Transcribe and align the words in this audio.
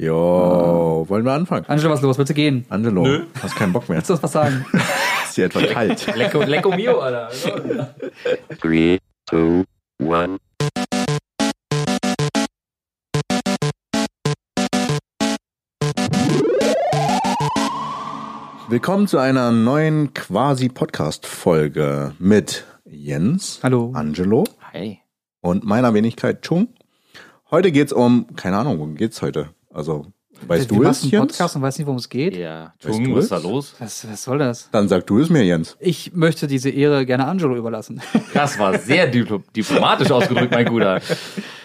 Jo, 0.00 1.04
wollen 1.08 1.24
wir 1.24 1.32
anfangen? 1.32 1.64
Angelo, 1.66 1.90
was 1.90 1.98
ist 1.98 2.04
los? 2.04 2.18
Willst 2.18 2.30
du 2.30 2.34
gehen? 2.34 2.64
Angelo, 2.68 3.02
Nö. 3.02 3.24
hast 3.42 3.56
keinen 3.56 3.72
Bock 3.72 3.88
mehr. 3.88 3.96
Willst 3.98 4.08
du 4.08 4.14
uns 4.14 4.22
was 4.22 4.30
sagen? 4.30 4.64
Ist 5.24 5.36
dir 5.36 5.46
etwa 5.46 5.60
kalt? 5.60 6.06
Lecco, 6.14 6.40
Lecco 6.44 6.70
Mio, 6.70 7.00
Alter. 7.00 7.30
Three, 8.60 9.00
two, 9.28 9.64
one. 10.00 10.38
Willkommen 18.68 19.08
zu 19.08 19.18
einer 19.18 19.50
neuen 19.50 20.14
quasi 20.14 20.68
Podcast-Folge 20.68 22.14
mit 22.20 22.64
Jens, 22.84 23.58
Hallo. 23.64 23.90
Angelo 23.96 24.44
Hi. 24.72 25.00
und 25.40 25.64
meiner 25.64 25.92
Wenigkeit 25.92 26.42
Chung. 26.42 26.68
Heute 27.50 27.72
geht's 27.72 27.92
um, 27.92 28.36
keine 28.36 28.58
Ahnung, 28.58 28.78
worum 28.78 28.94
geht's 28.94 29.22
heute? 29.22 29.50
Also, 29.78 30.06
weißt 30.46 30.70
Wir 30.70 30.76
du 30.78 30.84
es, 30.84 31.02
einen 31.02 31.10
Jens? 31.12 31.26
Podcast 31.28 31.56
und 31.56 31.62
weiß 31.62 31.78
nicht, 31.78 31.86
worum 31.86 31.98
es 31.98 32.08
geht. 32.08 32.36
Ja, 32.36 32.74
Weißt 32.82 32.94
Tung, 32.96 33.04
du 33.04 33.14
was 33.14 33.24
ist 33.26 33.32
es? 33.32 33.42
da 33.42 33.48
los? 33.48 33.74
Was, 33.78 34.10
was 34.10 34.22
soll 34.24 34.38
das? 34.38 34.68
Dann 34.72 34.88
sag 34.88 35.06
du 35.06 35.20
es 35.20 35.30
mir, 35.30 35.44
Jens. 35.44 35.76
Ich 35.80 36.12
möchte 36.14 36.46
diese 36.46 36.68
Ehre 36.70 37.06
gerne 37.06 37.26
Angelo 37.26 37.56
überlassen. 37.56 38.00
Das 38.34 38.58
war 38.58 38.78
sehr 38.78 39.06
diplo 39.06 39.42
diplomatisch 39.56 40.10
ausgedrückt, 40.10 40.52
mein 40.52 40.66
Guter. 40.66 41.00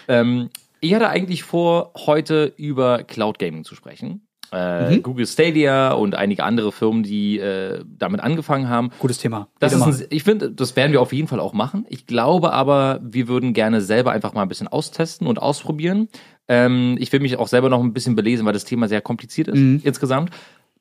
Ähm, 0.08 0.50
ich 0.80 0.94
hatte 0.94 1.10
eigentlich 1.10 1.44
vor, 1.44 1.92
heute 2.06 2.54
über 2.58 3.04
Cloud 3.04 3.40
Gaming 3.40 3.64
zu 3.64 3.76
sprechen. 3.76 4.28
Äh, 4.52 4.98
Mhm. 4.98 5.02
Google 5.04 5.26
Stadia 5.26 5.94
und 5.94 6.14
einige 6.14 6.44
andere 6.44 6.72
Firmen, 6.72 7.02
die 7.02 7.40
äh, 7.40 7.84
damit 7.88 8.22
angefangen 8.22 8.70
haben. 8.70 8.92
Gutes 9.00 9.18
Thema. 9.18 9.48
Das 9.60 9.74
ist 9.74 9.82
ein, 9.82 10.06
ich 10.12 10.24
finde, 10.24 10.52
das 10.52 10.76
werden 10.76 10.92
wir 10.92 11.02
auf 11.02 11.12
jeden 11.12 11.28
Fall 11.28 11.40
auch 11.40 11.54
machen. 11.54 11.88
Ich 11.90 12.06
glaube 12.06 12.54
aber, 12.54 13.00
wir 13.04 13.28
würden 13.28 13.54
gerne 13.54 13.82
selber 13.82 14.12
einfach 14.12 14.34
mal 14.34 14.44
ein 14.44 14.50
bisschen 14.50 14.68
austesten 14.68 15.26
und 15.26 15.40
ausprobieren. 15.42 16.08
Ähm, 16.48 16.98
ich 17.00 17.12
will 17.14 17.20
mich 17.20 17.38
auch 17.38 17.48
selber 17.48 17.70
noch 17.70 17.82
ein 17.82 17.94
bisschen 17.94 18.16
belesen, 18.16 18.46
weil 18.46 18.54
das 18.54 18.66
Thema 18.66 18.88
sehr 18.88 19.02
kompliziert 19.02 19.48
ist 19.48 19.58
Mhm. 19.60 19.82
insgesamt. 19.84 20.32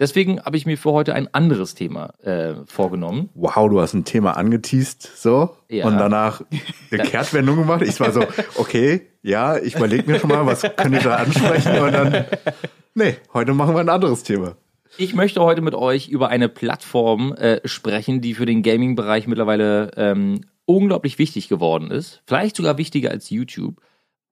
Deswegen 0.01 0.41
habe 0.43 0.57
ich 0.57 0.67
mir 0.67 0.77
für 0.77 0.91
heute 0.93 1.15
ein 1.15 1.33
anderes 1.33 1.75
Thema 1.75 2.15
äh, 2.25 2.55
vorgenommen. 2.67 3.29
Wow, 3.35 3.69
du 3.71 3.81
hast 3.81 3.95
ein 3.95 4.05
Thema 4.05 4.37
angeteased, 4.37 5.03
so, 5.17 5.51
Ja. 5.69 5.87
und 5.87 5.99
danach 5.99 6.43
eine 6.91 7.03
Kehrtwendung 7.05 7.57
gemacht. 7.57 7.83
Ich 7.83 8.01
war 8.01 8.11
so, 8.11 8.25
okay, 8.57 9.03
ja, 9.23 9.59
ich 9.59 9.77
überlege 9.77 10.11
mir 10.11 10.19
schon 10.19 10.31
mal, 10.31 10.45
was 10.47 10.63
könnte 10.63 10.97
ich 10.99 11.05
da 11.05 11.17
ansprechen 11.17 11.79
und 11.81 11.93
dann, 11.93 12.25
nee, 12.95 13.17
heute 13.33 13.53
machen 13.55 13.75
wir 13.75 13.81
ein 13.81 13.89
anderes 13.91 14.25
Thema. 14.25 14.57
Ich 14.99 15.15
möchte 15.15 15.41
heute 15.41 15.61
mit 15.63 15.75
euch 15.75 16.09
über 16.09 16.29
eine 16.31 16.49
Plattform 16.49 17.33
äh, 17.35 17.61
sprechen, 17.67 18.21
die 18.21 18.35
für 18.35 18.47
den 18.47 18.63
Gaming-Bereich 18.63 19.27
mittlerweile 19.29 19.91
ähm, 19.97 20.41
unglaublich 20.65 21.19
wichtig 21.19 21.49
geworden 21.49 21.91
ist. 21.91 22.23
Vielleicht 22.27 22.57
sogar 22.57 22.77
wichtiger 22.77 23.11
als 23.11 23.31
YouTube. 23.31 23.77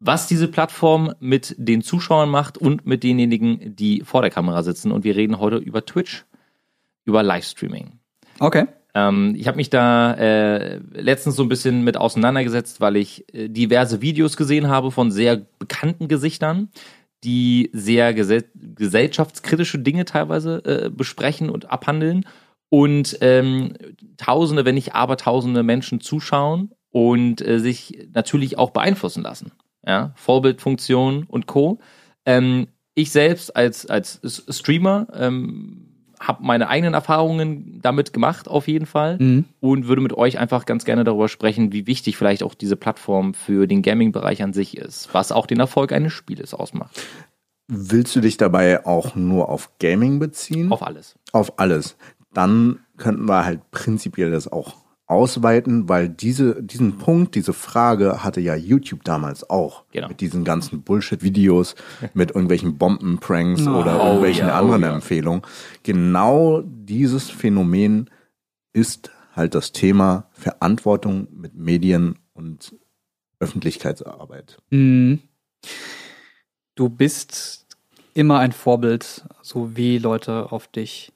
Was 0.00 0.26
diese 0.26 0.48
Plattform 0.48 1.14
mit 1.20 1.54
den 1.58 1.82
Zuschauern 1.82 2.30
macht 2.30 2.56
und 2.56 2.86
mit 2.86 3.02
denjenigen, 3.02 3.76
die 3.76 4.00
vor 4.00 4.22
der 4.22 4.30
Kamera 4.30 4.62
sitzen. 4.62 4.92
Und 4.92 5.04
wir 5.04 5.14
reden 5.14 5.38
heute 5.38 5.56
über 5.56 5.84
Twitch, 5.84 6.24
über 7.04 7.22
Livestreaming. 7.22 7.98
Okay. 8.38 8.66
Ähm, 8.94 9.34
ich 9.36 9.46
habe 9.46 9.58
mich 9.58 9.70
da 9.70 10.14
äh, 10.14 10.80
letztens 10.92 11.36
so 11.36 11.42
ein 11.42 11.48
bisschen 11.48 11.84
mit 11.84 11.96
auseinandergesetzt, 11.96 12.80
weil 12.80 12.96
ich 12.96 13.32
äh, 13.34 13.48
diverse 13.48 14.00
Videos 14.00 14.36
gesehen 14.36 14.68
habe 14.68 14.90
von 14.90 15.10
sehr 15.10 15.42
bekannten 15.58 16.08
Gesichtern, 16.08 16.70
die 17.22 17.70
sehr 17.72 18.14
gesell 18.14 18.44
gesellschaftskritische 18.54 19.78
Dinge 19.78 20.06
teilweise 20.06 20.64
äh, 20.64 20.90
besprechen 20.90 21.50
und 21.50 21.70
abhandeln 21.70 22.24
und 22.70 23.18
ähm, 23.20 23.74
Tausende, 24.16 24.64
wenn 24.64 24.74
nicht 24.74 24.94
Abertausende 24.94 25.62
Menschen 25.62 26.00
zuschauen 26.00 26.72
und 26.90 27.46
äh, 27.46 27.58
sich 27.58 28.08
natürlich 28.12 28.58
auch 28.58 28.70
beeinflussen 28.70 29.22
lassen. 29.22 29.52
Ja? 29.86 30.12
Vorbildfunktion 30.16 31.24
und 31.24 31.46
Co. 31.46 31.78
Ähm, 32.24 32.68
ich 32.94 33.10
selbst 33.10 33.54
als, 33.56 33.86
als 33.86 34.20
Streamer 34.48 35.06
ähm, 35.14 35.90
habe 36.20 36.44
meine 36.44 36.68
eigenen 36.68 36.92
Erfahrungen 36.92 37.80
damit 37.80 38.12
gemacht, 38.12 38.46
auf 38.46 38.68
jeden 38.68 38.84
Fall. 38.84 39.16
Mhm. 39.18 39.44
Und 39.60 39.88
würde 39.88 40.02
mit 40.02 40.12
euch 40.12 40.38
einfach 40.38 40.66
ganz 40.66 40.84
gerne 40.84 41.02
darüber 41.02 41.28
sprechen, 41.28 41.72
wie 41.72 41.86
wichtig 41.86 42.16
vielleicht 42.16 42.42
auch 42.42 42.54
diese 42.54 42.76
Plattform 42.76 43.32
für 43.32 43.66
den 43.66 43.80
Gaming-Bereich 43.80 44.42
an 44.42 44.52
sich 44.52 44.76
ist, 44.76 45.08
was 45.12 45.32
auch 45.32 45.46
den 45.46 45.60
Erfolg 45.60 45.92
eines 45.92 46.12
Spieles 46.12 46.52
ausmacht. 46.52 47.00
Willst 47.68 48.14
du 48.16 48.20
dich 48.20 48.36
dabei 48.36 48.84
auch 48.84 49.14
nur 49.14 49.48
auf 49.48 49.78
Gaming 49.78 50.18
beziehen? 50.18 50.70
Auf 50.72 50.82
alles. 50.82 51.14
auf 51.32 51.58
alles. 51.58 51.96
Dann 52.34 52.80
könnten 52.96 53.28
wir 53.28 53.44
halt 53.44 53.70
prinzipiell 53.70 54.30
das 54.30 54.50
auch 54.50 54.74
ausweiten, 55.10 55.88
weil 55.88 56.08
diese, 56.08 56.62
diesen 56.62 56.98
Punkt, 56.98 57.34
diese 57.34 57.52
Frage 57.52 58.22
hatte 58.22 58.40
ja 58.40 58.54
YouTube 58.54 59.04
damals 59.04 59.48
auch. 59.50 59.84
Genau. 59.90 60.08
Mit 60.08 60.20
diesen 60.20 60.44
ganzen 60.44 60.82
Bullshit-Videos, 60.82 61.74
mit 62.14 62.30
irgendwelchen 62.30 62.78
Bombenpranks 62.78 63.66
Oh, 63.66 63.80
oder 63.80 64.00
oh 64.00 64.06
irgendwelchen 64.06 64.46
ja, 64.46 64.54
oh 64.54 64.64
anderen 64.64 64.82
ja. 64.82 64.94
Empfehlungen. 64.94 65.42
Genau 65.82 66.62
dieses 66.64 67.28
Phänomen 67.28 68.08
ist 68.72 69.10
halt 69.34 69.54
das 69.54 69.72
Thema 69.72 70.28
Verantwortung 70.32 71.28
mit 71.32 71.54
Medien 71.54 72.18
und 72.32 72.74
Öffentlichkeitsarbeit. 73.40 74.58
Mhm. 74.70 75.20
Du 76.74 76.88
bist 76.88 77.66
immer 78.14 78.38
ein 78.38 78.52
Vorbild, 78.52 79.24
so 79.42 79.76
wie 79.76 79.98
Leute 79.98 80.52
auf 80.52 80.68
dich 80.68 81.12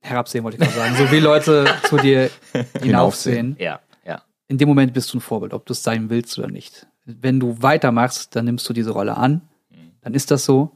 herabsehen, 0.00 0.44
wollte 0.44 0.56
ich 0.56 0.62
gerade 0.62 0.76
sagen. 0.76 0.94
So 0.96 1.10
wie 1.12 1.20
Leute 1.20 1.66
zu 1.84 1.96
dir 1.98 2.30
hinaufsehen. 2.82 3.56
Ja, 3.58 3.80
ja. 4.06 4.22
In 4.48 4.58
dem 4.58 4.68
Moment 4.68 4.92
bist 4.92 5.12
du 5.12 5.18
ein 5.18 5.20
Vorbild, 5.20 5.54
ob 5.54 5.66
du 5.66 5.72
es 5.72 5.82
sein 5.82 6.10
willst 6.10 6.38
oder 6.38 6.48
nicht. 6.48 6.86
Wenn 7.04 7.40
du 7.40 7.62
weitermachst, 7.62 8.34
dann 8.36 8.44
nimmst 8.44 8.68
du 8.68 8.72
diese 8.72 8.90
Rolle 8.90 9.16
an. 9.16 9.42
Dann 10.02 10.14
ist 10.14 10.30
das 10.30 10.44
so. 10.44 10.72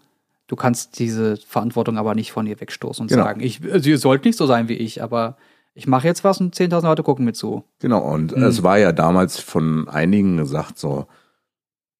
Du 0.46 0.56
kannst 0.56 0.98
diese 0.98 1.36
Verantwortung 1.38 1.96
aber 1.96 2.14
nicht 2.14 2.32
von 2.32 2.44
dir 2.44 2.60
wegstoßen 2.60 3.02
und 3.04 3.08
Genau. 3.08 3.24
sagen, 3.24 3.40
ich, 3.40 3.60
also 3.72 3.88
ihr 3.88 3.98
sollt 3.98 4.24
nicht 4.26 4.36
so 4.36 4.46
sein 4.46 4.68
wie 4.68 4.74
ich, 4.74 5.02
aber 5.02 5.36
ich 5.72 5.86
mache 5.86 6.06
jetzt 6.06 6.22
was 6.22 6.38
und 6.40 6.54
10.000 6.54 6.82
Leute 6.82 7.02
gucken 7.02 7.24
mir 7.24 7.32
zu. 7.32 7.64
Genau, 7.80 8.00
und 8.12 8.36
Mhm. 8.36 8.42
es 8.42 8.62
war 8.62 8.78
ja 8.78 8.92
damals 8.92 9.40
von 9.40 9.88
einigen 9.88 10.36
gesagt, 10.36 10.78
so, 10.78 11.06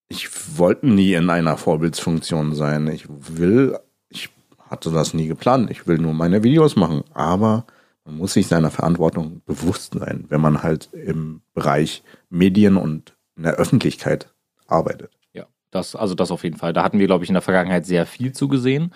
ich 0.07 0.29
wollte 0.57 0.87
nie 0.87 1.13
in 1.13 1.29
einer 1.31 1.57
Vorbildsfunktion 1.57 2.53
sein. 2.53 2.87
Ich 2.87 3.07
will, 3.09 3.79
ich 4.09 4.29
hatte 4.69 4.91
das 4.91 5.13
nie 5.13 5.27
geplant. 5.27 5.69
Ich 5.71 5.87
will 5.87 5.97
nur 5.97 6.13
meine 6.13 6.43
Videos 6.43 6.75
machen. 6.75 7.03
Aber 7.13 7.65
man 8.05 8.17
muss 8.17 8.33
sich 8.33 8.47
seiner 8.47 8.71
Verantwortung 8.71 9.41
bewusst 9.45 9.95
sein, 9.97 10.25
wenn 10.29 10.41
man 10.41 10.63
halt 10.63 10.89
im 10.93 11.41
Bereich 11.53 12.03
Medien 12.29 12.77
und 12.77 13.15
in 13.35 13.43
der 13.43 13.55
Öffentlichkeit 13.55 14.33
arbeitet. 14.67 15.11
Ja, 15.33 15.47
das, 15.71 15.95
also 15.95 16.15
das 16.15 16.31
auf 16.31 16.43
jeden 16.43 16.57
Fall. 16.57 16.73
Da 16.73 16.83
hatten 16.83 16.99
wir, 16.99 17.07
glaube 17.07 17.23
ich, 17.23 17.29
in 17.29 17.35
der 17.35 17.41
Vergangenheit 17.41 17.85
sehr 17.85 18.05
viel 18.05 18.31
zugesehen. 18.31 18.93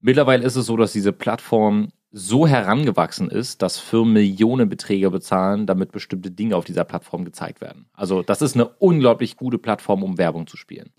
Mittlerweile 0.00 0.44
ist 0.44 0.56
es 0.56 0.66
so, 0.66 0.76
dass 0.76 0.92
diese 0.92 1.12
Plattform 1.12 1.88
so 2.12 2.46
herangewachsen 2.46 3.30
ist, 3.30 3.62
dass 3.62 3.78
Firmen 3.78 4.14
Millionenbeträge 4.14 5.10
bezahlen, 5.10 5.66
damit 5.66 5.92
bestimmte 5.92 6.30
Dinge 6.30 6.56
auf 6.56 6.64
dieser 6.64 6.84
Plattform 6.84 7.24
gezeigt 7.24 7.60
werden. 7.60 7.86
Also 7.92 8.22
das 8.22 8.42
ist 8.42 8.56
eine 8.56 8.66
unglaublich 8.66 9.36
gute 9.36 9.58
Plattform, 9.58 10.02
um 10.02 10.18
Werbung 10.18 10.46
zu 10.46 10.56
spielen. 10.56 10.90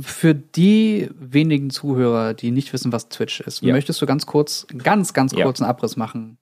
Für 0.00 0.34
die 0.34 1.08
wenigen 1.18 1.70
Zuhörer, 1.70 2.34
die 2.34 2.50
nicht 2.50 2.72
wissen, 2.72 2.92
was 2.92 3.08
Twitch 3.08 3.40
ist, 3.40 3.62
Ja. 3.62 3.72
möchtest 3.72 4.00
du 4.02 4.06
ganz 4.06 4.26
kurz, 4.26 4.66
ganz, 4.76 5.14
ganz 5.14 5.32
Ja. 5.32 5.44
kurz 5.44 5.60
einen 5.62 5.70
Abriss 5.70 5.96
machen? 5.96 6.36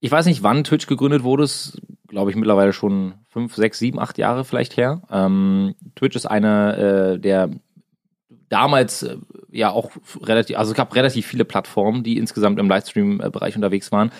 Ich 0.00 0.10
weiß 0.10 0.26
nicht, 0.26 0.42
wann 0.42 0.64
Twitch 0.64 0.86
gegründet 0.86 1.22
wurde. 1.22 1.44
Es 1.44 1.80
glaube 2.08 2.30
ich 2.30 2.36
mittlerweile 2.36 2.72
schon 2.72 3.14
fünf, 3.28 3.54
sechs, 3.54 3.78
sieben, 3.78 3.98
acht 3.98 4.18
Jahre 4.18 4.44
vielleicht 4.44 4.76
her. 4.76 5.02
Ähm, 5.10 5.74
Twitch 5.94 6.16
ist 6.16 6.26
eine 6.26 7.14
äh, 7.14 7.18
der 7.18 7.50
damals 8.48 9.02
äh, 9.02 9.16
ja 9.50 9.70
auch 9.70 9.90
relativ, 10.20 10.56
also 10.58 10.72
es 10.72 10.76
gab 10.76 10.94
relativ 10.94 11.26
viele 11.26 11.44
Plattformen, 11.44 12.02
die 12.02 12.16
insgesamt 12.18 12.58
im 12.58 12.68
Livestream-Bereich 12.68 13.54
unterwegs 13.56 13.92
waren. 13.92 14.10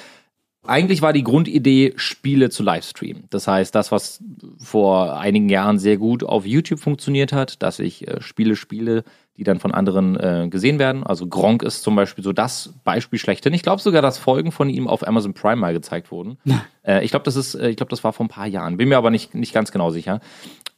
Eigentlich 0.65 1.03
war 1.03 1.12
die 1.12 1.25
Grundidee, 1.25 1.93
Spiele 1.97 2.49
zu 2.49 2.62
livestreamen. 2.62 3.25
Das 3.31 3.49
heißt, 3.49 3.75
das, 3.75 3.91
was 3.91 4.23
vor 4.59 5.19
einigen 5.19 5.49
Jahren 5.49 5.78
sehr 5.78 5.97
gut 5.97 6.23
auf 6.23 6.47
YouTube 6.47 6.78
funktioniert 6.78 7.33
hat, 7.33 7.62
dass 7.62 7.81
ich 7.81 8.06
äh, 8.06 8.21
Spiele 8.21 8.55
spiele, 8.55 9.03
die 9.37 9.45
dann 9.45 9.59
von 9.59 9.73
anderen 9.73 10.17
äh, 10.17 10.47
gesehen 10.49 10.78
werden. 10.78 11.05
Also 11.05 11.27
Gronk 11.27 11.62
ist 11.62 11.82
zum 11.82 11.97
Beispiel 11.97 12.23
so 12.23 12.32
das 12.32 12.75
Beispiel 12.85 13.19
schlechthin. 13.19 13.55
Ich 13.55 13.62
glaube 13.62 13.82
sogar, 13.82 14.03
dass 14.03 14.19
Folgen 14.19 14.53
von 14.53 14.69
ihm 14.69 14.87
auf 14.87 15.06
Amazon 15.06 15.35
Prime 15.35 15.56
mal 15.56 15.73
gezeigt 15.73 16.11
wurden. 16.11 16.38
Äh, 16.85 17.05
ich 17.05 17.11
glaube, 17.11 17.25
das 17.25 17.37
ist, 17.37 17.55
äh, 17.55 17.70
ich 17.70 17.76
glaube, 17.76 17.91
das 17.91 18.05
war 18.05 18.12
vor 18.12 18.26
ein 18.26 18.29
paar 18.29 18.47
Jahren. 18.47 18.76
Bin 18.76 18.88
mir 18.88 18.99
aber 18.99 19.11
nicht, 19.11 19.35
nicht 19.35 19.55
ganz 19.55 19.73
genau 19.73 19.91
sicher. 19.91 20.20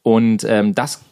Und 0.01 0.43
ähm, 0.45 0.73
das 0.73 1.03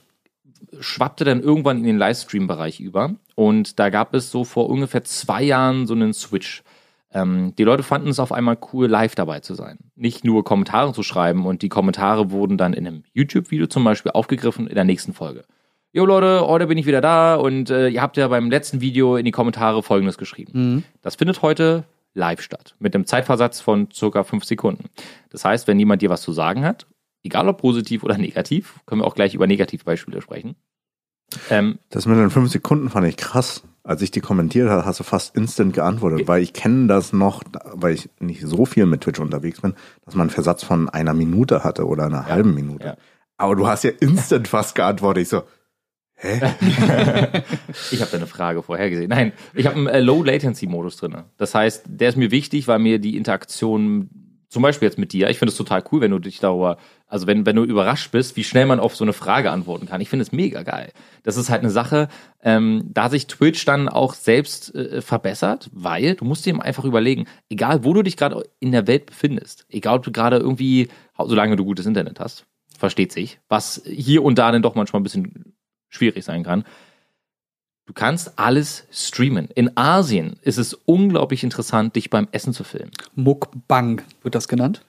schwappte 0.79 1.25
dann 1.25 1.41
irgendwann 1.41 1.77
in 1.77 1.83
den 1.83 1.97
Livestream-Bereich 1.97 2.79
über. 2.79 3.15
Und 3.35 3.79
da 3.79 3.89
gab 3.89 4.13
es 4.13 4.31
so 4.31 4.43
vor 4.43 4.69
ungefähr 4.69 5.03
zwei 5.03 5.43
Jahren 5.43 5.85
so 5.85 5.93
einen 5.93 6.13
Switch. 6.13 6.63
Ähm, 7.13 7.53
die 7.57 7.63
Leute 7.63 7.83
fanden 7.83 8.09
es 8.09 8.19
auf 8.19 8.31
einmal 8.31 8.57
cool, 8.73 8.87
live 8.87 9.15
dabei 9.15 9.39
zu 9.39 9.53
sein. 9.53 9.77
Nicht 9.95 10.23
nur 10.25 10.43
Kommentare 10.43 10.93
zu 10.93 11.03
schreiben 11.03 11.45
und 11.45 11.61
die 11.61 11.69
Kommentare 11.69 12.31
wurden 12.31 12.57
dann 12.57 12.73
in 12.73 12.87
einem 12.87 13.03
YouTube-Video 13.13 13.67
zum 13.67 13.83
Beispiel 13.83 14.11
aufgegriffen 14.11 14.67
in 14.67 14.75
der 14.75 14.83
nächsten 14.83 15.13
Folge. 15.13 15.45
Jo 15.91 16.05
Leute, 16.05 16.47
heute 16.47 16.65
bin 16.65 16.77
ich 16.79 16.87
wieder 16.87 17.01
da 17.01 17.35
und 17.35 17.69
äh, 17.69 17.89
ihr 17.89 18.01
habt 18.01 18.17
ja 18.17 18.27
beim 18.27 18.49
letzten 18.49 18.81
Video 18.81 19.15
in 19.15 19.25
die 19.25 19.31
Kommentare 19.31 19.83
Folgendes 19.83 20.17
geschrieben. 20.17 20.51
Mhm. 20.53 20.83
Das 21.03 21.15
findet 21.15 21.43
heute 21.43 21.83
live 22.15 22.41
statt, 22.41 22.75
mit 22.79 22.95
einem 22.95 23.05
Zeitversatz 23.05 23.59
von 23.59 23.89
circa 23.91 24.23
fünf 24.23 24.43
Sekunden. 24.43 24.85
Das 25.29 25.45
heißt, 25.45 25.67
wenn 25.67 25.77
jemand 25.77 26.01
dir 26.01 26.09
was 26.09 26.21
zu 26.23 26.31
sagen 26.31 26.63
hat, 26.63 26.87
egal 27.23 27.47
ob 27.47 27.59
positiv 27.59 28.03
oder 28.03 28.17
negativ, 28.17 28.79
können 28.85 29.01
wir 29.01 29.05
auch 29.05 29.15
gleich 29.15 29.35
über 29.35 29.47
Negativbeispiele 29.47 30.21
sprechen, 30.21 30.55
Ähm, 31.49 31.79
Das 31.89 32.05
mit 32.05 32.17
den 32.17 32.29
fünf 32.29 32.51
Sekunden 32.51 32.89
fand 32.89 33.07
ich 33.07 33.17
krass. 33.17 33.63
Als 33.85 34.01
ich 34.01 34.11
die 34.11 34.21
kommentiert 34.21 34.69
habe, 34.69 34.85
hast 34.85 35.01
du 35.01 35.03
fast 35.03 35.35
instant 35.35 35.73
geantwortet, 35.73 36.25
weil 36.27 36.41
ich 36.41 36.53
kenne 36.53 36.87
das 36.87 37.11
noch, 37.11 37.43
weil 37.73 37.93
ich 37.93 38.09
nicht 38.19 38.41
so 38.41 38.65
viel 38.65 38.85
mit 38.85 39.01
Twitch 39.01 39.19
unterwegs 39.19 39.59
bin, 39.59 39.73
dass 40.05 40.15
man 40.15 40.21
einen 40.21 40.29
Versatz 40.29 40.63
von 40.63 40.87
einer 40.89 41.13
Minute 41.13 41.65
hatte 41.65 41.85
oder 41.85 42.05
einer 42.05 42.27
halben 42.27 42.53
Minute. 42.53 42.85
ja. 42.85 42.97
Aber 43.37 43.55
du 43.55 43.67
hast 43.67 43.83
ja 43.83 43.91
instant 43.99 44.47
fast 44.47 44.75
geantwortet. 44.75 45.23
Ich 45.23 45.29
so, 45.29 45.43
hä? 46.15 46.39
Ich 47.91 47.99
habe 47.99 48.11
da 48.11 48.17
eine 48.17 48.27
Frage 48.27 48.63
vorhergesehen. 48.63 49.09
Nein, 49.09 49.33
ich 49.53 49.65
habe 49.65 49.75
einen 49.75 49.87
äh, 49.87 49.99
Low-Latency-Modus 49.99 50.97
drin. 50.97 51.17
Das 51.37 51.53
heißt, 51.53 51.83
der 51.87 52.09
ist 52.09 52.15
mir 52.15 52.31
wichtig, 52.31 52.67
weil 52.67 52.79
mir 52.79 52.99
die 52.99 53.17
Interaktion, 53.17 54.09
zum 54.53 54.61
Beispiel 54.61 54.87
jetzt 54.87 54.99
mit 54.99 55.13
dir, 55.13 55.29
ich 55.31 55.39
finde 55.39 55.51
es 55.51 55.57
total 55.57 55.83
cool, 55.91 56.01
wenn 56.01 56.11
du 56.11 56.19
dich 56.19 56.39
darüber, 56.39 56.77
also 57.07 57.25
wenn, 57.25 57.45
wenn 57.47 57.55
du 57.55 57.63
überrascht 57.63 58.11
bist, 58.11 58.35
wie 58.35 58.43
schnell 58.43 58.67
man 58.67 58.79
auf 58.79 58.95
so 58.95 59.03
eine 59.03 59.11
Frage 59.11 59.49
antworten 59.49 59.87
kann. 59.87 59.99
Ich 59.99 60.09
finde 60.09 60.21
es 60.21 60.31
mega 60.31 60.61
geil. 60.61 60.91
Das 61.23 61.37
ist 61.37 61.49
halt 61.49 61.61
eine 61.61 61.71
Sache, 61.71 62.07
ähm, 62.43 62.83
da 62.93 63.09
sich 63.09 63.25
Twitch 63.25 63.65
dann 63.65 63.89
auch 63.89 64.13
selbst 64.13 64.73
äh, 64.75 65.01
verbessert, 65.01 65.71
weil 65.73 66.13
du 66.13 66.23
musst 66.23 66.45
dir 66.45 66.61
einfach 66.61 66.85
überlegen, 66.85 67.25
egal 67.49 67.83
wo 67.83 67.93
du 67.93 68.03
dich 68.03 68.15
gerade 68.15 68.47
in 68.59 68.71
der 68.71 68.85
Welt 68.85 69.07
befindest, 69.07 69.65
egal 69.69 69.97
ob 69.97 70.03
du 70.03 70.11
gerade 70.11 70.37
irgendwie, 70.37 70.89
solange 71.17 71.55
du 71.55 71.65
gutes 71.65 71.87
Internet 71.87 72.19
hast, 72.19 72.45
versteht 72.77 73.11
sich, 73.11 73.39
was 73.49 73.81
hier 73.87 74.23
und 74.23 74.37
da 74.37 74.51
dann 74.51 74.61
doch 74.61 74.75
manchmal 74.75 74.99
ein 74.99 75.03
bisschen 75.03 75.55
schwierig 75.89 76.23
sein 76.23 76.43
kann. 76.43 76.63
Du 77.85 77.93
kannst 77.93 78.39
alles 78.39 78.85
streamen. 78.91 79.49
In 79.55 79.75
Asien 79.75 80.37
ist 80.41 80.57
es 80.57 80.73
unglaublich 80.73 81.43
interessant, 81.43 81.95
dich 81.95 82.09
beim 82.09 82.27
Essen 82.31 82.53
zu 82.53 82.63
filmen. 82.63 82.91
Mukbang 83.15 84.01
wird 84.21 84.35
das 84.35 84.47
genannt. 84.47 84.85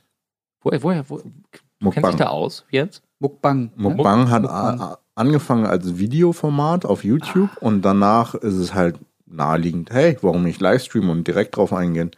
Woher, 0.63 0.83
woher, 0.83 1.11
wo, 1.11 1.19
du 1.19 1.23
kennst 1.51 1.65
Mukbang. 1.81 2.11
dich 2.13 2.19
da 2.19 2.29
aus 2.29 2.65
jetzt? 2.71 3.03
Mukbang. 3.19 3.65
ne? 3.65 3.71
Mukbang 3.77 4.31
hat 4.31 4.43
Mukbang. 4.43 4.97
angefangen 5.17 5.67
als 5.67 5.99
Videoformat 5.99 6.85
auf 6.87 7.05
YouTube 7.05 7.51
und 7.61 7.83
danach 7.83 8.35
ist 8.35 8.55
es 8.55 8.75
halt 8.75 8.99
naheliegend, 9.27 9.91
hey, 9.91 10.17
warum 10.23 10.45
nicht 10.45 10.61
Livestreamen 10.61 11.11
und 11.11 11.27
direkt 11.27 11.57
drauf 11.57 11.73
eingehen? 11.73 12.13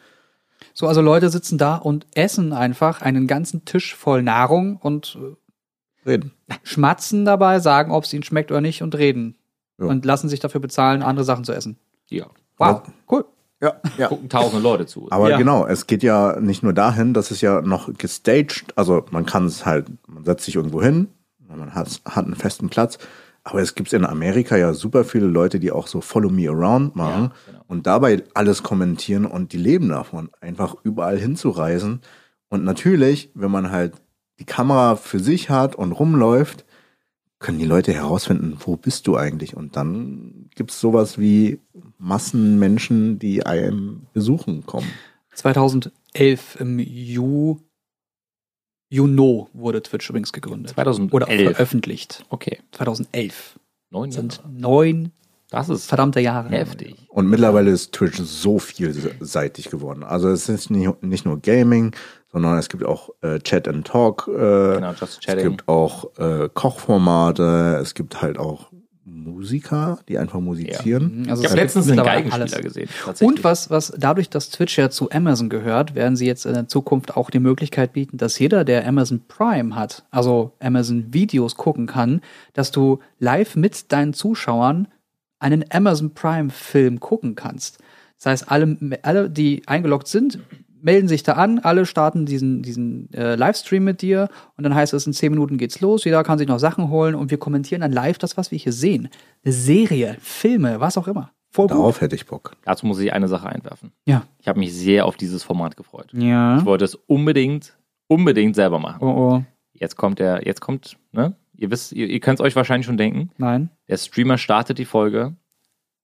So, 0.74 0.86
also 0.86 1.00
Leute 1.00 1.30
sitzen 1.30 1.56
da 1.56 1.76
und 1.76 2.06
essen 2.14 2.52
einfach 2.52 3.00
einen 3.00 3.26
ganzen 3.26 3.64
Tisch 3.64 3.94
voll 3.94 4.22
Nahrung 4.22 4.76
und 4.76 5.18
äh, 5.20 6.08
Reden. 6.08 6.32
schmatzen 6.62 7.24
dabei, 7.24 7.60
sagen, 7.60 7.92
ob 7.92 8.04
es 8.04 8.12
ihnen 8.12 8.22
schmeckt 8.22 8.50
oder 8.50 8.60
nicht 8.60 8.82
und 8.82 8.94
reden. 8.94 9.36
Ja. 9.78 9.86
Und 9.86 10.04
lassen 10.04 10.28
sich 10.28 10.40
dafür 10.40 10.60
bezahlen, 10.60 11.02
andere 11.02 11.24
Sachen 11.24 11.44
zu 11.44 11.52
essen. 11.52 11.76
Ja. 12.08 12.26
Wow, 12.58 12.82
cool. 13.10 13.24
Ja, 13.60 13.74
ja. 13.98 14.08
Gucken 14.08 14.28
tausende 14.28 14.62
Leute 14.62 14.86
zu. 14.86 15.06
Aber 15.10 15.30
Ja. 15.30 15.38
genau, 15.38 15.66
es 15.66 15.86
geht 15.86 16.02
ja 16.02 16.38
nicht 16.40 16.62
nur 16.62 16.72
dahin, 16.72 17.14
dass 17.14 17.30
es 17.30 17.40
ja 17.40 17.62
noch 17.62 17.92
gestaged, 17.96 18.66
also 18.76 19.04
man 19.10 19.24
kann 19.26 19.46
es 19.46 19.64
halt, 19.64 19.86
man 20.06 20.24
setzt 20.24 20.44
sich 20.44 20.56
irgendwo 20.56 20.82
hin, 20.82 21.08
man 21.48 21.74
hat, 21.74 22.00
hat 22.04 22.24
einen 22.26 22.34
festen 22.36 22.68
Platz, 22.68 22.98
aber 23.44 23.60
es 23.62 23.74
gibt 23.74 23.92
in 23.92 24.04
Amerika 24.04 24.56
ja 24.56 24.74
super 24.74 25.04
viele 25.04 25.26
Leute, 25.26 25.58
die 25.60 25.70
auch 25.72 25.86
so 25.86 26.00
Follow 26.00 26.28
Me 26.30 26.48
Around 26.50 26.96
machen 26.96 27.30
Ja, 27.46 27.52
genau. 27.52 27.64
und 27.68 27.86
dabei 27.86 28.24
alles 28.34 28.62
kommentieren 28.62 29.24
und 29.24 29.52
die 29.52 29.58
leben 29.58 29.88
davon, 29.88 30.30
einfach 30.40 30.74
überall 30.82 31.18
hinzureisen. 31.18 32.00
Und 32.48 32.64
natürlich, 32.64 33.30
wenn 33.34 33.50
man 33.50 33.70
halt 33.70 33.94
die 34.38 34.44
Kamera 34.44 34.96
für 34.96 35.18
sich 35.20 35.48
hat 35.48 35.76
und 35.76 35.92
rumläuft, 35.92 36.64
können 37.38 37.58
die 37.58 37.64
Leute 37.66 37.92
herausfinden, 37.92 38.56
wo 38.60 38.76
bist 38.76 39.06
du 39.06 39.16
eigentlich? 39.16 39.56
Und 39.56 39.76
dann 39.76 40.48
gibt's 40.54 40.80
sowas 40.80 41.18
wie 41.18 41.60
Massenmenschen, 41.98 43.18
die 43.18 43.44
einem 43.44 44.06
besuchen 44.12 44.64
kommen. 44.64 44.90
2011 45.34 46.56
im 46.60 46.78
Ju 46.78 47.58
Juno 48.88 49.48
wurde 49.52 49.82
Twitch 49.82 50.08
übrigens 50.10 50.32
gegründet. 50.32 50.70
2011. 50.74 51.12
Oder 51.12 51.26
veröffentlicht. 51.26 52.24
Okay. 52.30 52.60
2011. 52.72 53.58
Neun 53.90 54.10
Das 54.10 54.14
sind 54.16 54.36
Jahre. 54.36 54.50
neun 54.52 55.12
Das 55.50 55.68
ist 55.68 55.86
verdammte 55.86 56.20
Jahre. 56.20 56.50
heftig. 56.50 56.94
Und 57.08 57.28
mittlerweile 57.28 57.70
ist 57.70 57.92
Twitch 57.92 58.18
so 58.18 58.58
vielseitig 58.58 59.70
geworden. 59.70 60.04
Also 60.04 60.28
es 60.28 60.48
ist 60.48 60.70
nicht, 60.70 61.02
nicht 61.02 61.24
nur 61.24 61.40
Gaming, 61.40 61.94
sondern 62.36 62.58
es 62.58 62.68
gibt 62.68 62.84
auch 62.84 63.08
äh, 63.22 63.38
Chat 63.38 63.66
and 63.66 63.86
Talk. 63.86 64.28
Äh, 64.28 64.32
Genau, 64.74 64.90
Just 64.90 65.02
es 65.02 65.20
Chatting. 65.20 65.44
gibt 65.48 65.68
auch 65.68 66.10
äh, 66.18 66.50
Kochformate. 66.52 67.78
Es 67.80 67.94
gibt 67.94 68.20
halt 68.20 68.38
auch 68.38 68.70
Musiker, 69.06 70.00
die 70.06 70.18
einfach 70.18 70.40
musizieren. 70.40 71.26
Also 71.30 71.40
Ich 71.42 71.46
es 71.46 71.52
habe 71.52 71.62
letztens 71.62 71.88
einen 71.88 72.04
Geigenspieler 72.04 72.60
gesehen. 72.60 72.90
Und 73.20 73.42
was, 73.42 73.70
was 73.70 73.94
dadurch, 73.96 74.28
dass 74.28 74.50
Twitch 74.50 74.76
ja 74.76 74.90
zu 74.90 75.10
Amazon 75.12 75.48
gehört, 75.48 75.94
werden 75.94 76.14
sie 76.14 76.26
jetzt 76.26 76.44
in 76.44 76.52
der 76.52 76.68
Zukunft 76.68 77.16
auch 77.16 77.30
die 77.30 77.38
Möglichkeit 77.38 77.94
bieten, 77.94 78.18
dass 78.18 78.38
jeder, 78.38 78.64
der 78.66 78.86
Amazon 78.86 79.22
Prime 79.26 79.74
hat, 79.74 80.04
also 80.10 80.52
Amazon 80.60 81.14
Videos 81.14 81.56
gucken 81.56 81.86
kann, 81.86 82.20
dass 82.52 82.70
du 82.70 82.98
live 83.18 83.56
mit 83.56 83.92
deinen 83.92 84.12
Zuschauern 84.12 84.88
einen 85.38 85.64
Amazon 85.70 86.12
Prime 86.12 86.50
Film 86.50 87.00
gucken 87.00 87.34
kannst. 87.34 87.78
Das 88.18 88.26
heißt, 88.26 88.50
alle, 88.50 88.76
alle, 89.00 89.30
die 89.30 89.62
eingeloggt 89.66 90.08
sind, 90.08 90.38
melden 90.86 91.08
sich 91.08 91.24
da 91.24 91.32
an, 91.32 91.58
alle 91.58 91.84
starten 91.84 92.26
diesen, 92.26 92.62
diesen 92.62 93.12
äh, 93.12 93.34
Livestream 93.34 93.82
mit 93.82 94.02
dir 94.02 94.28
und 94.56 94.62
dann 94.62 94.72
heißt 94.72 94.94
es, 94.94 95.04
in 95.04 95.12
10 95.12 95.32
Minuten 95.32 95.58
geht's 95.58 95.80
los, 95.80 96.04
jeder 96.04 96.22
kann 96.22 96.38
sich 96.38 96.46
noch 96.46 96.60
Sachen 96.60 96.90
holen 96.90 97.16
und 97.16 97.32
wir 97.32 97.38
kommentieren 97.38 97.80
dann 97.80 97.90
live 97.90 98.18
das, 98.18 98.36
was 98.36 98.52
wir 98.52 98.58
hier 98.58 98.72
sehen. 98.72 99.08
Eine 99.44 99.52
Serie, 99.52 100.16
Filme, 100.20 100.78
was 100.78 100.96
auch 100.96 101.08
immer. 101.08 101.32
Voll 101.50 101.66
gut. 101.66 101.76
Darauf 101.76 102.00
hätte 102.00 102.14
ich 102.14 102.26
Bock. 102.26 102.52
Dazu 102.64 102.86
muss 102.86 103.00
ich 103.00 103.12
eine 103.12 103.26
Sache 103.26 103.48
einwerfen. 103.48 103.90
Ja. 104.06 104.28
Ich 104.38 104.46
habe 104.46 104.60
mich 104.60 104.72
sehr 104.72 105.06
auf 105.06 105.16
dieses 105.16 105.42
Format 105.42 105.76
gefreut. 105.76 106.12
Ja. 106.12 106.58
Ich 106.58 106.64
wollte 106.64 106.84
es 106.84 106.94
unbedingt, 106.94 107.76
unbedingt 108.06 108.54
selber 108.54 108.78
machen. 108.78 109.02
Oh, 109.02 109.34
oh. 109.34 109.44
Jetzt 109.72 109.96
kommt 109.96 110.20
der, 110.20 110.46
jetzt 110.46 110.60
kommt, 110.60 110.96
ne? 111.10 111.34
Ihr 111.56 111.72
wisst, 111.72 111.92
ihr, 111.92 112.06
ihr 112.06 112.20
könnt 112.20 112.38
es 112.38 112.44
euch 112.44 112.54
wahrscheinlich 112.54 112.86
schon 112.86 112.96
denken. 112.96 113.30
Nein. 113.38 113.70
Der 113.88 113.96
Streamer 113.96 114.38
startet 114.38 114.78
die 114.78 114.84
Folge, 114.84 115.34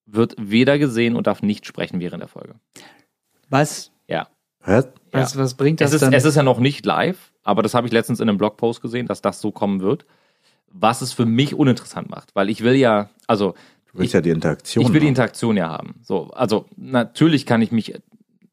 wird 0.06 0.34
weder 0.38 0.76
gesehen 0.78 1.14
und 1.14 1.28
darf 1.28 1.40
nicht 1.40 1.66
sprechen 1.66 2.00
während 2.00 2.20
der 2.20 2.28
Folge. 2.28 2.56
Was, 3.48 3.92
Ja. 4.08 4.26
Hä? 4.64 4.82
was, 5.12 5.36
was 5.36 5.54
bringt 5.54 5.80
das 5.80 5.90
Es 5.90 5.94
ist, 5.94 6.00
dann? 6.02 6.12
es 6.12 6.24
ist 6.24 6.36
ja 6.36 6.42
noch 6.42 6.58
nicht 6.58 6.86
live, 6.86 7.32
aber 7.42 7.62
das 7.62 7.74
habe 7.74 7.86
ich 7.86 7.92
letztens 7.92 8.20
in 8.20 8.28
einem 8.28 8.38
Blogpost 8.38 8.80
gesehen, 8.80 9.06
dass 9.06 9.20
das 9.20 9.40
so 9.40 9.50
kommen 9.50 9.80
wird. 9.80 10.06
Was 10.68 11.02
es 11.02 11.12
für 11.12 11.26
mich 11.26 11.54
uninteressant 11.54 12.08
macht, 12.08 12.34
weil 12.34 12.48
ich 12.48 12.62
will 12.62 12.74
ja, 12.74 13.10
also 13.26 13.54
Du 13.92 13.98
willst 13.98 14.14
ja 14.14 14.22
die 14.22 14.30
Interaktion. 14.30 14.82
ich 14.84 14.92
will 14.92 15.00
die 15.00 15.06
haben. 15.06 15.10
Interaktion 15.10 15.56
ja 15.58 15.68
haben. 15.68 15.96
So, 16.02 16.30
also 16.30 16.64
natürlich 16.76 17.44
kann 17.44 17.60
ich 17.60 17.72
mich 17.72 17.92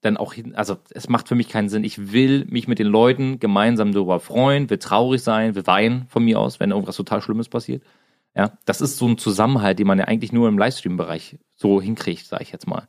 dann 0.02 0.18
auch 0.18 0.34
hin, 0.34 0.54
also 0.56 0.78
es 0.92 1.08
macht 1.08 1.28
für 1.30 1.36
mich 1.36 1.48
keinen 1.48 1.70
Sinn. 1.70 1.84
Ich 1.86 2.12
will 2.12 2.46
mich 2.50 2.68
mit 2.68 2.80
den 2.80 2.88
Leuten 2.88 3.40
gemeinsam 3.40 3.94
darüber 3.94 4.20
freuen, 4.20 4.70
will 4.70 4.80
traurig 4.80 5.22
sein, 5.24 5.56
will 5.56 5.66
weinen 5.68 6.08
von 6.10 6.24
mir 6.26 6.40
aus, 6.40 6.60
wenn 6.60 6.72
irgendwas 6.72 6.98
total 6.98 7.22
Schlimmes 7.22 7.48
passiert. 7.50 7.84
Ja, 8.36 8.52
das 8.66 8.82
ist 8.82 8.98
so 8.98 9.08
ein 9.08 9.18
Zusammenhalt, 9.18 9.80
den 9.80 9.88
man 9.88 9.98
ja 10.00 10.06
eigentlich 10.06 10.32
nur 10.32 10.48
im 10.50 10.58
Livestream-Bereich 10.58 11.38
so 11.56 11.82
hinkriegt, 11.82 12.26
sage 12.26 12.44
ich 12.44 12.52
jetzt 12.52 12.68
mal. 12.68 12.88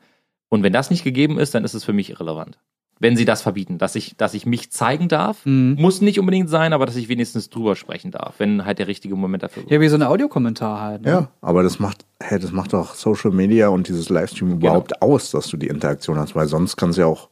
Und 0.49 0.62
wenn 0.62 0.73
das 0.73 0.90
nicht 0.90 1.04
gegeben 1.04 1.38
ist, 1.38 1.54
dann 1.54 1.64
ist 1.64 1.75
es 1.75 1.85
für 1.85 1.92
mich 1.92 2.11
irrelevant. 2.11 2.59
Wenn 3.02 3.16
sie 3.16 3.25
das 3.25 3.40
verbieten, 3.40 3.78
dass 3.78 3.95
ich, 3.95 4.14
dass 4.19 4.35
ich 4.35 4.45
mich 4.45 4.71
zeigen 4.71 5.09
darf, 5.09 5.47
Mhm. 5.47 5.75
muss 5.78 6.02
nicht 6.02 6.21
unbedingt 6.21 6.50
sein, 6.50 6.75
aber 6.75 6.85
dass 6.85 6.97
ich 6.97 7.09
wenigstens 7.09 7.49
drüber 7.49 7.75
sprechen 7.75 8.11
darf, 8.11 8.35
wenn 8.38 8.66
halt 8.66 8.78
der 8.78 8.88
richtige 8.88 9.16
Moment 9.16 9.42
dafür 9.42 9.62
Ja, 9.69 9.80
wie 9.80 9.88
so 9.88 9.97
ein 9.97 10.02
Audiokommentar 10.02 10.80
halt. 10.83 11.02
Ne? 11.02 11.11
Ja, 11.11 11.28
aber 11.40 11.62
das 11.62 11.78
macht, 11.78 12.04
hey, 12.23 12.38
das 12.38 12.52
macht 12.52 12.75
doch 12.75 12.95
Social 12.95 13.30
Media 13.30 13.69
und 13.69 13.88
dieses 13.88 14.11
Livestream 14.11 14.52
überhaupt 14.52 15.00
aus, 15.00 15.30
dass 15.30 15.49
du 15.49 15.57
die 15.57 15.69
Interaktion 15.69 16.19
hast, 16.19 16.35
weil 16.37 16.47
sonst 16.47 16.76
kannst 16.76 16.99
du 16.99 17.02
ja 17.02 17.07
auch 17.09 17.30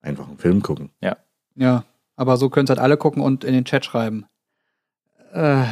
einfach 0.00 0.28
einen 0.28 0.38
Film 0.38 0.62
gucken. 0.62 0.90
Ja. 1.02 1.84
Aber 2.16 2.36
so 2.36 2.48
können 2.50 2.64
es 2.64 2.70
halt 2.70 2.78
alle 2.78 2.96
gucken 2.96 3.22
und 3.22 3.42
in 3.44 3.52
den 3.52 3.64
Chat 3.64 3.84
schreiben. 3.84 4.26
Äh, 5.32 5.64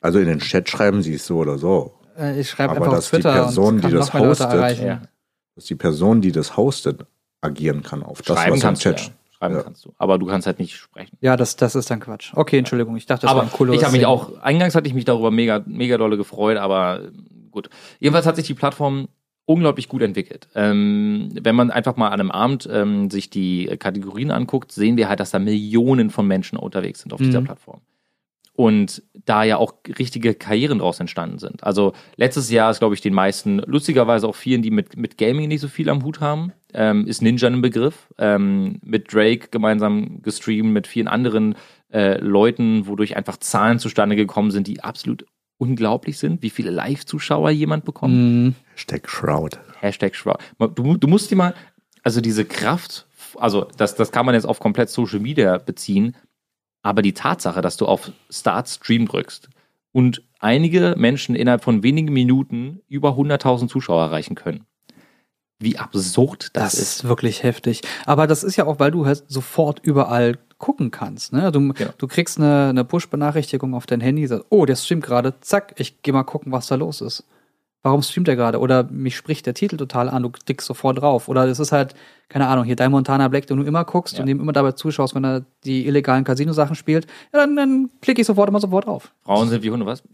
Also 0.00 0.18
in 0.20 0.26
den 0.26 0.38
Chat 0.38 0.68
schreiben 0.68 1.02
sie 1.02 1.14
es 1.14 1.26
so 1.26 1.38
oder 1.38 1.58
so. 1.58 1.94
äh, 2.16 2.38
ich 2.38 2.48
schreibe 2.50 2.70
Aber 2.76 2.80
einfach 2.86 2.92
auf 2.92 2.98
dass 2.98 3.10
die 3.10 3.16
Twitter 3.16 3.32
Person, 3.34 3.74
und 3.74 3.80
kann 3.80 3.90
die 3.90 3.96
das 3.96 4.14
hostet. 4.14 4.78
Ja. 4.78 5.02
Dass 5.56 5.64
die 5.64 5.74
Person, 5.74 6.20
die 6.20 6.30
das 6.32 6.56
hostet, 6.56 7.06
agieren 7.44 7.82
kann 7.82 8.02
auf 8.02 8.22
das, 8.22 8.36
Schreiben 8.38 8.52
was 8.52 8.60
im 8.60 8.66
kannst 8.66 8.84
du. 8.84 8.90
Chat 8.90 9.00
Ja. 9.00 9.12
Schreiben 9.38 9.54
Ja. 9.56 9.62
kannst 9.62 9.84
du. 9.84 9.92
Aber 9.98 10.18
du 10.18 10.26
kannst 10.26 10.46
halt 10.46 10.58
nicht 10.58 10.76
sprechen. 10.76 11.16
Ja, 11.20 11.36
das, 11.36 11.56
das 11.56 11.74
ist 11.74 11.90
dann 11.90 12.00
Quatsch. 12.00 12.32
Okay, 12.34 12.58
Entschuldigung, 12.58 12.96
ich 12.96 13.06
dachte, 13.06 13.22
das 13.22 13.30
aber 13.30 13.40
war 13.40 13.46
ein 13.46 13.52
cooles 13.52 13.76
ich 13.76 13.84
habe 13.84 13.96
mich 13.96 14.06
auch, 14.06 14.40
eingangs 14.40 14.74
hatte 14.74 14.86
ich 14.88 14.94
mich 14.94 15.04
darüber 15.04 15.30
mega, 15.30 15.62
mega 15.66 15.98
dolle 15.98 16.16
gefreut, 16.16 16.56
aber 16.56 17.00
äh, 17.04 17.10
gut. 17.50 17.68
Jedenfalls 18.00 18.26
hat 18.26 18.36
sich 18.36 18.46
die 18.46 18.54
Plattform 18.54 19.08
unglaublich 19.46 19.88
gut 19.90 20.00
entwickelt. 20.00 20.48
Ähm, 20.54 21.28
wenn 21.38 21.54
man 21.54 21.70
einfach 21.70 21.96
mal 21.96 22.08
an 22.08 22.20
einem 22.20 22.30
Abend 22.30 22.66
ähm, 22.72 23.10
sich 23.10 23.28
die 23.28 23.66
Kategorien 23.78 24.30
anguckt, 24.30 24.72
sehen 24.72 24.96
wir 24.96 25.10
halt, 25.10 25.20
dass 25.20 25.32
da 25.32 25.38
Millionen 25.38 26.08
von 26.08 26.26
Menschen 26.26 26.56
unterwegs 26.56 27.00
sind 27.00 27.12
auf 27.12 27.20
dieser 27.20 27.42
Mhm. 27.42 27.44
Plattform. 27.44 27.80
Und 28.56 29.02
da 29.26 29.42
ja 29.42 29.56
auch 29.56 29.74
richtige 29.98 30.32
Karrieren 30.34 30.78
draus 30.78 31.00
entstanden 31.00 31.38
sind. 31.38 31.64
Also 31.64 31.92
letztes 32.16 32.50
Jahr 32.50 32.70
ist, 32.70 32.78
glaube 32.78 32.94
ich, 32.94 33.00
den 33.00 33.12
meisten, 33.12 33.58
lustigerweise 33.58 34.28
auch 34.28 34.36
vielen, 34.36 34.62
die 34.62 34.70
mit, 34.70 34.96
mit 34.96 35.18
Gaming 35.18 35.48
nicht 35.48 35.60
so 35.60 35.66
viel 35.68 35.90
am 35.90 36.04
Hut 36.04 36.20
haben, 36.20 36.52
ähm, 36.74 37.06
ist 37.06 37.22
Ninja 37.22 37.48
ein 37.48 37.62
Begriff. 37.62 38.08
Ähm, 38.18 38.80
mit 38.82 39.12
Drake 39.12 39.48
gemeinsam 39.50 40.20
gestreamt, 40.22 40.72
mit 40.72 40.86
vielen 40.86 41.08
anderen 41.08 41.54
äh, 41.92 42.18
Leuten, 42.18 42.86
wodurch 42.86 43.16
einfach 43.16 43.36
Zahlen 43.38 43.78
zustande 43.78 44.16
gekommen 44.16 44.50
sind, 44.50 44.66
die 44.66 44.82
absolut 44.82 45.24
unglaublich 45.58 46.18
sind, 46.18 46.42
wie 46.42 46.50
viele 46.50 46.70
Live-Zuschauer 46.70 47.50
jemand 47.50 47.84
bekommt. 47.84 48.14
Mhm. 48.14 48.54
Hashtag 48.74 49.08
Shroud. 49.08 49.58
Hashtag 49.80 50.14
Schwab. 50.14 50.42
Du, 50.74 50.96
du 50.96 51.08
musst 51.08 51.30
dir 51.30 51.36
mal, 51.36 51.54
also 52.02 52.20
diese 52.20 52.44
Kraft, 52.44 53.06
also 53.36 53.66
das, 53.76 53.94
das 53.94 54.12
kann 54.12 54.26
man 54.26 54.34
jetzt 54.34 54.46
auf 54.46 54.60
komplett 54.60 54.90
Social 54.90 55.20
Media 55.20 55.58
beziehen, 55.58 56.16
aber 56.82 57.02
die 57.02 57.14
Tatsache, 57.14 57.62
dass 57.62 57.76
du 57.76 57.86
auf 57.86 58.10
Start 58.30 58.68
Stream 58.68 59.06
drückst 59.06 59.48
und 59.92 60.22
einige 60.40 60.94
Menschen 60.98 61.34
innerhalb 61.34 61.62
von 61.62 61.82
wenigen 61.82 62.12
Minuten 62.12 62.80
über 62.88 63.10
100.000 63.10 63.68
Zuschauer 63.68 64.02
erreichen 64.02 64.34
können. 64.34 64.66
Wie 65.60 65.78
absurd 65.78 66.50
das, 66.52 66.72
Das 66.72 66.74
ist. 66.74 66.80
ist 66.80 67.04
wirklich 67.04 67.42
heftig. 67.42 67.82
Aber 68.06 68.26
das 68.26 68.42
ist 68.44 68.56
ja 68.56 68.66
auch, 68.66 68.78
weil 68.80 68.90
du 68.90 69.06
halt 69.06 69.24
sofort 69.28 69.78
überall 69.82 70.38
gucken 70.58 70.90
kannst. 70.90 71.32
Ne? 71.32 71.50
Du, 71.52 71.72
Genau. 71.72 71.90
du 71.96 72.06
kriegst 72.06 72.38
eine, 72.38 72.68
eine 72.70 72.84
Push-Benachrichtigung 72.84 73.74
auf 73.74 73.86
dein 73.86 74.00
Handy, 74.00 74.26
sagst, 74.26 74.46
oh, 74.50 74.64
der 74.66 74.76
streamt 74.76 75.04
gerade, 75.04 75.34
zack, 75.40 75.74
ich 75.78 76.02
geh 76.02 76.12
mal 76.12 76.22
gucken, 76.24 76.52
was 76.52 76.66
da 76.66 76.74
los 76.74 77.00
ist. 77.00 77.24
Warum 77.84 78.00
streamt 78.02 78.28
er 78.28 78.34
gerade? 78.36 78.58
Oder 78.60 78.84
mich 78.90 79.14
spricht 79.14 79.44
der 79.44 79.52
Titel 79.52 79.76
total 79.76 80.08
an, 80.08 80.22
du 80.22 80.30
klickst 80.30 80.66
sofort 80.66 81.00
drauf. 81.02 81.28
Oder 81.28 81.44
es 81.46 81.58
ist 81.60 81.70
halt, 81.70 81.94
keine 82.30 82.46
Ahnung, 82.48 82.64
hier 82.64 82.76
dein 82.76 82.90
Montana 82.90 83.28
Black, 83.28 83.46
den 83.46 83.58
du 83.58 83.62
immer 83.64 83.84
guckst 83.84 84.16
Ja. 84.16 84.22
und 84.22 84.28
ihm 84.28 84.40
immer 84.40 84.52
dabei 84.54 84.72
zuschaust, 84.72 85.14
wenn 85.14 85.22
er 85.24 85.44
die 85.64 85.86
illegalen 85.86 86.24
Casino-Sachen 86.24 86.76
spielt, 86.76 87.06
ja, 87.34 87.40
dann, 87.40 87.54
dann 87.56 87.90
klicke 88.00 88.22
ich 88.22 88.26
sofort 88.26 88.48
immer 88.48 88.58
sofort 88.60 88.86
drauf. 88.86 89.12
Frauen 89.22 89.50
sind 89.50 89.62
wie 89.62 89.70
Hunde, 89.70 89.84
was? 89.86 90.02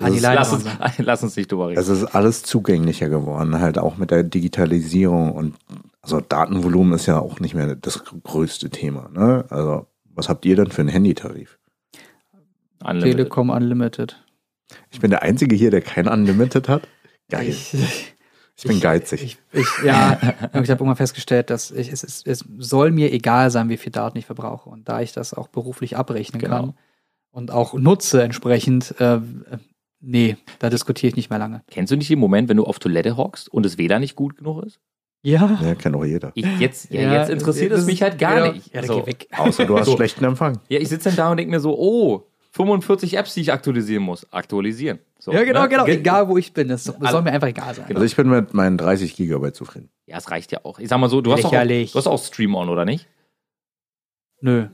Ah, 0.00 0.10
die 0.10 0.16
ist- 0.16 0.22
Leine 0.22 0.34
Lass 0.40 0.52
uns, 0.52 0.64
lass 0.98 1.22
uns 1.22 1.36
nicht 1.36 1.50
drüber 1.50 1.68
reden. 1.68 1.80
Es 1.80 1.88
ist 1.88 2.04
alles 2.04 2.42
zugänglicher 2.42 3.08
geworden, 3.08 3.58
halt 3.60 3.78
auch 3.78 3.96
mit 3.96 4.10
der 4.10 4.24
Digitalisierung 4.24 5.32
und 5.32 5.54
also 6.02 6.20
Datenvolumen 6.20 6.92
ist 6.94 7.06
ja 7.06 7.18
auch 7.20 7.40
nicht 7.40 7.54
mehr 7.54 7.76
das 7.76 8.02
größte 8.04 8.68
Thema. 8.70 9.08
Ne? 9.14 9.44
Also 9.48 9.86
was 10.14 10.28
habt 10.28 10.44
ihr 10.44 10.56
denn 10.56 10.70
für 10.70 10.82
einen 10.82 10.90
Handytarif? 10.90 11.58
Unlimited. 12.84 13.16
Telekom 13.16 13.50
Unlimited. 13.50 14.22
Ich 14.90 15.00
bin 15.00 15.10
der 15.10 15.22
Einzige 15.22 15.54
hier, 15.54 15.70
der 15.70 15.80
kein 15.80 16.08
Unlimited 16.08 16.68
hat. 16.68 16.88
Geil. 17.30 17.48
Ich, 17.48 17.74
Ich, 18.58 18.64
bin 18.64 18.80
geizig. 18.80 19.22
Ich, 19.22 19.38
ich, 19.52 19.66
ja, 19.84 20.12
ich 20.54 20.54
habe 20.54 20.70
irgendwann 20.70 20.96
festgestellt, 20.96 21.50
dass 21.50 21.70
ich, 21.70 21.92
es, 21.92 22.02
es, 22.02 22.22
es 22.24 22.42
soll 22.58 22.90
mir 22.90 23.12
egal 23.12 23.50
sein, 23.50 23.68
wie 23.68 23.76
viel 23.76 23.92
Daten 23.92 24.16
ich 24.16 24.24
verbrauche. 24.24 24.70
Und 24.70 24.88
da 24.88 25.02
ich 25.02 25.12
das 25.12 25.34
auch 25.34 25.48
beruflich 25.48 25.96
abrechnen 25.98 26.40
Genau. 26.40 26.56
kann 26.56 26.74
und 27.30 27.50
auch 27.50 27.74
nutze 27.74 28.22
entsprechend, 28.22 28.94
äh, 28.98 29.20
nee, 30.00 30.38
da 30.58 30.70
diskutiere 30.70 31.10
ich 31.10 31.16
nicht 31.16 31.28
mehr 31.28 31.38
lange. 31.38 31.62
Kennst 31.70 31.92
du 31.92 31.96
nicht 31.96 32.08
den 32.08 32.18
Moment, 32.18 32.48
wenn 32.48 32.56
du 32.56 32.64
auf 32.64 32.78
Toilette 32.78 33.18
hockst 33.18 33.50
und 33.52 33.66
das 33.66 33.76
WLAN 33.76 34.00
nicht 34.00 34.16
gut 34.16 34.38
genug 34.38 34.64
ist? 34.64 34.80
Ja. 35.22 35.58
ja, 35.62 35.74
kennt 35.74 35.94
doch 35.94 36.04
jeder. 36.06 36.32
Ich, 36.34 36.46
jetzt, 36.58 36.90
ja, 36.90 37.12
jetzt 37.12 37.28
interessiert 37.30 37.72
es 37.72 37.84
mich 37.84 38.00
halt 38.00 38.18
gar 38.18 38.36
genau. 38.36 38.52
nicht. 38.52 38.72
Ja, 38.72 38.82
so. 38.84 39.00
geh 39.00 39.06
weg. 39.08 39.28
Außer 39.36 39.66
du 39.66 39.76
hast 39.78 39.84
So. 39.86 39.96
schlechten 39.96 40.24
Empfang. 40.24 40.60
ja, 40.70 40.78
ich 40.78 40.88
sitze 40.88 41.10
dann 41.10 41.16
da 41.16 41.30
und 41.30 41.36
denke 41.36 41.50
mir 41.50 41.60
so, 41.60 41.76
oh, 41.78 42.22
45 42.56 43.16
Apps, 43.18 43.34
die 43.34 43.42
ich 43.42 43.52
aktualisieren 43.52 44.02
muss. 44.02 44.26
Aktualisieren. 44.32 44.98
So, 45.18 45.32
Ja, 45.32 45.44
genau, 45.44 45.62
ne? 45.62 45.68
genau. 45.68 45.84
Ge- 45.84 45.96
Egal, 45.96 46.28
wo 46.28 46.36
ich 46.38 46.52
bin. 46.52 46.68
Das 46.68 46.84
soll 46.84 46.96
Alle- 47.00 47.22
mir 47.22 47.32
einfach 47.32 47.48
egal 47.48 47.74
sein. 47.74 47.84
Genau. 47.88 47.98
Also 48.00 48.06
ich 48.06 48.16
bin 48.16 48.28
mit 48.28 48.54
meinen 48.54 48.76
30 48.78 49.14
Gigabyte 49.14 49.54
zufrieden. 49.54 49.90
Ja, 50.06 50.16
es 50.16 50.30
reicht 50.30 50.52
ja 50.52 50.60
auch. 50.64 50.78
Ich 50.78 50.88
sag 50.88 50.98
mal 50.98 51.08
so, 51.10 51.20
du 51.20 51.32
hast, 51.32 51.44
auch, 51.44 51.50
du 51.50 51.88
hast 51.94 52.06
auch 52.06 52.22
Stream 52.22 52.54
On, 52.54 52.68
oder 52.68 52.84
nicht? 52.84 53.06
Nö. 54.40 54.68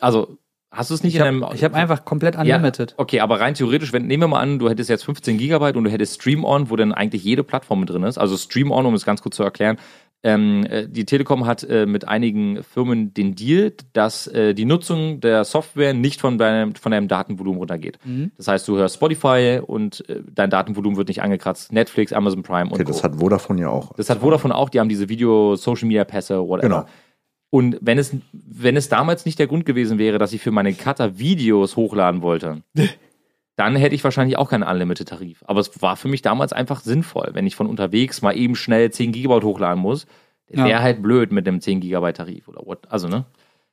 Also, 0.00 0.38
hast 0.70 0.90
du 0.90 0.94
es 0.94 1.02
nicht 1.02 1.14
Ich 1.14 1.20
in 1.20 1.26
habe 1.26 1.40
deinem. 1.40 1.62
hab 1.62 1.74
einfach 1.74 2.04
komplett 2.04 2.36
unlimited. 2.36 2.94
Okay, 2.96 3.20
aber 3.20 3.40
rein 3.40 3.54
theoretisch, 3.54 3.92
wenn, 3.92 4.06
nehmen 4.06 4.24
wir 4.24 4.28
mal 4.28 4.40
an, 4.40 4.58
du 4.58 4.68
hättest 4.68 4.90
jetzt 4.90 5.04
15 5.04 5.38
Gigabyte 5.38 5.76
und 5.76 5.84
du 5.84 5.90
hättest 5.90 6.16
Stream 6.20 6.44
On, 6.44 6.70
wo 6.70 6.76
dann 6.76 6.92
eigentlich 6.92 7.22
jede 7.24 7.44
Plattform 7.44 7.80
mit 7.80 7.90
drin 7.90 8.02
ist. 8.02 8.18
Also 8.18 8.36
Stream 8.36 8.70
On, 8.70 8.84
um 8.86 8.94
es 8.94 9.04
ganz 9.04 9.22
kurz 9.22 9.36
zu 9.36 9.42
erklären. 9.42 9.78
Ähm, 10.26 10.64
äh, 10.64 10.88
die 10.88 11.04
Telekom 11.04 11.46
hat 11.46 11.62
äh, 11.64 11.84
mit 11.84 12.08
einigen 12.08 12.62
Firmen 12.62 13.12
den 13.12 13.34
Deal, 13.34 13.74
dass 13.92 14.26
äh, 14.26 14.54
die 14.54 14.64
Nutzung 14.64 15.20
der 15.20 15.44
Software 15.44 15.92
nicht 15.92 16.22
von 16.22 16.38
deinem, 16.38 16.74
von 16.74 16.92
deinem 16.92 17.08
Datenvolumen 17.08 17.58
runtergeht. 17.58 17.98
Mhm. 18.04 18.32
Das 18.38 18.48
heißt, 18.48 18.66
du 18.66 18.78
hörst 18.78 18.94
Spotify 18.94 19.60
und 19.64 20.08
äh, 20.08 20.22
dein 20.34 20.48
Datenvolumen 20.48 20.96
wird 20.96 21.08
nicht 21.08 21.20
angekratzt. 21.20 21.72
Netflix, 21.72 22.14
Amazon 22.14 22.42
Prime 22.42 22.70
und 22.70 22.72
Okay, 22.72 22.84
Co. 22.84 22.92
das 22.92 23.04
hat 23.04 23.16
Vodafone 23.16 23.60
ja 23.60 23.68
auch. 23.68 23.92
Das 23.96 24.08
hat 24.08 24.20
Vodafone 24.20 24.54
auch, 24.54 24.70
die 24.70 24.80
haben 24.80 24.88
diese 24.88 25.10
Video, 25.10 25.56
Social 25.56 25.86
Media 25.86 26.04
Pässe, 26.04 26.40
whatever. 26.40 26.68
Genau. 26.68 26.84
Und 27.50 27.78
wenn 27.82 27.98
es, 27.98 28.16
wenn 28.32 28.78
es 28.78 28.88
damals 28.88 29.26
nicht 29.26 29.38
der 29.38 29.46
Grund 29.46 29.66
gewesen 29.66 29.98
wäre, 29.98 30.16
dass 30.16 30.32
ich 30.32 30.40
für 30.40 30.50
meine 30.50 30.72
Cutter 30.72 31.18
Videos 31.18 31.76
hochladen 31.76 32.22
wollte, 32.22 32.62
dann 33.56 33.76
hätte 33.76 33.94
ich 33.94 34.02
wahrscheinlich 34.04 34.36
auch 34.38 34.50
keinen 34.50 34.62
Unlimited-Tarif. 34.64 35.44
Aber 35.46 35.60
es 35.60 35.80
war 35.80 35.96
für 35.96 36.08
mich 36.08 36.22
damals 36.22 36.52
einfach 36.52 36.80
sinnvoll, 36.80 37.30
wenn 37.34 37.46
ich 37.46 37.54
von 37.56 37.66
unterwegs 37.66 38.20
mal 38.22 38.36
eben 38.36 38.56
schnell 38.56 38.90
10 38.90 39.12
Gigabyte 39.12 39.44
hochladen 39.44 39.80
muss, 39.80 40.06
Ja. 40.48 40.64
wäre 40.64 40.82
halt 40.82 41.02
blöd 41.02 41.32
mit 41.32 41.46
dem 41.46 41.60
10 41.60 41.80
Gigabyte 41.80 42.16
Tarif 42.16 42.48
oder 42.48 42.66
what. 42.66 42.80
Also, 42.90 43.08
ne? 43.08 43.24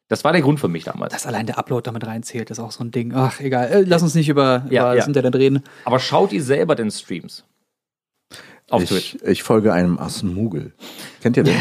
Das 0.07 0.23
war 0.25 0.33
der 0.33 0.41
Grund 0.41 0.59
für 0.59 0.67
mich 0.67 0.83
damals. 0.83 1.13
Dass 1.13 1.25
allein 1.25 1.45
der 1.45 1.57
Upload 1.57 1.83
damit 1.85 2.05
reinzählt, 2.05 2.49
ist 2.51 2.59
auch 2.59 2.71
so 2.71 2.83
ein 2.83 2.91
Ding. 2.91 3.13
Ach, 3.15 3.39
egal. 3.39 3.69
Äh, 3.71 3.81
lass 3.87 4.03
uns 4.03 4.13
nicht 4.13 4.27
über, 4.29 4.65
Ja, 4.69 4.83
über 4.83 4.89
ja. 4.91 4.95
das 4.95 5.07
Internet 5.07 5.35
reden. 5.35 5.63
Aber 5.85 5.99
schaut 5.99 6.33
ihr 6.33 6.43
selber 6.43 6.75
den 6.75 6.91
Streams? 6.91 7.45
Auf 8.71 8.85
Twitch. 8.85 9.15
Ich, 9.15 9.23
ich 9.23 9.43
folge 9.43 9.73
einem 9.73 9.99
Asmugel. 9.99 10.73
Kennt 11.21 11.37
ihr 11.37 11.43
den? 11.43 11.53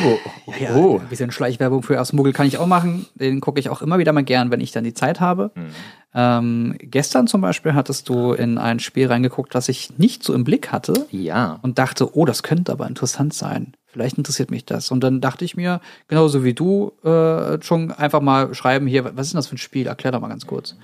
Ja, 0.46 0.56
ja, 0.70 0.74
Oh. 0.76 0.98
ein 0.98 1.08
bisschen 1.08 1.30
Schleichwerbung 1.30 1.82
für 1.82 1.98
Asmugel 1.98 2.32
kann 2.32 2.46
ich 2.46 2.58
auch 2.58 2.66
machen. 2.66 3.06
Den 3.14 3.40
gucke 3.40 3.60
ich 3.60 3.68
auch 3.68 3.82
immer 3.82 3.98
wieder 3.98 4.12
mal 4.12 4.24
gern, 4.24 4.50
wenn 4.50 4.60
ich 4.60 4.72
dann 4.72 4.84
die 4.84 4.94
Zeit 4.94 5.20
habe. 5.20 5.50
Mhm. 5.54 5.66
Ähm, 6.12 6.74
gestern 6.78 7.26
zum 7.28 7.40
Beispiel 7.40 7.74
hattest 7.74 8.08
du 8.08 8.32
in 8.32 8.58
ein 8.58 8.80
Spiel 8.80 9.06
reingeguckt, 9.06 9.54
was 9.54 9.68
ich 9.68 9.96
nicht 9.98 10.24
so 10.24 10.34
im 10.34 10.42
Blick 10.44 10.72
hatte 10.72 11.06
Ja. 11.10 11.58
und 11.62 11.78
dachte, 11.78 12.16
oh, 12.16 12.24
das 12.24 12.42
könnte 12.42 12.72
aber 12.72 12.86
interessant 12.88 13.32
sein. 13.34 13.74
Vielleicht 13.86 14.18
interessiert 14.18 14.50
mich 14.50 14.64
das. 14.64 14.90
Und 14.90 15.02
dann 15.02 15.20
dachte 15.20 15.44
ich 15.44 15.56
mir, 15.56 15.80
genauso 16.08 16.44
wie 16.44 16.54
du 16.54 16.92
äh, 17.04 17.60
schon 17.62 17.90
einfach 17.92 18.20
mal 18.20 18.54
schreiben 18.54 18.86
hier, 18.86 19.04
was 19.16 19.26
ist 19.26 19.32
denn 19.34 19.38
das 19.38 19.48
für 19.48 19.56
ein 19.56 19.58
Spiel? 19.58 19.86
Erklär 19.88 20.12
doch 20.12 20.20
mal 20.20 20.28
ganz 20.28 20.46
kurz. 20.46 20.76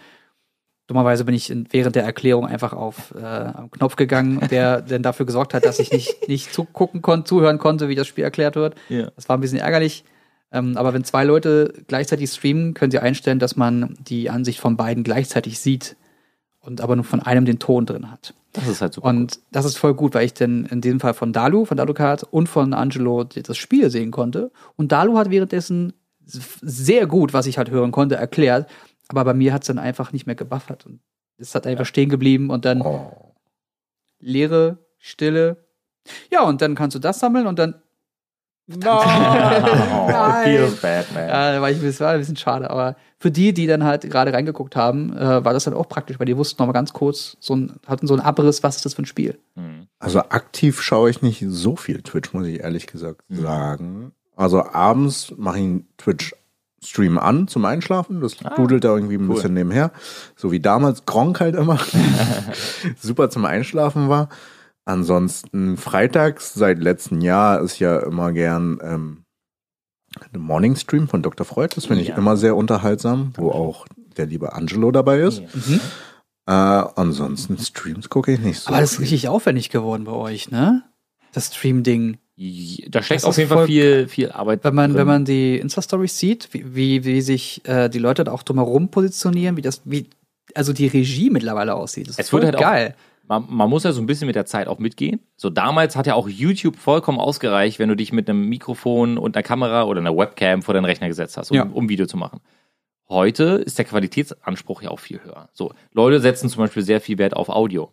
Dummerweise 0.86 1.24
bin 1.24 1.34
ich 1.34 1.52
während 1.70 1.96
der 1.96 2.04
Erklärung 2.04 2.46
einfach 2.46 2.72
auf 2.72 3.12
äh, 3.16 3.24
am 3.24 3.70
Knopf 3.70 3.96
gegangen, 3.96 4.40
der 4.50 4.80
denn 4.82 5.02
dafür 5.02 5.26
gesorgt 5.26 5.52
hat, 5.52 5.64
dass 5.64 5.78
ich 5.80 5.90
nicht, 5.92 6.28
nicht 6.28 6.52
zugucken 6.52 7.02
konnte, 7.02 7.28
zuhören 7.28 7.58
konnte, 7.58 7.88
wie 7.88 7.96
das 7.96 8.06
Spiel 8.06 8.24
erklärt 8.24 8.54
wird. 8.54 8.76
Ja. 8.88 9.10
Das 9.16 9.28
war 9.28 9.36
ein 9.36 9.40
bisschen 9.40 9.58
ärgerlich. 9.58 10.04
Ähm, 10.52 10.76
aber 10.76 10.94
wenn 10.94 11.02
zwei 11.02 11.24
Leute 11.24 11.72
gleichzeitig 11.88 12.30
streamen, 12.30 12.74
können 12.74 12.92
sie 12.92 13.00
einstellen, 13.00 13.40
dass 13.40 13.56
man 13.56 13.96
die 14.00 14.30
Ansicht 14.30 14.60
von 14.60 14.76
beiden 14.76 15.02
gleichzeitig 15.02 15.58
sieht 15.58 15.96
und 16.60 16.80
aber 16.80 16.96
nur 16.96 17.04
von 17.04 17.20
einem 17.20 17.44
den 17.44 17.58
Ton 17.58 17.84
drin 17.86 18.10
hat. 18.10 18.34
Das 18.52 18.68
ist 18.68 18.80
halt 18.80 18.94
super. 18.94 19.08
Und 19.08 19.40
das 19.52 19.64
ist 19.64 19.76
voll 19.76 19.94
gut, 19.94 20.14
weil 20.14 20.24
ich 20.24 20.34
denn 20.34 20.66
in 20.66 20.80
diesem 20.80 21.00
Fall 21.00 21.14
von 21.14 21.32
Dalu, 21.32 21.64
von 21.64 21.76
Dalukat 21.76 22.22
und 22.22 22.48
von 22.48 22.72
Angelo 22.72 23.24
das 23.24 23.56
Spiel 23.56 23.90
sehen 23.90 24.10
konnte. 24.10 24.50
Und 24.76 24.92
Dalu 24.92 25.18
hat 25.18 25.30
währenddessen 25.30 25.92
sehr 26.24 27.06
gut, 27.06 27.32
was 27.32 27.46
ich 27.46 27.58
halt 27.58 27.70
hören 27.70 27.92
konnte, 27.92 28.16
erklärt. 28.16 28.68
Aber 29.08 29.24
bei 29.24 29.34
mir 29.34 29.52
hat 29.52 29.62
es 29.62 29.68
dann 29.68 29.78
einfach 29.78 30.12
nicht 30.12 30.26
mehr 30.26 30.34
gebuffert. 30.34 30.86
Und 30.86 31.00
es 31.38 31.54
hat 31.54 31.66
einfach 31.66 31.86
stehen 31.86 32.08
geblieben 32.08 32.50
und 32.50 32.64
dann 32.64 32.82
Oh. 32.82 33.34
Leere, 34.18 34.78
Stille. 34.98 35.64
Ja, 36.30 36.42
und 36.42 36.62
dann 36.62 36.74
kannst 36.74 36.94
du 36.94 36.98
das 36.98 37.18
sammeln 37.20 37.46
und 37.46 37.58
dann. 37.58 37.74
Oh, 38.74 38.78
Nein. 40.10 40.44
feels 40.44 40.80
bad, 40.80 41.12
man. 41.14 41.28
Ja, 41.28 41.60
war 41.60 41.70
ich 41.70 41.80
bisschen, 41.80 42.04
war 42.04 42.12
ein 42.14 42.18
bisschen 42.18 42.36
schade. 42.36 42.68
Aber 42.68 42.96
für 43.18 43.30
die, 43.30 43.54
die 43.54 43.66
dann 43.68 43.84
halt 43.84 44.02
gerade 44.02 44.32
reingeguckt 44.32 44.74
haben, 44.74 45.16
äh, 45.16 45.44
war 45.44 45.52
das 45.52 45.64
dann 45.64 45.74
auch 45.74 45.88
praktisch, 45.88 46.18
weil 46.18 46.26
die 46.26 46.36
wussten 46.36 46.60
noch 46.60 46.66
mal 46.66 46.72
ganz 46.72 46.92
kurz, 46.92 47.36
so 47.38 47.54
ein, 47.54 47.74
hatten 47.86 48.08
so 48.08 48.14
einen 48.14 48.22
Abriss, 48.24 48.64
was 48.64 48.74
ist 48.76 48.84
das 48.84 48.94
für 48.94 49.02
ein 49.02 49.06
Spiel. 49.06 49.38
Mhm. 49.54 49.86
Also 50.00 50.18
aktiv 50.20 50.82
schaue 50.82 51.10
ich 51.10 51.22
nicht 51.22 51.44
so 51.46 51.76
viel 51.76 52.02
Twitch, 52.02 52.32
muss 52.32 52.46
ich 52.46 52.58
ehrlich 52.60 52.88
gesagt 52.88 53.20
Mhm. 53.28 53.40
sagen. 53.40 54.12
Also 54.34 54.64
abends 54.64 55.32
mache 55.36 55.58
ich 55.58 55.64
einen 55.64 55.88
Twitch-Stream 56.86 57.18
an 57.18 57.48
zum 57.48 57.64
Einschlafen. 57.64 58.20
Das 58.20 58.36
Ah, 58.44 58.54
dudelt 58.54 58.84
da 58.84 58.94
irgendwie 58.94 59.16
ein 59.16 59.28
cool. 59.28 59.34
bisschen 59.36 59.54
nebenher. 59.54 59.90
So 60.36 60.52
wie 60.52 60.60
damals 60.60 61.04
Gronk 61.04 61.40
halt 61.40 61.54
immer. 61.56 61.78
Super 63.00 63.30
zum 63.30 63.44
Einschlafen 63.44 64.08
war. 64.08 64.28
Ansonsten 64.84 65.76
freitags 65.76 66.54
seit 66.54 66.78
letztem 66.78 67.20
Jahr 67.20 67.60
ist 67.60 67.78
ja 67.80 67.98
immer 67.98 68.32
gern 68.32 68.78
ähm, 68.82 69.24
ein 70.32 70.40
Morning 70.40 70.76
Stream 70.76 71.08
von 71.08 71.22
Dr. 71.22 71.44
Freud. 71.44 71.74
Das 71.74 71.86
finde 71.86 72.02
ich 72.02 72.08
Ja. 72.08 72.16
immer 72.16 72.36
sehr 72.36 72.56
unterhaltsam, 72.56 73.32
wo 73.36 73.50
auch 73.50 73.86
der 74.16 74.26
liebe 74.26 74.52
Angelo 74.54 74.92
dabei 74.92 75.18
ist. 75.20 75.42
Ja. 76.46 76.84
Äh, 76.84 76.88
ansonsten 76.94 77.58
Streams 77.58 78.08
gucke 78.08 78.32
ich 78.32 78.38
nicht 78.40 78.60
so. 78.60 78.68
Aber 78.70 78.80
das 78.80 78.92
ist 78.92 79.00
richtig 79.00 79.28
aufwendig 79.28 79.68
geworden 79.70 80.04
bei 80.04 80.12
euch, 80.12 80.50
ne? 80.50 80.84
Das 81.32 81.48
Stream-Ding. 81.54 82.18
Da 82.88 83.02
steckt 83.02 83.24
auf 83.24 83.36
jeden 83.38 83.48
Fall 83.48 83.58
voll- 83.58 83.66
viel, 83.66 84.08
viel 84.08 84.30
Arbeit 84.32 84.62
Wenn 84.62 84.74
man, 84.74 84.90
drin. 84.90 84.98
wenn 84.98 85.06
man 85.06 85.24
die 85.24 85.56
Insta-Stories 85.58 86.18
sieht, 86.18 86.48
wie, 86.52 86.74
wie, 86.74 87.04
wie 87.04 87.20
sich 87.22 87.62
äh, 87.66 87.88
die 87.88 87.98
Leute 87.98 88.24
da 88.24 88.32
auch 88.32 88.42
drumherum 88.42 88.90
positionieren, 88.90 89.56
wie 89.56 89.62
das, 89.62 89.80
wie, 89.86 90.06
also 90.54 90.72
die 90.74 90.86
Regie 90.86 91.30
mittlerweile 91.30 91.74
aussieht. 91.74 92.08
Das 92.08 92.18
ist 92.18 92.26
Es 92.26 92.32
wird 92.32 92.44
halt 92.44 92.56
auch- 92.56 92.60
geil. 92.60 92.94
man, 93.26 93.46
man 93.48 93.70
muss 93.70 93.84
ja 93.84 93.92
so 93.92 94.02
ein 94.02 94.06
bisschen 94.06 94.26
mit 94.26 94.36
der 94.36 94.44
Zeit 94.44 94.68
auch 94.68 94.78
mitgehen. 94.78 95.20
So 95.36 95.48
damals 95.48 95.96
hat 95.96 96.06
ja 96.06 96.14
auch 96.14 96.28
YouTube 96.28 96.76
vollkommen 96.76 97.18
ausgereicht, 97.18 97.78
wenn 97.78 97.88
du 97.88 97.96
dich 97.96 98.12
mit 98.12 98.28
einem 98.28 98.46
Mikrofon 98.48 99.16
und 99.16 99.34
einer 99.34 99.42
Kamera 99.42 99.84
oder 99.84 100.00
einer 100.00 100.14
Webcam 100.14 100.60
vor 100.62 100.74
deinen 100.74 100.84
Rechner 100.84 101.08
gesetzt 101.08 101.38
hast, 101.38 101.50
um, 101.50 101.56
Ja. 101.56 101.62
um 101.72 101.88
Video 101.88 102.04
zu 102.06 102.18
machen. 102.18 102.40
Heute 103.08 103.44
ist 103.64 103.78
der 103.78 103.84
Qualitätsanspruch 103.84 104.82
ja 104.82 104.90
auch 104.90 104.98
viel 104.98 105.20
höher. 105.24 105.48
So, 105.52 105.72
Leute 105.92 106.20
setzen 106.20 106.48
zum 106.50 106.64
Beispiel 106.64 106.82
sehr 106.82 107.00
viel 107.00 107.16
Wert 107.18 107.34
auf 107.34 107.48
Audio. 107.48 107.92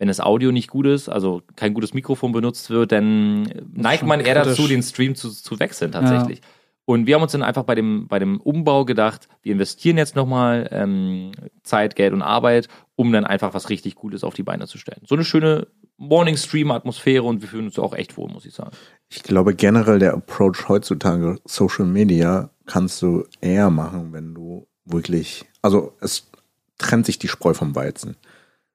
Wenn 0.00 0.08
das 0.08 0.18
Audio 0.18 0.50
nicht 0.50 0.70
gut 0.70 0.86
ist, 0.86 1.10
also 1.10 1.42
kein 1.56 1.74
gutes 1.74 1.92
Mikrofon 1.92 2.32
benutzt 2.32 2.70
wird, 2.70 2.90
dann 2.90 3.42
neigt 3.70 4.02
man 4.02 4.20
eher 4.20 4.34
kritisch. 4.34 4.56
dazu, 4.56 4.66
den 4.66 4.82
Stream 4.82 5.14
zu, 5.14 5.28
zu 5.28 5.60
wechseln 5.60 5.92
tatsächlich. 5.92 6.40
Und 6.86 7.06
wir 7.06 7.14
haben 7.14 7.22
uns 7.22 7.32
dann 7.32 7.42
einfach 7.42 7.64
bei 7.64 7.74
dem, 7.74 8.08
bei 8.08 8.18
dem 8.18 8.40
Umbau 8.40 8.86
gedacht, 8.86 9.28
wir 9.42 9.52
investieren 9.52 9.98
jetzt 9.98 10.16
nochmal 10.16 10.68
ähm, 10.72 11.32
Zeit, 11.62 11.96
Geld 11.96 12.14
und 12.14 12.22
Arbeit, 12.22 12.68
um 12.96 13.12
dann 13.12 13.26
einfach 13.26 13.52
was 13.52 13.68
richtig 13.68 13.94
Gutes 13.94 14.24
auf 14.24 14.32
die 14.32 14.42
Beine 14.42 14.66
zu 14.66 14.78
stellen. 14.78 15.02
So 15.06 15.16
eine 15.16 15.24
schöne 15.24 15.66
Morning-Stream-Atmosphäre 15.98 17.22
und 17.22 17.42
wir 17.42 17.48
fühlen 17.48 17.66
uns 17.66 17.78
auch 17.78 17.94
echt 17.94 18.16
wohl, 18.16 18.30
muss 18.30 18.46
ich 18.46 18.54
sagen. 18.54 18.70
Ich 19.10 19.22
glaube 19.22 19.54
generell 19.54 19.98
der 19.98 20.14
Approach 20.14 20.68
heutzutage 20.68 21.38
Social 21.44 21.84
Media 21.84 22.48
kannst 22.64 23.02
du 23.02 23.24
eher 23.42 23.68
machen, 23.68 24.14
wenn 24.14 24.34
du 24.34 24.66
wirklich, 24.86 25.44
also 25.60 25.92
es 26.00 26.30
trennt 26.78 27.04
sich 27.04 27.18
die 27.18 27.28
Spreu 27.28 27.52
vom 27.52 27.76
Weizen. 27.76 28.16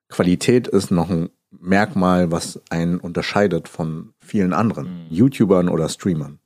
Qualität 0.10 0.68
ist 0.68 0.92
noch 0.92 1.10
ein 1.10 1.30
Merkmal, 1.52 2.32
was 2.32 2.62
einen 2.70 3.00
unterscheidet 3.00 3.68
von 3.70 4.14
vielen 4.20 4.54
anderen 4.54 5.06
Mhm. 5.06 5.08
YouTubern 5.10 5.70
oder 5.70 5.88
Streamern. 5.90 6.40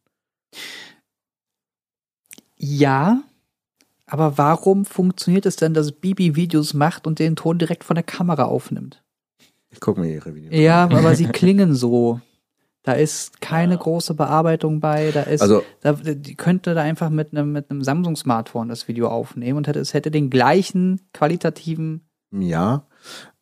Ja, 2.58 3.24
aber 4.06 4.38
warum 4.38 4.86
funktioniert 4.86 5.46
es 5.46 5.56
denn, 5.56 5.74
dass 5.74 5.92
Bibi 5.94 6.36
Videos 6.36 6.74
macht 6.74 7.08
und 7.08 7.20
den 7.20 7.36
Ton 7.36 7.58
direkt 7.58 7.84
von 7.84 7.96
der 7.96 8.04
Kamera 8.04 8.44
aufnimmt? 8.44 9.04
Ich 9.72 9.80
gucke 9.80 10.00
mir 10.02 10.12
ihre 10.14 10.34
Videos 10.36 10.54
Ja, 10.54 10.86
an. 10.86 10.94
aber 10.94 11.16
sie 11.16 11.28
klingen 11.32 11.74
so. 11.76 12.20
Da 12.84 12.94
ist 12.94 13.42
keine 13.42 13.74
Ja. 13.74 13.80
große 13.80 14.14
Bearbeitung 14.14 14.80
bei. 14.80 15.12
Da 15.12 15.24
ist, 15.24 15.42
Also, 15.42 15.64
da, 15.82 15.94
die 15.94 16.36
könnte 16.36 16.74
da 16.74 16.82
einfach 16.82 17.10
mit 17.10 17.32
einem 17.34 17.52
mit 17.52 17.70
einem 17.70 17.84
Samsung 17.84 18.16
Smartphone 18.16 18.70
das 18.70 18.88
Video 18.88 19.10
aufnehmen 19.10 19.58
und 19.58 19.68
hätte 19.68 19.80
es 19.80 19.94
hätte 19.94 20.12
den 20.12 20.30
gleichen 20.30 21.02
qualitativen. 21.14 22.09
Ja. 22.32 22.84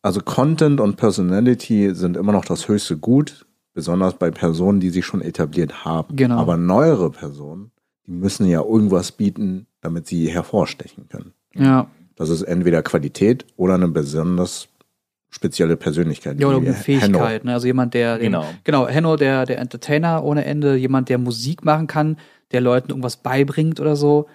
Also 0.02 0.20
Content 0.20 0.80
und 0.80 0.96
Personality 0.96 1.94
sind 1.94 2.16
immer 2.16 2.32
noch 2.32 2.44
das 2.44 2.68
höchste 2.68 2.96
Gut, 2.96 3.46
besonders 3.74 4.14
bei 4.14 4.30
Personen, 4.30 4.80
die 4.80 4.90
sich 4.90 5.04
schon 5.04 5.20
etabliert 5.20 5.84
haben. 5.84 6.16
Genau. 6.16 6.38
Aber 6.38 6.56
neuere 6.56 7.10
Personen, 7.10 7.70
die 8.06 8.12
müssen 8.12 8.46
ja 8.46 8.62
irgendwas 8.62 9.12
bieten, 9.12 9.66
damit 9.80 10.06
sie 10.06 10.28
hervorstechen 10.28 11.08
können. 11.08 11.32
Ja. 11.54 11.88
Das 12.16 12.30
ist 12.30 12.42
entweder 12.42 12.82
Qualität 12.82 13.46
oder 13.56 13.74
eine 13.74 13.88
besonders 13.88 14.68
spezielle 15.30 15.76
Persönlichkeit. 15.76 16.40
Ja, 16.40 16.48
oder 16.48 16.56
eine. 16.56 16.72
Fähigkeit, 16.72 17.44
ne? 17.44 17.52
Also 17.52 17.66
jemand, 17.66 17.94
der 17.94 18.16
den, 18.18 18.32
Genau. 18.32 18.46
genau, 18.64 18.88
Henno, 18.88 19.16
der 19.16 19.46
der 19.46 19.58
Entertainer 19.58 20.24
ohne 20.24 20.44
Ende, 20.44 20.74
jemand, 20.76 21.08
der 21.08 21.18
Musik 21.18 21.64
machen 21.64 21.86
kann, 21.86 22.16
der 22.52 22.60
Leuten 22.60 22.90
irgendwas 22.90 23.18
beibringt 23.18 23.78
oder 23.78 23.94
so. 23.94 24.26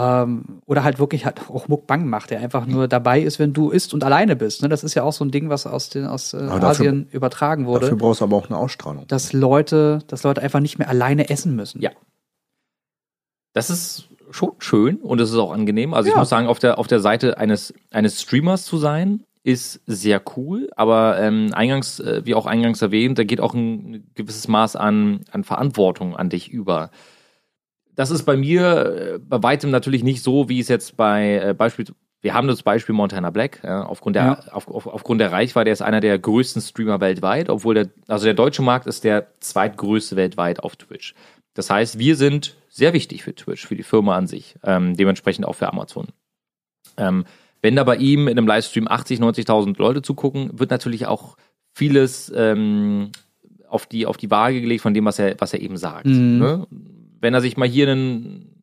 Ähm, 0.00 0.60
oder 0.66 0.84
halt 0.84 1.00
wirklich 1.00 1.24
halt 1.24 1.40
auch 1.50 1.66
Muckbang 1.66 2.06
macht, 2.06 2.30
der 2.30 2.38
einfach 2.40 2.66
nur 2.66 2.86
dabei 2.86 3.20
ist, 3.20 3.40
wenn 3.40 3.52
du 3.52 3.70
isst 3.70 3.92
und 3.94 4.04
alleine 4.04 4.36
bist. 4.36 4.62
Ne? 4.62 4.68
Das 4.68 4.84
ist 4.84 4.94
ja 4.94 5.02
auch 5.02 5.12
so 5.12 5.24
ein 5.24 5.32
Ding, 5.32 5.48
was 5.48 5.66
aus 5.66 5.88
den 5.88 6.06
aus 6.06 6.34
äh, 6.34 6.38
dafür- 6.38 6.62
Asien 6.68 7.08
übertragen 7.10 7.66
wurde. 7.66 7.80
Dafür 7.86 7.96
brauchst 7.98 8.20
du 8.20 8.24
aber 8.26 8.36
auch 8.36 8.48
eine 8.48 8.58
Ausstrahlung. 8.58 9.06
dass 9.08 9.32
Leute, 9.32 9.98
dass 10.06 10.22
Leute 10.22 10.40
einfach 10.42 10.60
nicht 10.60 10.78
mehr 10.78 10.88
alleine 10.88 11.30
essen 11.30 11.56
müssen. 11.56 11.80
Ja. 11.82 11.90
Das 13.54 13.70
ist 13.70 14.08
schon 14.30 14.52
schön 14.58 14.96
und 14.96 15.20
es 15.20 15.30
ist 15.30 15.36
auch 15.36 15.52
angenehm. 15.52 15.94
Also 15.94 16.08
ich 16.08 16.14
Ja. 16.14 16.20
muss 16.20 16.28
sagen, 16.28 16.46
auf 16.46 16.58
der, 16.58 16.78
auf 16.78 16.86
der 16.86 17.00
Seite 17.00 17.38
eines, 17.38 17.74
eines 17.90 18.22
Streamers 18.22 18.64
zu 18.64 18.76
sein, 18.76 19.24
ist 19.42 19.80
sehr 19.86 20.20
cool, 20.36 20.68
aber 20.76 21.18
ähm, 21.18 21.50
eingangs, 21.54 22.00
äh, 22.00 22.20
wie 22.24 22.34
auch 22.34 22.44
eingangs 22.44 22.82
erwähnt, 22.82 23.18
da 23.18 23.24
geht 23.24 23.40
auch 23.40 23.54
ein 23.54 24.06
gewisses 24.14 24.46
Maß 24.46 24.76
an, 24.76 25.20
an 25.30 25.44
Verantwortung 25.44 26.14
an 26.16 26.28
dich 26.28 26.50
über. 26.50 26.90
Das 27.98 28.12
ist 28.12 28.22
bei 28.22 28.36
mir 28.36 29.16
äh, 29.16 29.18
bei 29.18 29.42
weitem 29.42 29.72
natürlich 29.72 30.04
nicht 30.04 30.22
so, 30.22 30.48
wie 30.48 30.60
es 30.60 30.68
jetzt 30.68 30.96
bei 30.96 31.42
äh, 31.48 31.52
Beispiel, 31.52 31.86
wir 32.20 32.32
haben 32.32 32.46
das 32.46 32.62
Beispiel 32.62 32.94
Montana 32.94 33.30
Black, 33.30 33.60
ja, 33.64 33.82
aufgrund, 33.82 34.14
der, 34.14 34.22
Ja. 34.24 34.52
auf, 34.52 34.68
auf, 34.68 34.86
aufgrund 34.86 35.20
der 35.20 35.32
Reichweite, 35.32 35.64
der 35.64 35.72
ist 35.72 35.82
einer 35.82 35.98
der 35.98 36.16
größten 36.16 36.62
Streamer 36.62 37.00
weltweit, 37.00 37.50
obwohl 37.50 37.74
der, 37.74 37.88
also 38.06 38.24
der 38.24 38.34
deutsche 38.34 38.62
Markt 38.62 38.86
ist 38.86 39.02
der 39.02 39.26
zweitgrößte 39.40 40.14
weltweit 40.14 40.60
auf 40.60 40.76
Twitch. 40.76 41.16
Das 41.54 41.70
heißt, 41.70 41.98
wir 41.98 42.14
sind 42.14 42.54
sehr 42.68 42.92
wichtig 42.92 43.24
für 43.24 43.34
Twitch, 43.34 43.66
für 43.66 43.74
die 43.74 43.82
Firma 43.82 44.16
an 44.16 44.28
sich, 44.28 44.54
ähm, 44.62 44.96
dementsprechend 44.96 45.44
auch 45.44 45.54
für 45.54 45.66
Amazon. 45.66 46.06
Ähm, 46.98 47.24
wenn 47.62 47.74
da 47.74 47.82
bei 47.82 47.96
ihm 47.96 48.28
in 48.28 48.38
einem 48.38 48.46
Livestream 48.46 48.86
80, 48.86 49.18
90.000 49.18 49.76
Leute 49.76 50.02
zugucken, 50.02 50.56
wird 50.56 50.70
natürlich 50.70 51.06
auch 51.06 51.36
vieles 51.74 52.32
ähm, 52.32 53.10
auf, 53.68 53.86
die, 53.86 54.06
auf 54.06 54.16
die 54.18 54.30
Waage 54.30 54.60
gelegt 54.60 54.82
von 54.82 54.94
dem, 54.94 55.04
was 55.04 55.18
er, 55.18 55.34
was 55.40 55.52
er 55.52 55.60
eben 55.60 55.76
sagt. 55.76 56.06
Mhm. 56.06 56.38
Ne? 56.38 56.66
Wenn 57.20 57.34
er 57.34 57.40
sich 57.40 57.56
mal 57.56 57.68
hier 57.68 57.88
ein 57.88 58.58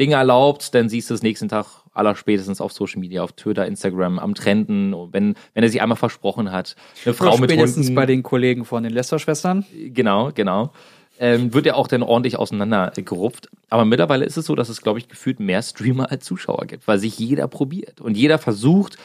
Ding 0.00 0.12
erlaubt, 0.12 0.74
dann 0.74 0.88
siehst 0.88 1.10
du 1.10 1.14
es 1.14 1.22
nächsten 1.22 1.48
Tag 1.48 1.66
aller 1.92 2.16
spätestens 2.16 2.60
auf 2.60 2.72
Social 2.72 3.00
Media, 3.00 3.22
auf 3.22 3.32
Twitter, 3.32 3.66
Instagram, 3.66 4.18
am 4.18 4.34
Trenden, 4.34 4.92
wenn, 5.12 5.34
wenn 5.54 5.62
er 5.62 5.68
sich 5.68 5.80
einmal 5.80 5.96
versprochen 5.96 6.50
hat, 6.50 6.74
eine 7.04 7.14
Frau 7.14 7.38
mit 7.38 7.50
spätestens 7.50 7.86
Hunden, 7.86 7.94
bei 7.94 8.06
den 8.06 8.22
Kollegen 8.22 8.64
von 8.64 8.82
den 8.82 8.92
Lester-Schwestern. 8.92 9.64
Genau, 9.72 10.32
genau. 10.34 10.72
Ähm, 11.20 11.54
wird 11.54 11.66
ja 11.66 11.74
auch 11.74 11.86
dann 11.86 12.02
ordentlich 12.02 12.36
auseinandergerupft. 12.36 13.48
Aber 13.70 13.84
mittlerweile 13.84 14.24
ist 14.24 14.36
es 14.36 14.46
so, 14.46 14.56
dass 14.56 14.68
es, 14.68 14.82
glaube 14.82 14.98
ich, 14.98 15.08
gefühlt 15.08 15.38
mehr 15.38 15.62
Streamer 15.62 16.10
als 16.10 16.24
Zuschauer 16.24 16.66
gibt, 16.66 16.88
weil 16.88 16.98
sich 16.98 17.16
jeder 17.16 17.46
probiert. 17.46 18.00
Und 18.00 18.16
jeder 18.16 18.38
versucht, 18.38 18.96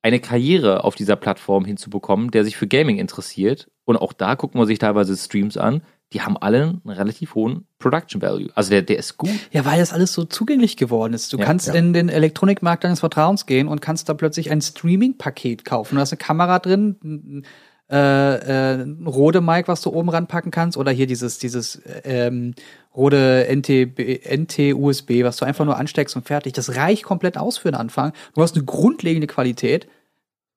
eine 0.00 0.20
Karriere 0.20 0.84
auf 0.84 0.94
dieser 0.94 1.16
Plattform 1.16 1.66
hinzubekommen, 1.66 2.30
der 2.30 2.44
sich 2.44 2.56
für 2.56 2.66
Gaming 2.66 2.98
interessiert. 2.98 3.70
Und 3.84 3.98
auch 3.98 4.14
da 4.14 4.36
gucken 4.36 4.58
wir 4.58 4.66
sich 4.66 4.78
teilweise 4.78 5.14
Streams 5.14 5.58
an. 5.58 5.82
Die 6.12 6.22
haben 6.22 6.36
alle 6.36 6.62
einen 6.62 6.80
relativ 6.84 7.36
hohen 7.36 7.66
Production 7.78 8.20
Value. 8.20 8.48
Also 8.56 8.70
der, 8.70 8.82
der 8.82 8.98
ist 8.98 9.16
gut. 9.16 9.30
Ja, 9.52 9.64
weil 9.64 9.78
das 9.78 9.92
alles 9.92 10.12
so 10.12 10.24
zugänglich 10.24 10.76
geworden 10.76 11.12
ist. 11.12 11.32
Du 11.32 11.38
Ja, 11.38 11.44
kannst 11.44 11.68
ja. 11.68 11.74
in 11.74 11.92
den 11.92 12.08
Elektronikmarkt 12.08 12.82
deines 12.82 13.00
Vertrauens 13.00 13.46
gehen 13.46 13.68
und 13.68 13.80
kannst 13.80 14.08
da 14.08 14.14
plötzlich 14.14 14.50
ein 14.50 14.60
Streaming-Paket 14.60 15.64
kaufen. 15.64 15.94
Du 15.94 16.00
hast 16.00 16.12
eine 16.12 16.18
Kamera 16.18 16.58
drin, 16.58 16.96
ein, 17.04 17.44
äh, 17.90 17.96
äh, 17.96 18.82
ein 18.82 19.06
Rode 19.06 19.40
Mic, 19.40 19.68
was 19.68 19.82
du 19.82 19.92
oben 19.92 20.08
ranpacken 20.08 20.50
kannst, 20.50 20.76
oder 20.76 20.90
hier 20.90 21.06
dieses, 21.06 21.38
dieses 21.38 21.80
ähm, 22.02 22.54
Rode 22.94 23.46
NT, 23.48 23.68
NT-USB, 23.98 25.22
was 25.22 25.36
du 25.36 25.44
einfach 25.44 25.64
nur 25.64 25.76
ansteckst 25.76 26.16
und 26.16 26.26
fertig. 26.26 26.54
Das 26.54 26.74
reicht 26.74 27.04
komplett 27.04 27.38
aus 27.38 27.56
für 27.58 27.70
den 27.70 27.76
Anfang. 27.76 28.12
Du 28.34 28.42
hast 28.42 28.56
eine 28.56 28.64
grundlegende 28.64 29.28
Qualität. 29.28 29.86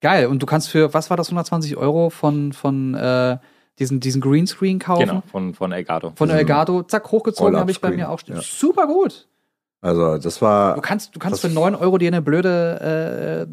Geil. 0.00 0.26
Und 0.26 0.42
du 0.42 0.46
kannst 0.46 0.68
für, 0.68 0.92
was 0.94 1.10
war 1.10 1.16
das, 1.16 1.28
120 1.28 1.76
Euro 1.76 2.10
von, 2.10 2.52
von 2.52 2.94
äh, 2.94 3.38
diesen, 3.78 4.00
diesen 4.00 4.20
Greenscreen 4.20 4.78
kaufen? 4.78 5.06
Genau, 5.06 5.22
von, 5.30 5.54
von 5.54 5.72
Elgato. 5.72 6.12
Von 6.16 6.30
Elgato, 6.30 6.82
zack, 6.82 7.10
hochgezogen 7.10 7.56
habe 7.56 7.70
ich 7.70 7.80
bei 7.80 7.90
mir 7.90 8.10
auch 8.10 8.18
stehen. 8.18 8.36
ja. 8.36 8.42
Super 8.42 8.86
gut. 8.86 9.26
Also 9.80 10.16
das 10.16 10.40
war 10.40 10.74
Du 10.76 10.80
kannst, 10.80 11.14
du 11.14 11.18
kannst 11.18 11.42
für 11.42 11.50
9 11.50 11.74
Euro 11.74 11.98
dir 11.98 12.08
eine 12.08 12.22
blöde, 12.22 13.48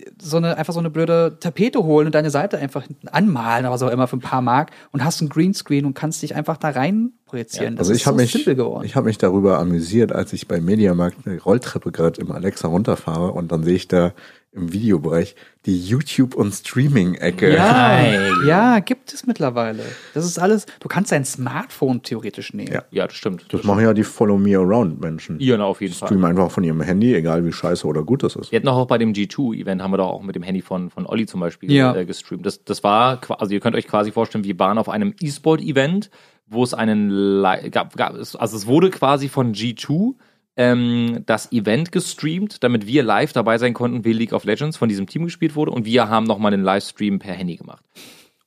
äh, 0.00 0.08
so 0.20 0.36
eine, 0.36 0.56
einfach 0.56 0.72
so 0.72 0.78
eine 0.78 0.90
blöde 0.90 1.38
Tapete 1.40 1.82
holen 1.82 2.06
und 2.06 2.14
deine 2.14 2.30
Seite 2.30 2.58
einfach 2.58 2.84
hinten 2.84 3.08
anmalen, 3.08 3.66
aber 3.66 3.76
so 3.76 3.88
immer 3.88 4.06
für 4.06 4.16
ein 4.16 4.20
paar 4.20 4.42
Mark 4.42 4.70
und 4.92 5.02
hast 5.04 5.20
einen 5.20 5.30
Greenscreen 5.30 5.84
und 5.84 5.94
kannst 5.94 6.22
dich 6.22 6.36
einfach 6.36 6.56
da 6.56 6.68
rein 6.70 7.14
projizieren. 7.26 7.74
Ja, 7.74 7.78
das 7.78 7.80
Also 7.80 7.92
ist 7.92 7.98
ich 8.00 8.06
habe 8.06 8.16
so 8.18 8.22
mich, 8.22 8.32
simpel 8.32 8.54
geworden. 8.54 8.84
ich 8.84 8.96
habe 8.96 9.06
mich 9.06 9.18
darüber 9.18 9.58
amüsiert, 9.58 10.12
als 10.12 10.32
ich 10.32 10.48
beim 10.48 10.64
Mediamarkt 10.64 11.26
eine 11.26 11.40
Rolltreppe 11.40 11.92
gerade 11.92 12.20
im 12.20 12.32
Alexa 12.32 12.68
runterfahre 12.68 13.32
und 13.32 13.52
dann 13.52 13.62
sehe 13.64 13.74
ich 13.74 13.88
da 13.88 14.12
im 14.52 14.72
Videobereich 14.72 15.36
die 15.66 15.78
YouTube- 15.78 16.34
und 16.34 16.50
Streaming-Ecke. 16.54 17.52
ja, 17.54 17.72
Nein. 17.72 18.30
ja, 18.46 18.78
gibt 18.78 19.12
es 19.12 19.26
mittlerweile. 19.26 19.80
Das 20.14 20.24
ist 20.24 20.38
alles, 20.38 20.64
du 20.80 20.88
kannst 20.88 21.12
dein 21.12 21.26
Smartphone 21.26 22.02
theoretisch 22.02 22.54
nehmen. 22.54 22.72
Ja. 22.72 22.84
Ja, 22.90 23.06
das 23.06 23.16
stimmt. 23.16 23.44
Das 23.52 23.64
machen 23.64 23.82
ja 23.82 23.92
die 23.92 24.02
Follow 24.04 24.38
Me 24.38 24.56
Around 24.56 24.98
Menschen. 25.00 25.38
Ja, 25.40 25.58
na, 25.58 25.64
auf 25.64 25.82
jeden 25.82 25.92
Fall. 25.92 26.08
Streamen 26.08 26.24
einfach 26.24 26.50
von 26.50 26.64
ihrem 26.64 26.80
Handy, 26.80 27.14
egal 27.14 27.44
wie 27.44 27.52
scheiße 27.52 27.86
oder 27.86 28.02
gut 28.02 28.22
das 28.22 28.34
ist. 28.36 28.50
Wir 28.50 28.56
hatten 28.58 28.68
auch 28.68 28.86
bei 28.86 28.96
dem 28.96 29.12
G2-Event, 29.12 29.82
haben 29.82 29.90
wir 29.90 29.98
doch 29.98 30.08
auch 30.08 30.22
mit 30.22 30.34
dem 30.36 30.42
Handy 30.42 30.62
von, 30.62 30.88
von 30.88 31.04
Olli 31.04 31.26
zum 31.26 31.40
Beispiel 31.40 31.70
Ja. 31.70 31.94
äh, 31.94 32.06
gestreamt. 32.06 32.46
Das, 32.46 32.64
das 32.64 32.82
war, 32.82 33.20
also 33.38 33.52
ihr 33.52 33.60
könnt 33.60 33.76
euch 33.76 33.86
quasi 33.86 34.10
vorstellen, 34.10 34.44
wir 34.44 34.58
waren 34.58 34.78
auf 34.78 34.88
einem 34.88 35.12
E-Sport-Event, 35.20 36.08
wo 36.46 36.62
es 36.62 36.74
einen, 36.74 37.10
Li- 37.42 37.70
gab, 37.70 37.96
gab, 37.96 38.14
es- 38.16 38.36
also 38.36 38.56
es 38.56 38.66
wurde 38.66 38.90
quasi 38.90 39.28
von 39.28 39.54
G2 39.54 40.14
ähm, 40.56 41.22
das 41.26 41.52
Event 41.52 41.92
gestreamt, 41.92 42.62
damit 42.62 42.86
wir 42.86 43.02
live 43.02 43.32
dabei 43.32 43.58
sein 43.58 43.74
konnten, 43.74 44.04
wie 44.04 44.12
League 44.12 44.32
of 44.32 44.44
Legends 44.44 44.76
von 44.76 44.88
diesem 44.88 45.06
Team 45.06 45.24
gespielt 45.24 45.54
wurde 45.54 45.70
und 45.72 45.84
wir 45.84 46.08
haben 46.08 46.24
nochmal 46.24 46.50
den 46.52 46.62
Livestream 46.62 47.18
per 47.18 47.34
Handy 47.34 47.56
gemacht. 47.56 47.84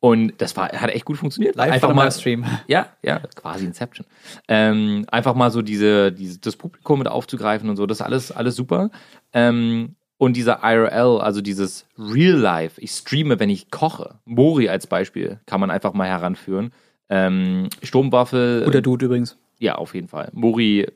Und 0.02 0.36
das 0.42 0.56
war, 0.56 0.70
hat 0.70 0.90
echt 0.92 1.04
gut 1.04 1.18
funktioniert. 1.18 1.58
Live 1.58 1.74
Einfach 1.74 1.94
mal, 1.94 2.06
Livestream. 2.06 2.46
ja, 2.68 2.88
ja, 3.04 3.20
quasi 3.36 3.66
Inception. 3.66 4.08
Ähm, 4.48 5.06
einfach 5.12 5.36
mal 5.36 5.52
so 5.52 5.62
diese, 5.62 6.14
diese, 6.14 6.40
das 6.40 6.56
Publikum 6.56 7.00
mit 7.00 7.10
aufzugreifen 7.10 7.70
und 7.70 7.76
so, 7.76 7.86
das 7.86 7.98
ist 8.00 8.06
alles, 8.06 8.32
alles 8.32 8.56
super. 8.56 8.92
Ähm, 9.34 9.96
und 10.18 10.36
dieser 10.38 10.62
IRL, 10.64 11.20
also 11.22 11.42
dieses 11.42 11.86
Real 11.98 12.38
Life, 12.38 12.80
ich 12.82 12.92
streame, 12.92 13.40
wenn 13.42 13.50
ich 13.50 13.72
koche. 13.72 14.16
Mori 14.26 14.70
als 14.70 14.88
Beispiel 14.88 15.40
kann 15.46 15.60
man 15.60 15.70
einfach 15.70 15.94
mal 15.94 16.08
heranführen. 16.08 16.72
Ähm, 17.10 17.70
Sturmwaffel. 17.84 18.64
Guter 18.66 18.82
Dude 18.82 19.06
übrigens. 19.06 19.38
Ja, 19.60 19.76
auf 19.76 19.96
jeden 19.96 20.08
Fall. 20.08 20.30
Mori, 20.34 20.88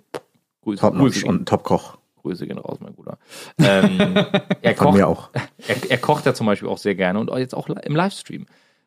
Grüße, 0.61 0.81
Top 0.81 0.95
Grüße, 0.95 1.25
und 1.25 1.47
Top 1.47 1.63
Koch. 1.63 1.97
Grüße 2.21 2.47
gehen 2.47 2.57
raus, 2.57 2.77
mein 2.79 2.93
Bruder. 2.93 3.17
Ähm, 3.57 3.97
er 4.61 4.75
Von 4.75 4.87
kocht 4.87 4.97
mir 4.97 5.07
auch. 5.07 5.29
er, 5.67 5.91
er 5.91 5.97
kocht 5.97 6.25
ja 6.25 6.33
zum 6.33 6.47
Beispiel 6.47 6.69
auch 6.69 6.77
sehr 6.77 6.95
gerne 6.95 7.19
und 7.19 7.29
jetzt 7.37 7.53
auch 7.53 7.67
im 7.67 7.95
Livestream. 7.95 8.45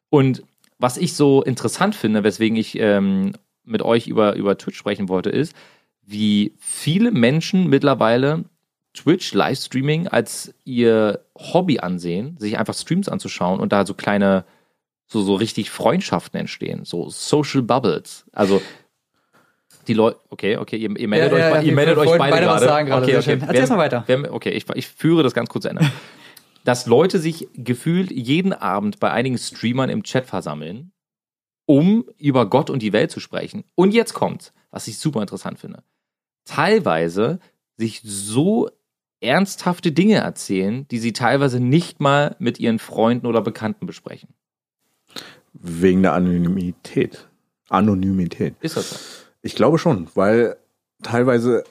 Und 0.08 0.42
was 0.78 0.96
ich 0.96 1.14
so 1.14 1.42
interessant 1.42 1.94
finde, 1.94 2.24
weswegen 2.24 2.56
ich 2.56 2.78
ähm, 2.78 3.32
mit 3.64 3.82
euch 3.82 4.06
über, 4.06 4.34
über 4.36 4.56
Twitch 4.56 4.78
sprechen 4.78 5.08
wollte, 5.08 5.30
ist, 5.30 5.54
wie 6.02 6.54
viele 6.58 7.10
Menschen 7.10 7.68
mittlerweile 7.68 8.44
Twitch 8.94 9.34
Livestreaming 9.34 10.08
als 10.08 10.54
ihr 10.64 11.20
Hobby 11.36 11.80
ansehen, 11.80 12.36
sich 12.38 12.58
einfach 12.58 12.74
Streams 12.74 13.08
anzuschauen 13.08 13.60
und 13.60 13.72
da 13.72 13.84
so 13.84 13.94
kleine, 13.94 14.44
so, 15.06 15.22
so 15.22 15.34
richtig 15.34 15.70
Freundschaften 15.70 16.38
entstehen, 16.40 16.84
so 16.84 17.08
Social 17.08 17.62
Bubbles. 17.62 18.24
Also 18.32 18.60
die 19.86 19.94
Leute, 19.94 20.18
okay, 20.30 20.56
okay, 20.56 20.76
ihr, 20.76 20.96
ihr 20.96 21.08
meldet 21.08 21.30
Ja, 21.30 21.36
euch, 21.36 21.42
ja, 21.42 21.60
ihr 21.60 21.66
wir 21.66 21.74
meldet 21.74 21.98
euch 21.98 22.18
beide, 22.18 22.32
beide 22.32 22.46
gerade. 22.46 22.66
gerade, 22.66 23.02
Okay, 23.04 23.16
okay. 23.16 23.22
schön. 23.22 23.40
Erzähl's 23.42 23.70
mal 23.70 23.78
weiter. 23.78 24.04
Wer, 24.06 24.32
okay, 24.32 24.50
ich, 24.50 24.66
ich 24.74 24.88
führe 24.88 25.22
das 25.22 25.32
ganz 25.34 25.48
kurz 25.48 25.62
zu 25.62 25.68
Ende. 25.68 25.88
Dass 26.64 26.86
Leute 26.86 27.20
sich 27.20 27.46
gefühlt 27.54 28.10
jeden 28.10 28.52
Abend 28.52 28.98
bei 28.98 29.12
einigen 29.12 29.38
Streamern 29.38 29.88
im 29.88 30.02
Chat 30.02 30.26
versammeln, 30.26 30.90
um 31.64 32.04
über 32.18 32.50
Gott 32.50 32.70
und 32.70 32.82
die 32.82 32.92
Welt 32.92 33.12
zu 33.12 33.20
sprechen. 33.20 33.62
Und 33.76 33.94
jetzt 33.94 34.14
kommt, 34.14 34.52
was 34.70 34.88
ich 34.88 34.98
super 34.98 35.20
interessant 35.20 35.60
finde. 35.60 35.84
Teilweise 36.44 37.38
sich 37.76 38.00
so 38.04 38.68
ernsthafte 39.20 39.92
Dinge 39.92 40.16
erzählen, 40.16 40.86
die 40.88 40.98
sie 40.98 41.12
teilweise 41.12 41.60
nicht 41.60 42.00
mal 42.00 42.34
mit 42.38 42.58
ihren 42.58 42.78
Freunden 42.80 43.26
oder 43.26 43.42
Bekannten 43.42 43.86
besprechen. 43.86 44.30
Wegen 45.60 46.02
der 46.02 46.12
Anonymität. 46.14 47.28
Anonymität. 47.68 48.54
Ist 48.60 48.76
das 48.76 48.90
so? 48.90 48.96
Ich 49.42 49.54
glaube 49.54 49.78
schon, 49.78 50.08
weil 50.14 50.56
teilweise 51.02 51.64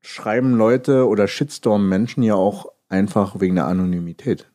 schreiben 0.00 0.54
Leute 0.56 1.06
oder 1.08 1.28
shitstormen 1.28 1.88
Menschen 1.88 2.22
ja 2.22 2.34
auch 2.34 2.66
einfach 2.88 3.40
wegen 3.40 3.56
der 3.56 3.66
Anonymität. 3.66 4.46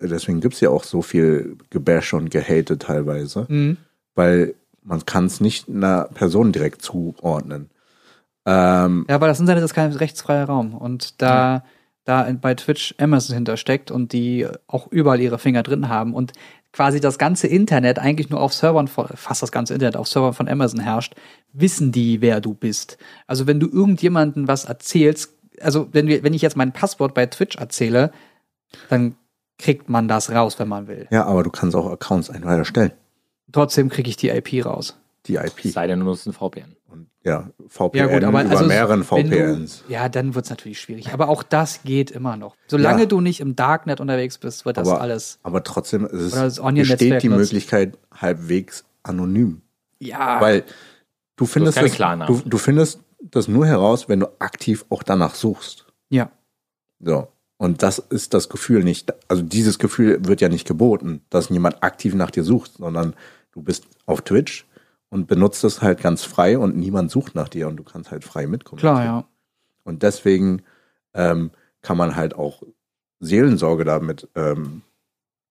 Deswegen 0.00 0.40
gibt's 0.40 0.60
ja 0.60 0.70
auch 0.70 0.84
so 0.84 1.02
viel 1.02 1.56
Gebash 1.70 2.14
und 2.14 2.30
Gehate 2.30 2.78
teilweise, 2.78 3.46
Mhm. 3.48 3.78
weil 4.14 4.54
man 4.82 5.04
kann 5.06 5.26
es 5.26 5.40
nicht 5.40 5.68
einer 5.68 6.04
Person 6.14 6.52
direkt 6.52 6.82
zuordnen. 6.82 7.70
Ähm, 8.46 9.06
Ja, 9.08 9.16
aber 9.16 9.26
das 9.26 9.40
Internet 9.40 9.64
ist 9.64 9.74
kein 9.74 9.92
rechtsfreier 9.92 10.44
Raum. 10.46 10.74
Und 10.74 11.20
da, 11.20 11.64
da 12.04 12.22
in- 12.26 12.40
bei 12.40 12.54
Twitch 12.54 12.94
Amazon 12.98 13.34
hintersteckt 13.34 13.90
und 13.90 14.12
die 14.12 14.46
auch 14.66 14.86
überall 14.90 15.20
ihre 15.20 15.38
Finger 15.38 15.62
drin 15.62 15.88
haben 15.88 16.14
und 16.14 16.32
quasi 16.72 17.00
das 17.00 17.18
ganze 17.18 17.46
Internet 17.46 17.98
eigentlich 17.98 18.30
nur 18.30 18.40
auf 18.40 18.52
Servern 18.52 18.88
von, 18.88 19.08
fast 19.14 19.42
das 19.42 19.52
ganze 19.52 19.74
Internet 19.74 19.96
auf 19.96 20.08
Servern 20.08 20.34
von 20.34 20.48
Amazon 20.48 20.80
herrscht, 20.80 21.14
wissen 21.52 21.92
die, 21.92 22.20
wer 22.20 22.40
du 22.40 22.54
bist. 22.54 22.98
Also 23.26 23.46
wenn 23.46 23.60
du 23.60 23.68
irgendjemanden 23.68 24.48
was 24.48 24.64
erzählst, 24.64 25.34
also 25.60 25.88
wenn 25.92 26.06
wir, 26.06 26.22
wenn 26.22 26.34
ich 26.34 26.42
jetzt 26.42 26.56
mein 26.56 26.72
Passwort 26.72 27.14
bei 27.14 27.26
Twitch 27.26 27.56
erzähle, 27.56 28.12
dann 28.88 29.16
kriegt 29.58 29.88
man 29.88 30.08
das 30.08 30.30
raus, 30.30 30.58
wenn 30.58 30.68
man 30.68 30.86
will. 30.86 31.08
ja, 31.10 31.24
aber 31.24 31.42
du 31.42 31.50
kannst 31.50 31.74
auch 31.74 31.90
Accounts 31.90 32.30
einfach 32.30 32.50
erstellen. 32.50 32.92
Trotzdem 33.50 33.88
kriege 33.88 34.08
ich 34.08 34.16
die 34.16 34.28
IP 34.28 34.64
raus. 34.64 34.96
Die 35.26 35.36
IP. 35.36 35.72
Sei 35.72 35.86
denn, 35.86 36.00
du 36.00 36.04
nutzt 36.04 36.26
ein 36.26 36.32
VPN. 36.32 36.76
Und 36.86 37.08
ja, 37.28 37.50
VPN 37.68 38.22
über 38.28 38.38
also 38.38 38.64
mehreren 38.64 39.04
VPNs. 39.04 39.84
Du, 39.86 39.92
ja, 39.92 40.08
dann 40.08 40.34
wird's 40.34 40.50
natürlich 40.50 40.80
schwierig. 40.80 41.12
Aber 41.12 41.28
auch 41.28 41.42
das 41.42 41.82
geht 41.84 42.10
immer 42.10 42.36
noch. 42.36 42.56
Solange 42.66 43.02
Ja. 43.02 43.06
du 43.06 43.20
nicht 43.20 43.40
im 43.40 43.54
Darknet 43.54 44.00
unterwegs 44.00 44.38
bist, 44.38 44.64
wird 44.64 44.76
das 44.76 44.88
Aber- 44.88 45.00
alles. 45.00 45.38
Aber 45.42 45.62
trotzdem 45.62 46.04
ist 46.06 46.34
es 46.34 46.60
besteht 46.60 47.22
die. 47.22 47.28
Möglichkeit 47.28 47.98
halbwegs 48.14 48.84
anonym. 49.02 49.62
Ja, 50.00 50.40
Weil 50.40 50.64
du 51.36 51.46
findest, 51.46 51.76
keine 51.78 52.26
das, 52.26 52.42
du, 52.42 52.48
du 52.48 52.58
findest 52.58 53.00
das 53.20 53.48
nur 53.48 53.66
heraus, 53.66 54.08
wenn 54.08 54.20
du 54.20 54.28
aktiv 54.38 54.84
auch 54.90 55.02
danach 55.02 55.34
suchst. 55.34 55.86
ja. 56.08 56.30
So. 57.00 57.28
Und 57.60 57.82
das 57.82 57.98
ist 57.98 58.34
das 58.34 58.48
Gefühl 58.48 58.84
nicht, 58.84 59.12
also 59.28 59.42
dieses 59.42 59.80
Gefühl 59.80 60.20
wird 60.24 60.40
ja 60.40 60.48
nicht 60.48 60.66
geboten, 60.68 61.22
dass 61.28 61.48
jemand 61.48 61.82
aktiv 61.82 62.14
nach 62.14 62.30
dir 62.30 62.44
sucht, 62.44 62.74
sondern 62.78 63.14
du 63.50 63.62
bist 63.62 63.84
auf 64.06 64.22
Twitch 64.22 64.64
und 65.10 65.26
benutzt 65.26 65.64
es 65.64 65.80
halt 65.82 66.00
ganz 66.00 66.24
frei 66.24 66.58
und 66.58 66.76
niemand 66.76 67.10
sucht 67.10 67.34
nach 67.34 67.48
dir 67.48 67.68
und 67.68 67.76
du 67.76 67.82
kannst 67.84 68.10
halt 68.10 68.24
frei 68.24 68.46
mitkommen. 68.46 68.80
Klar, 68.80 69.04
ja. 69.04 69.24
Und 69.84 70.02
deswegen 70.02 70.62
ähm, 71.14 71.50
kann 71.82 71.96
man 71.96 72.14
halt 72.16 72.34
auch 72.34 72.62
Seelensorge 73.20 73.84
damit 73.84 74.28
ähm, 74.34 74.82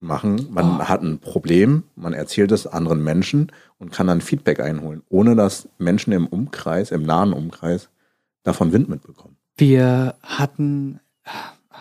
machen. 0.00 0.46
Man 0.50 0.76
Oh. 0.76 0.88
hat 0.88 1.02
ein 1.02 1.18
Problem, 1.18 1.82
man 1.96 2.12
erzählt 2.12 2.52
es 2.52 2.66
anderen 2.66 3.02
Menschen 3.02 3.50
und 3.78 3.90
kann 3.92 4.06
dann 4.06 4.20
Feedback 4.20 4.60
einholen, 4.60 5.02
ohne 5.08 5.34
dass 5.34 5.68
Menschen 5.78 6.12
im 6.12 6.26
Umkreis, 6.28 6.92
im 6.92 7.02
nahen 7.02 7.32
Umkreis, 7.32 7.88
davon 8.44 8.72
Wind 8.72 8.88
mitbekommen. 8.88 9.36
Wir 9.56 10.14
hatten, 10.22 11.00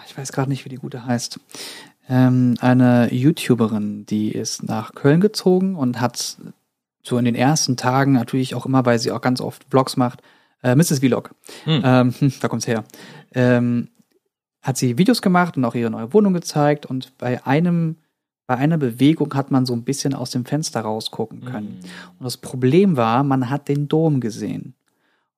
ich 0.08 0.18
weiß 0.18 0.32
gerade 0.32 0.50
nicht, 0.50 0.66
wie 0.66 0.70
die 0.70 0.78
gute 0.78 1.06
heißt, 1.06 1.40
ähm, 2.10 2.56
eine 2.60 3.14
YouTuberin, 3.14 4.06
die 4.08 4.32
ist 4.32 4.64
nach 4.64 4.96
Köln 4.96 5.22
gezogen 5.22 5.76
und 5.76 6.02
hat 6.02 6.38
so 7.08 7.18
in 7.18 7.26
den 7.26 7.36
ersten 7.36 7.78
Tagen 7.78 8.12
natürlich 8.12 8.54
auch 8.56 8.66
immer, 8.66 8.86
weil 8.86 9.00
sie 9.00 9.12
auch 9.12 9.22
ganz 9.22 9.42
oft 9.42 9.66
Vlogs 9.70 9.98
macht, 9.98 10.22
äh, 10.64 10.76
Mrs. 10.76 11.00
Vlog. 11.00 11.34
Hm. 11.64 11.82
Ähm, 11.84 12.14
hm, 12.18 12.34
da 12.42 12.48
kommt's 12.48 12.68
her. 12.68 12.84
Ähm, 13.34 13.90
hat 14.62 14.78
sie 14.78 14.98
Videos 14.98 15.22
gemacht 15.22 15.56
und 15.58 15.66
auch 15.66 15.76
ihre 15.76 15.90
neue 15.90 16.14
Wohnung 16.14 16.34
gezeigt 16.34 16.86
und 16.86 17.18
bei 17.18 17.46
einem, 17.46 17.96
bei 18.48 18.56
einer 18.56 18.78
Bewegung 18.78 19.34
hat 19.34 19.52
man 19.52 19.66
so 19.66 19.74
ein 19.74 19.84
bisschen 19.84 20.14
aus 20.14 20.32
dem 20.32 20.46
Fenster 20.46 20.82
rausgucken 20.82 21.46
können. 21.46 21.80
Und 22.20 22.26
das 22.26 22.38
Problem 22.38 22.98
war, 22.98 23.24
man 23.24 23.50
hat 23.50 23.70
den 23.70 23.88
Dom 23.88 24.20
gesehen. 24.20 24.74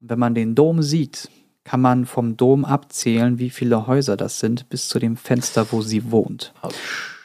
Und 0.02 0.10
wenn 0.10 0.20
man 0.20 0.34
den 0.34 0.56
Dom 0.56 0.82
sieht, 0.82 1.30
kann 1.64 1.82
man 1.82 2.06
vom 2.08 2.38
Dom 2.38 2.66
abzählen, 2.66 3.38
wie 3.38 3.52
viele 3.52 3.86
Häuser 3.86 4.18
das 4.18 4.40
sind, 4.40 4.70
bis 4.70 4.90
zu 4.90 4.98
dem 4.98 5.18
Fenster, 5.18 5.72
wo 5.72 5.82
sie 5.82 6.12
wohnt. 6.12 6.54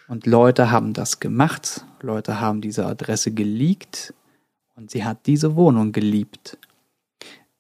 Und 0.08 0.26
Leute 0.26 0.70
haben 0.70 0.92
das 0.92 1.20
gemacht. 1.20 1.86
Leute 2.02 2.40
haben 2.40 2.60
diese 2.60 2.84
Adresse 2.84 3.32
geleakt. 3.32 4.12
Und 4.76 4.90
sie 4.90 5.04
hat 5.04 5.26
diese 5.26 5.56
Wohnung 5.56 5.92
geliebt. 5.92 6.58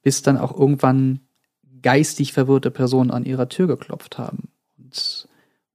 Bis 0.02 0.22
dann 0.22 0.36
auch 0.36 0.56
irgendwann 0.58 1.20
geistig 1.82 2.32
verwirrte 2.32 2.70
Personen 2.70 3.10
an 3.10 3.24
ihrer 3.24 3.48
Tür 3.48 3.66
geklopft 3.66 4.18
haben. 4.18 4.48
Und 4.78 5.28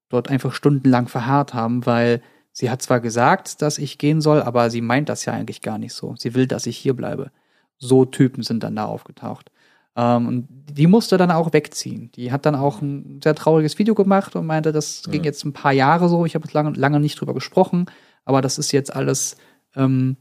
dort 0.09 0.29
einfach 0.29 0.53
stundenlang 0.53 1.07
verharrt 1.07 1.53
haben, 1.53 1.85
weil 1.85 2.21
sie 2.51 2.69
hat 2.69 2.81
zwar 2.81 2.99
gesagt, 2.99 3.61
dass 3.61 3.77
ich 3.77 3.97
gehen 3.97 4.21
soll, 4.21 4.41
aber 4.41 4.69
sie 4.69 4.81
meint 4.81 5.07
das 5.07 5.25
ja 5.25 5.33
eigentlich 5.33 5.61
gar 5.61 5.77
nicht 5.77 5.93
so. 5.93 6.15
Sie 6.17 6.33
will, 6.33 6.47
dass 6.47 6.65
ich 6.65 6.77
hier 6.77 6.95
bleibe. 6.95 7.31
So 7.77 8.05
Typen 8.05 8.43
sind 8.43 8.63
dann 8.63 8.75
da 8.75 8.85
aufgetaucht. 8.85 9.51
Ähm, 9.95 10.27
und 10.27 10.47
die 10.71 10.87
musste 10.87 11.17
dann 11.17 11.31
auch 11.31 11.53
wegziehen. 11.53 12.11
Die 12.15 12.31
hat 12.31 12.45
dann 12.45 12.55
auch 12.55 12.81
ein 12.81 13.21
sehr 13.23 13.35
trauriges 13.35 13.77
Video 13.79 13.95
gemacht 13.95 14.35
und 14.35 14.45
meinte, 14.45 14.71
das 14.71 15.03
ging 15.09 15.23
jetzt 15.23 15.45
ein 15.45 15.53
paar 15.53 15.73
Jahre 15.73 16.09
so. 16.09 16.25
Ich 16.25 16.35
habe 16.35 16.47
lange, 16.51 16.71
lange 16.71 16.99
nicht 16.99 17.19
drüber 17.19 17.33
gesprochen, 17.33 17.85
aber 18.25 18.41
das 18.41 18.57
ist 18.57 18.71
jetzt 18.71 18.93
alles 18.93 19.37
ähm, 19.75 20.17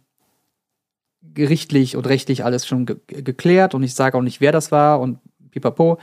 gerichtlich 1.39 1.97
und 1.97 2.07
rechtlich 2.07 2.45
alles 2.45 2.67
schon 2.67 2.85
ge 2.85 2.97
geklärt 3.07 3.75
und 3.75 3.83
ich 3.83 3.95
sage 3.95 4.19
auch 4.19 4.23
nicht, 4.23 4.41
wer 4.43 4.53
das 4.53 4.71
war 4.71 5.01
und 5.01 5.19
pipapo. 5.51 5.99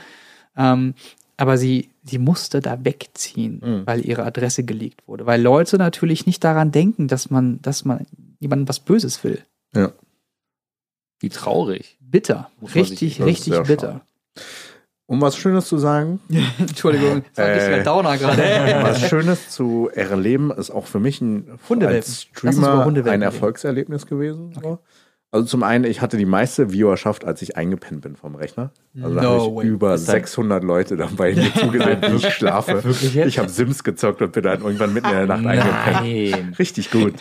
Ähm, 0.56 0.94
aber 1.36 1.58
sie, 1.58 1.90
sie 2.02 2.18
musste 2.18 2.60
da 2.60 2.84
wegziehen, 2.84 3.60
Mhm. 3.64 3.82
weil 3.86 4.04
ihre 4.04 4.24
Adresse 4.24 4.64
geleakt 4.64 5.06
wurde. 5.06 5.26
Weil 5.26 5.40
Leute 5.42 5.76
natürlich 5.78 6.24
nicht 6.26 6.42
daran 6.42 6.72
denken, 6.72 7.08
dass 7.08 7.30
man, 7.30 7.60
dass 7.62 7.84
man 7.84 8.06
jemandem 8.40 8.68
was 8.68 8.80
Böses 8.80 9.22
will. 9.22 9.42
Ja. 9.74 9.92
Wie 11.20 11.28
traurig. 11.28 11.96
Bitter. 12.00 12.50
Muss 12.60 12.74
man 12.74 12.84
sich- 12.84 12.90
Richtig, 13.02 13.22
richtig 13.22 13.62
bitter. 13.64 14.00
Um 15.08 15.20
was 15.20 15.36
Schönes 15.36 15.68
zu 15.68 15.78
sagen, 15.78 16.20
Entschuldigung, 16.58 17.22
das 17.34 17.38
war 17.38 17.44
ein 17.46 17.54
bisschen 17.58 17.72
Äh. 17.72 17.76
ein 17.76 17.84
Downer 17.84 18.16
gerade. 18.18 18.42
was 18.82 19.08
Schönes 19.08 19.50
zu 19.50 19.88
erleben, 19.94 20.50
ist 20.50 20.70
auch 20.70 20.86
für 20.86 20.98
mich 21.00 21.20
ein 21.20 21.58
als 21.82 22.22
Streamer 22.22 22.86
ein. 23.06 23.22
Erfolgserlebnis 23.22 24.06
gewesen. 24.06 24.52
So. 24.60 24.78
Also 25.32 25.44
zum 25.46 25.64
einen, 25.64 25.84
ich 25.84 26.00
hatte 26.00 26.16
die 26.16 26.24
meiste 26.24 26.70
Viewerschaft, 26.70 27.24
als 27.24 27.42
ich 27.42 27.56
eingepennt 27.56 28.00
bin 28.00 28.16
vom 28.16 28.36
Rechner. 28.36 28.70
Also 29.02 29.14
da 29.16 29.22
No 29.22 29.28
habe 29.30 29.38
ich 29.50 29.56
way. 29.56 29.66
über 29.66 29.94
Ist 29.94 30.08
dein- 30.08 30.20
600 30.22 30.62
Leute 30.64 30.96
dabei 30.96 31.34
mir 31.34 31.52
zugesehen, 31.58 32.00
wie 32.00 32.16
ich 32.16 32.32
schlafe. 32.32 32.82
Wirklich 32.84 33.12
jetzt? 33.14 33.26
Ich 33.28 33.38
habe 33.38 33.48
Sims 33.48 33.82
gezockt 33.84 34.22
und 34.22 34.32
bin 34.32 34.44
dann 34.44 34.62
irgendwann 34.62 34.94
mitten 34.94 35.08
in 35.08 35.12
der 35.12 35.26
Nacht 35.26 35.44
eingepennt. 35.44 36.40
Nein. 36.40 36.54
Richtig 36.58 36.90
gut. 36.90 37.14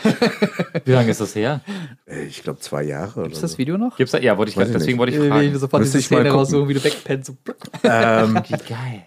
Wie 0.86 0.92
lange 0.92 1.10
ist 1.12 1.20
das 1.20 1.36
her? 1.36 1.62
Äh, 2.06 2.26
Ich 2.26 2.44
glaube 2.44 2.60
zwei 2.60 2.84
Jahre 2.84 3.14
oder 3.16 3.24
Gibt's 3.24 3.42
das. 3.42 3.58
Video 3.58 3.78
noch? 3.78 3.98
Gibt's 3.98 4.12
da? 4.12 4.20
Ja, 4.20 4.38
wollte 4.38 4.52
ich 4.52 4.56
grad, 4.56 4.68
ich 4.68 4.74
deswegen 4.74 4.92
nicht. 4.94 5.00
wollte 5.00 5.14
ich 5.14 5.20
Äh, 5.20 5.28
fragen. 5.30 5.52
wie 5.54 5.58
sofort 5.58 5.82
Müsste 5.82 5.98
diese 5.98 6.06
ich 6.08 6.12
mal 6.12 6.18
Szene 6.18 6.30
gucken. 6.30 6.40
raussuchen, 6.40 6.70
wie 6.70 6.74
du 6.76 6.84
wegpennst. 6.84 7.26
So. 7.28 7.38
Ähm, 7.84 8.40
Wie 8.48 8.52
geil. 8.70 9.06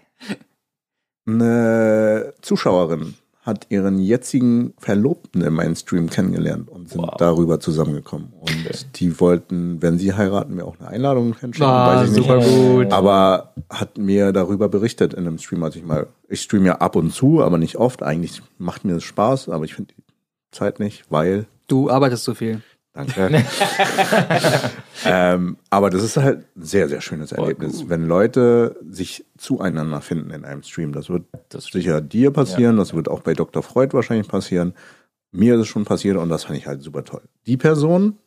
eine 1.27 2.33
Zuschauerin 2.41 3.15
hat 3.49 3.67
ihren 3.69 3.99
jetzigen 3.99 4.73
Verlobten 4.77 5.41
in 5.41 5.53
meinem 5.53 5.75
Stream 5.75 6.09
kennengelernt 6.09 6.69
und 6.69 6.87
sind 6.89 7.01
Wow. 7.01 7.15
darüber 7.17 7.59
zusammengekommen. 7.59 8.31
Und 8.39 8.99
die 8.99 9.19
wollten, 9.19 9.81
wenn 9.81 9.97
sie 9.97 10.13
heiraten, 10.13 10.55
mir 10.55 10.65
auch 10.65 10.79
eine 10.79 10.87
Einladung 10.87 11.35
hinschicken, 11.37 11.69
Ah, 11.69 11.95
weiß 12.01 12.09
ich 12.09 12.15
super 12.15 12.37
nicht. 12.37 12.47
gut. 12.49 12.93
Aber 12.93 13.53
hat 13.69 13.97
mir 13.97 14.31
darüber 14.31 14.69
berichtet 14.69 15.13
in 15.13 15.27
einem 15.27 15.37
Stream, 15.39 15.63
als 15.63 15.75
ich 15.75 15.83
mal, 15.83 16.07
ich 16.29 16.41
streame 16.41 16.67
ja 16.67 16.75
ab 16.77 16.95
und 16.95 17.11
zu, 17.13 17.41
aber 17.43 17.57
nicht 17.57 17.75
oft. 17.75 18.01
Eigentlich 18.03 18.41
macht 18.57 18.85
mir 18.85 18.93
das 18.93 19.03
Spaß, 19.03 19.49
aber 19.49 19.65
ich 19.65 19.73
finde 19.75 19.93
die 19.97 20.03
Zeit 20.51 20.79
nicht, 20.79 21.03
weil, 21.09 21.45
Du 21.67 21.89
arbeitest 21.89 22.23
so 22.23 22.33
viel. 22.33 22.61
Danke. 22.93 23.29
ähm, 25.05 25.57
aber 25.69 25.89
das 25.89 26.03
ist 26.03 26.17
halt 26.17 26.45
ein 26.55 26.63
sehr, 26.63 26.89
sehr 26.89 27.01
schönes 27.01 27.31
Erlebnis, 27.31 27.87
wenn 27.89 28.05
Leute 28.05 28.75
sich 28.89 29.25
zueinander 29.37 30.01
finden 30.01 30.31
in 30.31 30.45
einem 30.45 30.63
Stream. 30.63 30.91
Das 30.93 31.09
wird 31.09 31.25
Das 31.49 31.65
sicher 31.65 32.01
dir 32.01 32.31
passieren, 32.31 32.77
das 32.77 32.93
wird 32.93 33.07
auch 33.09 33.21
bei 33.21 33.33
Dr. 33.33 33.63
Freud 33.63 33.93
wahrscheinlich 33.93 34.27
passieren. 34.27 34.73
Mir 35.31 35.55
ist 35.55 35.61
es 35.61 35.67
schon 35.67 35.85
passiert 35.85 36.17
und 36.17 36.29
das 36.29 36.45
fand 36.45 36.57
ich 36.57 36.67
halt 36.67 36.81
super 36.81 37.03
toll. 37.03 37.21
Die 37.45 37.57
Person, 37.57 38.17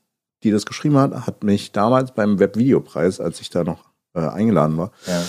die 0.44 0.51
das 0.51 0.66
geschrieben 0.66 0.96
hat, 0.98 1.27
hat 1.27 1.42
mich 1.42 1.72
damals 1.72 2.12
beim 2.12 2.38
Webvideopreis, 2.38 3.20
als 3.20 3.40
ich 3.40 3.51
da 3.51 3.64
noch 3.64 3.90
äh, 4.14 4.20
eingeladen 4.20 4.77
war, 4.77 4.92
Ja. 5.07 5.22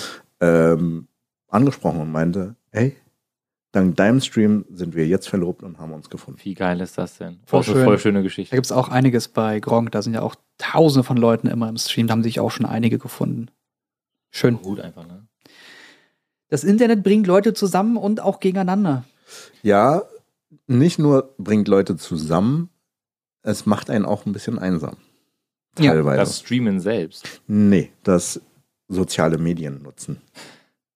ähm, 0.73 1.07
angesprochen 1.47 2.01
und 2.01 2.11
meinte, 2.11 2.55
hey, 2.71 2.95
dank 3.73 3.97
deinem 3.97 4.21
Stream 4.21 4.63
sind 4.71 4.95
wir 4.95 5.05
jetzt 5.05 5.27
verlobt 5.27 5.61
und 5.63 5.77
haben 5.79 5.91
uns 5.91 6.09
gefunden. 6.09 6.39
Wie 6.43 6.53
geil 6.53 6.79
ist 6.79 6.97
das 6.97 7.17
denn? 7.17 7.39
Voll 7.45 7.63
eine 7.63 7.73
schön. 7.73 7.83
voll 7.83 7.99
schöne 7.99 8.19
Da 8.19 8.23
Geschichte. 8.23 8.55
gibt's 8.55 8.71
auch 8.71 8.87
einiges 8.87 9.27
bei 9.27 9.59
Gronk. 9.59 9.91
Da 9.91 10.01
sind 10.01 10.13
ja 10.13 10.21
auch 10.21 10.35
tausende 10.57 11.03
von 11.03 11.17
Leuten 11.17 11.47
immer 11.47 11.67
im 11.67 11.75
Stream. 11.77 12.07
Da 12.07 12.13
haben 12.13 12.23
sich 12.23 12.39
auch 12.39 12.51
schon 12.51 12.65
einige 12.65 12.97
gefunden. 12.99 13.49
Schön. 14.31 14.61
Gut 14.61 14.79
einfach, 14.79 15.05
ne? 15.05 15.27
Das 16.47 16.63
Internet 16.63 17.03
bringt 17.03 17.27
Leute 17.27 17.53
zusammen 17.53 17.97
und 17.97 18.21
auch 18.21 18.39
gegeneinander. 18.39 19.03
Ja, 19.63 20.03
nicht 20.67 20.99
nur 20.99 21.33
bringt 21.37 21.67
Leute 21.67 21.97
zusammen, 21.97 22.69
es 23.41 23.65
macht 23.65 23.89
einen 23.89 24.05
auch 24.05 24.25
ein 24.25 24.33
bisschen 24.33 24.59
einsam. 24.59 24.97
Ja, 25.79 25.93
Teilweise. 25.93 26.19
Das 26.19 26.39
Streamen 26.39 26.79
selbst. 26.79 27.41
nee, 27.47 27.91
das 28.03 28.39
soziale 28.87 29.39
Medien 29.39 29.81
nutzen. 29.81 30.21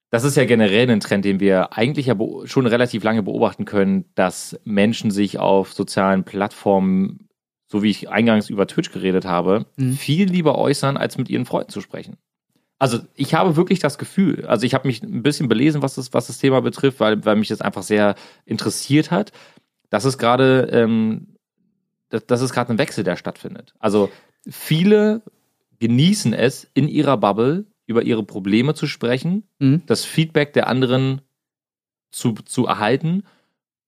Das 0.09 0.23
ist 0.23 0.37
ja 0.37 0.45
generell 0.45 0.89
ein 0.89 0.99
Trend, 0.99 1.25
den 1.25 1.39
wir 1.39 1.73
eigentlich 1.77 2.05
ja 2.05 2.15
schon 2.45 2.65
relativ 2.65 3.03
lange 3.03 3.23
beobachten 3.23 3.65
können, 3.65 4.05
dass 4.15 4.59
Menschen 4.63 5.11
sich 5.11 5.39
auf 5.39 5.73
sozialen 5.73 6.23
Plattformen, 6.23 7.27
so 7.67 7.83
wie 7.83 7.89
ich 7.89 8.09
eingangs 8.09 8.49
über 8.49 8.67
Twitch 8.67 8.91
geredet 8.91 9.25
habe, 9.25 9.65
Mhm. 9.75 9.93
viel 9.93 10.29
lieber 10.29 10.57
äußern, 10.57 10.95
als 10.97 11.17
mit 11.17 11.29
ihren 11.29 11.45
Freunden 11.45 11.71
zu 11.71 11.81
sprechen. 11.81 12.17
Also 12.79 12.99
ich 13.15 13.33
habe 13.33 13.55
wirklich 13.55 13.79
das 13.79 13.97
Gefühl, 13.97 14.45
also 14.45 14.65
ich 14.65 14.73
habe 14.75 14.87
mich 14.87 15.01
ein 15.01 15.23
bisschen 15.23 15.47
belesen, 15.49 15.81
was 15.81 15.95
das, 15.95 16.13
was 16.13 16.27
das 16.27 16.37
Thema 16.37 16.61
betrifft, 16.61 16.99
weil, 16.99 17.25
weil 17.25 17.35
mich 17.35 17.47
das 17.47 17.59
einfach 17.61 17.83
sehr 17.83 18.15
interessiert 18.45 19.09
hat, 19.11 19.31
dass 19.89 20.05
es 20.05 20.17
gerade, 20.17 20.69
ähm, 20.71 21.35
dass, 22.09 22.25
dass 22.27 22.41
es 22.41 22.53
gerade 22.53 22.71
ein 22.71 22.77
Wechsel, 22.77 23.03
der 23.03 23.15
stattfindet. 23.15 23.73
Also 23.79 24.09
viele 24.47 25.23
genießen 25.79 26.33
es, 26.33 26.69
in 26.75 26.87
ihrer 26.87 27.17
Bubble 27.17 27.65
über 27.87 28.03
ihre 28.03 28.23
Probleme 28.23 28.75
zu 28.75 28.85
sprechen, 28.85 29.43
Mhm. 29.59 29.81
das 29.87 30.05
Feedback 30.05 30.53
der 30.53 30.67
anderen 30.67 31.21
zu, 32.11 32.33
zu 32.33 32.67
erhalten, 32.67 33.23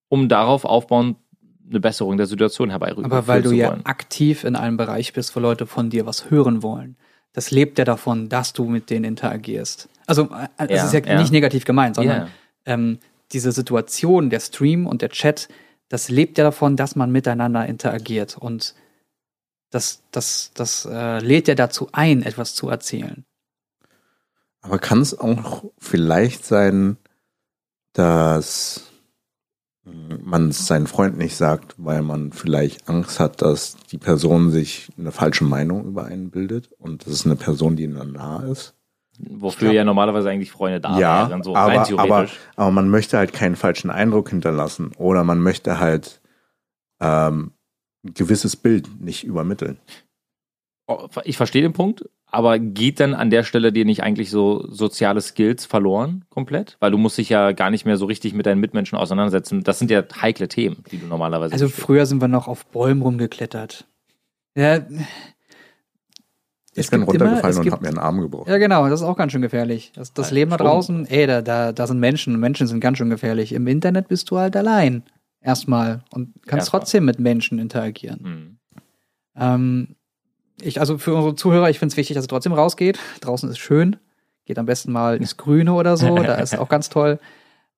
um 0.08 0.28
darauf 0.30 0.66
aufbauend 0.66 1.18
eine 1.70 1.80
Besserung 1.80 2.18
der 2.18 2.26
Situation 2.26 2.72
herbeiführen 2.72 3.06
Aber 3.06 3.28
weil 3.28 3.44
du 3.44 3.52
ja 3.52 3.72
aktiv 3.84 4.44
in 4.44 4.56
einem 4.56 4.78
Bereich 4.78 5.14
bist, 5.14 5.36
wo 5.36 5.40
Leute 5.40 5.68
von 5.68 5.92
dir 5.92 6.08
was 6.08 6.32
hören 6.32 6.64
wollen. 6.64 6.98
Das 7.34 7.52
lebt 7.52 7.78
ja 7.78 7.86
davon, 7.86 8.28
dass 8.28 8.54
du 8.54 8.66
mit 8.66 8.90
denen 8.90 9.06
interagierst. 9.06 9.88
Also, 10.08 10.24
äh, 10.24 10.48
es 10.58 10.70
Ja, 10.72 10.86
ist 10.86 10.94
ja, 10.94 11.14
ja. 11.14 11.20
nicht 11.22 11.32
negativ 11.32 11.66
gemeint, 11.66 11.96
sondern 11.96 12.22
Ja. 12.24 12.28
ähm, 12.66 12.98
diese 13.32 13.52
Situation, 13.52 14.32
der 14.32 14.40
Stream 14.40 14.88
und 14.88 15.04
der 15.04 15.10
Chat, 15.10 15.48
das 15.90 16.10
lebt 16.10 16.40
ja 16.40 16.44
davon, 16.44 16.76
dass 16.76 16.96
man 16.96 17.12
miteinander 17.12 17.68
interagiert. 17.68 18.36
Und 18.36 18.74
das, 19.70 20.02
das, 20.10 20.50
das 20.56 20.86
äh, 20.86 21.20
lädt 21.20 21.48
ja 21.48 21.54
dazu 21.54 21.90
ein, 21.92 22.24
etwas 22.24 22.56
zu 22.56 22.68
erzählen. 22.70 23.24
Aber 24.62 24.80
kann 24.80 25.02
es 25.02 25.18
auch 25.18 25.64
vielleicht 25.78 26.46
sein, 26.46 26.98
dass 27.94 28.90
man 30.24 30.50
es 30.50 30.68
seinen 30.68 30.88
Freund 30.88 31.18
nicht 31.18 31.36
sagt, 31.36 31.76
weil 31.78 32.02
man 32.02 32.32
vielleicht 32.32 32.90
Angst 32.90 33.20
hat, 33.20 33.42
dass 33.42 33.78
die 33.92 33.98
Person 33.98 34.52
sich 34.52 34.90
eine 34.98 35.12
falsche 35.12 35.44
Meinung 35.44 35.86
über 35.86 36.06
einen 36.06 36.30
bildet 36.30 36.72
und 36.78 37.06
das 37.06 37.14
ist 37.14 37.26
eine 37.26 37.36
Person, 37.36 37.76
die 37.76 37.84
ihnen 37.84 38.12
nah 38.12 38.44
ist? 38.44 38.76
Wofür 39.18 39.72
ja 39.72 39.84
normalerweise 39.84 40.30
eigentlich 40.30 40.52
Freunde 40.52 40.80
da 40.80 40.98
ja, 40.98 41.30
wären, 41.30 41.44
so 41.44 41.54
rein 41.54 41.64
aber, 41.64 41.74
aber, 41.74 41.86
theoretisch. 41.86 42.40
aber 42.56 42.72
man 42.72 42.90
möchte 42.90 43.18
halt 43.18 43.34
keinen 43.34 43.56
falschen 43.56 43.90
Eindruck 43.90 44.30
hinterlassen 44.30 44.92
oder 44.98 45.24
man 45.24 45.42
möchte 45.42 45.80
halt 45.80 46.22
ähm, 47.02 47.52
ein 48.06 48.14
gewisses 48.14 48.56
Bild 48.56 49.02
nicht 49.02 49.26
übermitteln. 49.26 49.80
Oh, 50.88 51.08
ich 51.26 51.36
verstehe 51.36 51.62
den 51.62 51.74
Punkt, 51.74 52.10
aber 52.32 52.60
geht 52.60 53.00
dann 53.00 53.14
an 53.14 53.30
der 53.30 53.44
Stelle 53.44 53.72
dir 53.72 53.86
nicht 53.86 54.04
eigentlich 54.04 54.30
so 54.30 54.66
soziale 54.72 55.22
Skills 55.22 55.66
verloren 55.66 56.26
komplett? 56.30 56.78
Weil 56.80 56.92
du 56.92 56.98
musst 56.98 57.18
dich 57.18 57.30
ja 57.30 57.52
gar 57.54 57.70
nicht 57.72 57.86
mehr 57.86 57.98
so 57.98 58.06
richtig 58.06 58.34
mit 58.34 58.46
deinen 58.46 58.60
Mitmenschen 58.60 58.98
auseinandersetzen. 58.98 59.64
Das 59.64 59.80
sind 59.80 59.90
ja 59.92 60.04
heikle 60.22 60.48
Themen, 60.48 60.84
die 60.92 60.98
du 61.00 61.08
normalerweise 61.08 61.54
Also 61.54 61.66
besprichst. 61.66 61.86
früher 61.86 62.06
sind 62.06 62.22
wir 62.22 62.28
noch 62.28 62.48
auf 62.48 62.66
Bäumen 62.68 63.02
rumgeklettert. 63.02 63.88
Ja, 64.56 64.78
Ich 66.74 66.86
Es 66.86 66.92
bin 66.92 67.02
immer- 67.02 67.08
runtergefallen 67.12 67.50
es 67.52 67.58
und 67.66 67.72
habe 67.72 67.82
mir 67.82 67.90
einen 67.90 67.98
Arm 67.98 68.22
gebrochen. 68.22 68.50
Ja, 68.50 68.58
genau, 68.58 68.88
das 68.88 69.02
ist 69.02 69.06
auch 69.08 69.18
ganz 69.18 69.32
schön 69.32 69.42
gefährlich. 69.42 69.92
Das, 69.96 70.14
das 70.14 70.30
Ja, 70.30 70.36
Leben 70.36 70.52
da 70.52 70.58
draußen, 70.58 71.08
ey, 71.08 71.26
da, 71.28 71.42
da, 71.42 71.72
da 71.72 71.88
sind 71.88 72.00
Menschen 72.00 72.36
und 72.36 72.40
Menschen 72.40 72.68
sind 72.68 72.80
ganz 72.80 72.98
schön 73.00 73.10
gefährlich. 73.10 73.54
Im 73.54 73.68
Internet 73.68 74.08
bist 74.08 74.30
du 74.32 74.38
halt 74.38 74.56
allein. 74.56 75.04
Erstmal. 75.42 76.04
Und 76.12 76.34
kannst 76.46 76.66
Erstmal. 76.68 76.80
trotzdem 76.82 77.06
mit 77.06 77.20
Menschen 77.20 77.58
interagieren. 77.60 78.20
Hm. 78.24 78.58
Ähm, 79.36 79.96
ich, 80.62 80.80
also 80.80 80.98
für 80.98 81.14
unsere 81.14 81.36
Zuhörer, 81.36 81.70
ich 81.70 81.80
finde 81.80 81.94
es 81.94 81.98
wichtig, 81.98 82.16
dass 82.16 82.24
es 82.24 82.28
trotzdem 82.28 82.54
rausgeht. 82.54 83.00
Draußen 83.22 83.50
ist 83.50 83.60
schön. 83.60 83.98
Geht 84.46 84.58
am 84.58 84.66
besten 84.66 84.92
mal 84.92 85.18
ins 85.18 85.38
Grüne 85.38 85.74
oder 85.74 85.98
so. 85.98 86.16
da 86.18 86.36
ist 86.36 86.58
auch 86.58 86.70
ganz 86.70 86.90
toll. 86.90 87.20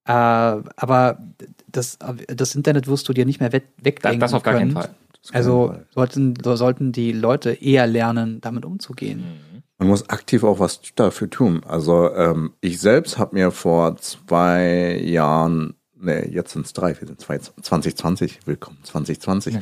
Äh, 0.05 0.11
aber 0.11 1.19
das, 1.67 1.99
das 2.27 2.55
Internet 2.55 2.87
wirst 2.87 3.07
du 3.07 3.13
dir 3.13 3.25
nicht 3.25 3.39
mehr 3.39 3.53
we 3.53 3.61
wegdenken 3.81 4.19
das 4.19 4.33
auf 4.33 4.43
gar 4.43 4.55
können. 4.55 4.73
keinen 4.73 4.83
Fall. 4.83 4.95
Also 5.31 5.75
sollten, 5.91 6.33
so 6.43 6.55
sollten 6.55 6.91
die 6.91 7.11
Leute 7.11 7.51
eher 7.51 7.85
lernen, 7.85 8.41
damit 8.41 8.65
umzugehen. 8.65 9.19
Mhm. 9.19 9.63
Man 9.77 9.87
muss 9.87 10.09
aktiv 10.09 10.43
auch 10.43 10.59
was 10.59 10.81
dafür 10.95 11.29
tun. 11.29 11.63
Also 11.67 12.13
ähm, 12.13 12.53
ich 12.61 12.79
selbst 12.79 13.17
habe 13.17 13.35
mir 13.35 13.51
vor 13.51 13.97
zwei 13.97 14.99
Jahren, 15.03 15.75
nee, 15.99 16.27
jetzt 16.29 16.53
sind 16.53 16.65
es 16.65 16.73
drei, 16.73 16.99
wir 16.99 17.07
sind 17.07 17.19
zwei, 17.19 17.37
2020, 17.37 18.41
willkommen 18.45 18.77
2020, 18.83 19.57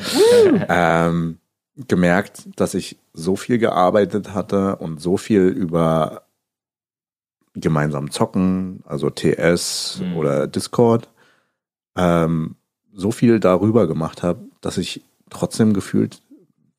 ähm, 0.70 1.39
gemerkt, 1.88 2.48
dass 2.56 2.74
ich 2.74 2.98
so 3.14 3.36
viel 3.36 3.58
gearbeitet 3.58 4.34
hatte 4.34 4.76
und 4.78 5.00
so 5.00 5.18
viel 5.18 5.44
über 5.48 6.24
gemeinsam 7.54 8.12
zocken, 8.12 8.84
also 8.86 9.10
TS 9.10 10.02
Mhm. 10.04 10.18
oder 10.18 10.48
Discord, 10.48 11.10
ähm, 11.96 12.56
so 12.94 13.12
viel 13.12 13.40
darüber 13.40 13.88
gemacht 13.88 14.24
habe, 14.24 14.40
dass 14.62 14.78
ich 14.78 15.04
trotzdem 15.30 15.74
gefühlt 15.74 16.22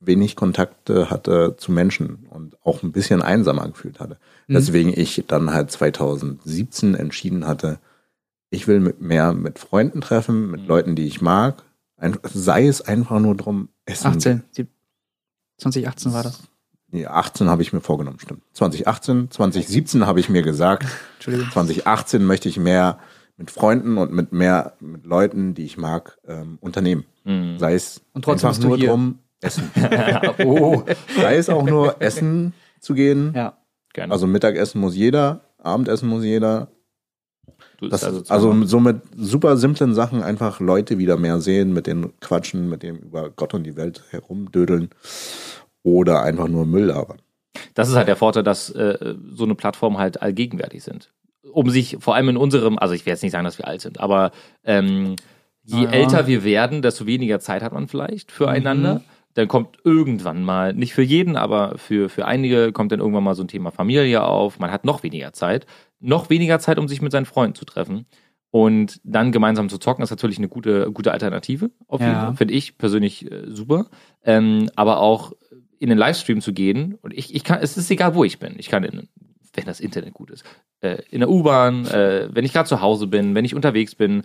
wenig 0.00 0.34
Kontakte 0.36 1.10
hatte 1.10 1.56
zu 1.58 1.72
Menschen 1.72 2.26
und 2.30 2.56
auch 2.64 2.82
ein 2.82 2.92
bisschen 2.92 3.20
einsamer 3.20 3.68
gefühlt 3.68 4.00
hatte. 4.00 4.18
Mhm. 4.46 4.54
Deswegen 4.54 4.92
ich 4.98 5.24
dann 5.26 5.52
halt 5.52 5.70
2017 5.70 6.94
entschieden 6.94 7.46
hatte, 7.46 7.78
ich 8.50 8.66
will 8.66 8.80
mit 8.80 9.00
mehr 9.00 9.32
mit 9.32 9.58
Freunden 9.58 10.00
treffen, 10.00 10.50
mit 10.50 10.62
Mhm. 10.62 10.66
Leuten, 10.68 10.96
die 10.96 11.06
ich 11.06 11.20
mag. 11.20 11.62
Ein, 11.96 12.18
sei 12.32 12.66
es 12.66 12.80
einfach 12.80 13.20
nur 13.20 13.34
drum, 13.36 13.68
Essen. 13.84 14.06
18, 14.06 14.42
sieb- 14.52 14.68
2018 15.60 16.12
war 16.12 16.22
das. 16.22 16.42
Nee, 16.92 17.06
18 17.06 17.48
habe 17.48 17.62
ich 17.62 17.72
mir 17.72 17.80
vorgenommen, 17.80 18.18
stimmt. 18.18 18.42
2018, 18.54 19.30
2017 19.30 20.06
habe 20.06 20.18
ich 20.18 20.28
mir 20.28 20.42
gesagt, 20.42 20.86
Entschuldigung. 21.16 21.50
2018 21.52 22.24
möchte 22.24 22.48
ich 22.48 22.58
mehr 22.58 22.98
mit 23.36 23.50
Freunden 23.50 23.96
und 23.96 24.12
mit 24.12 24.32
mehr 24.32 24.74
mit 24.80 25.06
Leuten, 25.06 25.54
die 25.54 25.64
ich 25.64 25.78
mag, 25.78 26.18
ähm, 26.26 26.58
unternehmen. 26.60 27.04
Mhm. 27.24 27.58
Sei 27.58 27.74
es 27.74 28.02
Und 28.12 28.24
trotzdem 28.24 28.50
einfach 28.50 28.62
nur 28.62 28.76
hier. 28.76 28.88
drum, 28.88 29.20
Essen. 29.40 29.70
oh, 30.44 30.82
sei 31.16 31.36
es 31.36 31.48
auch 31.48 31.62
nur 31.62 32.02
Essen 32.02 32.52
zu 32.80 32.94
gehen. 32.94 33.32
Ja. 33.34 33.56
Gerne. 33.92 34.12
Also 34.12 34.26
Mittagessen 34.26 34.80
muss 34.80 34.94
jeder, 34.94 35.40
Abendessen 35.58 36.08
muss 36.08 36.24
jeder. 36.24 36.68
Du 37.78 37.88
Das, 37.88 38.02
ist 38.02 38.30
also, 38.30 38.64
so 38.64 38.80
mit 38.80 39.02
super 39.16 39.56
simplen 39.56 39.94
Sachen 39.94 40.22
einfach 40.22 40.60
Leute 40.60 40.98
wieder 40.98 41.16
mehr 41.16 41.40
sehen, 41.40 41.72
mit 41.72 41.86
denen 41.86 42.12
quatschen, 42.20 42.68
mit 42.68 42.82
dem 42.82 42.96
über 42.96 43.30
Gott 43.30 43.54
und 43.54 43.64
die 43.64 43.76
Welt 43.76 44.02
herumdödeln 44.10 44.90
oder 45.82 46.22
einfach 46.22 46.48
nur 46.48 46.66
Müll 46.66 46.84
labern. 46.84 47.18
das 47.74 47.88
ist 47.88 47.96
halt 47.96 48.08
der 48.08 48.16
Vorteil, 48.16 48.42
dass 48.42 48.70
äh, 48.70 49.14
so 49.32 49.44
eine 49.44 49.54
Plattform 49.54 49.98
halt 49.98 50.20
allgegenwärtig 50.22 50.82
sind. 50.82 51.10
Um 51.52 51.70
sich 51.70 51.96
vor 52.00 52.14
allem 52.14 52.28
in 52.28 52.36
unserem, 52.36 52.78
also 52.78 52.94
ich 52.94 53.06
will 53.06 53.12
jetzt 53.12 53.22
nicht 53.22 53.32
sagen, 53.32 53.44
dass 53.44 53.58
wir 53.58 53.66
alt 53.66 53.80
sind, 53.80 53.98
aber 53.98 54.30
ähm, 54.62 55.16
je 55.64 55.84
Ja. 55.84 55.90
älter 55.90 56.26
wir 56.26 56.44
werden, 56.44 56.82
desto 56.82 57.06
weniger 57.06 57.40
Zeit 57.40 57.62
hat 57.62 57.72
man 57.72 57.88
vielleicht 57.88 58.30
füreinander. 58.30 58.96
Mhm. 58.96 59.00
Dann 59.34 59.48
kommt 59.48 59.78
irgendwann 59.84 60.42
mal, 60.42 60.74
nicht 60.74 60.92
für 60.92 61.02
jeden, 61.02 61.36
aber 61.36 61.78
für, 61.78 62.08
für 62.08 62.26
einige 62.26 62.72
kommt 62.72 62.90
dann 62.92 62.98
irgendwann 62.98 63.22
mal 63.24 63.36
so 63.36 63.44
ein 63.44 63.48
Thema 63.48 63.70
Familie 63.70 64.24
auf. 64.24 64.58
Man 64.58 64.72
hat 64.72 64.84
noch 64.84 65.02
weniger 65.04 65.32
Zeit. 65.32 65.66
Noch 66.00 66.30
weniger 66.30 66.58
Zeit, 66.58 66.78
um 66.78 66.88
sich 66.88 67.02
mit 67.02 67.12
seinen 67.12 67.26
Freunden 67.26 67.54
zu 67.54 67.64
treffen. 67.64 68.06
Und 68.50 69.00
dann 69.04 69.30
gemeinsam 69.30 69.68
zu 69.68 69.78
zocken, 69.78 70.02
ist 70.02 70.10
natürlich 70.10 70.38
eine 70.38 70.48
gute, 70.48 70.90
gute 70.90 71.12
Alternative. 71.12 71.70
Auf 71.86 72.00
jeden 72.00 72.12
Ja. 72.12 72.26
Fall. 72.26 72.36
Finde 72.36 72.54
ich 72.54 72.78
persönlich 72.78 73.30
äh, 73.30 73.44
super. 73.48 73.86
Ähm, 74.24 74.68
aber 74.74 74.98
auch 74.98 75.32
in 75.78 75.88
den 75.88 75.98
Livestream 75.98 76.40
zu 76.40 76.52
gehen. 76.52 76.96
Und 77.00 77.14
ich, 77.16 77.34
ich 77.34 77.44
kann, 77.44 77.60
es 77.62 77.76
ist 77.76 77.90
egal, 77.90 78.14
wo 78.14 78.24
ich 78.24 78.38
bin. 78.40 78.54
Ich 78.58 78.68
kann 78.68 78.82
in, 78.82 79.08
wenn 79.54 79.64
das 79.66 79.78
Internet 79.80 80.14
gut 80.14 80.30
ist, 80.30 80.44
äh, 80.80 80.98
in 81.10 81.20
der 81.20 81.30
U-Bahn, 81.30 81.86
äh, 81.86 82.28
wenn 82.32 82.44
ich 82.44 82.52
gerade 82.52 82.68
zu 82.68 82.80
Hause 82.80 83.06
bin, 83.06 83.34
wenn 83.34 83.44
ich 83.44 83.54
unterwegs 83.54 83.94
bin. 83.94 84.22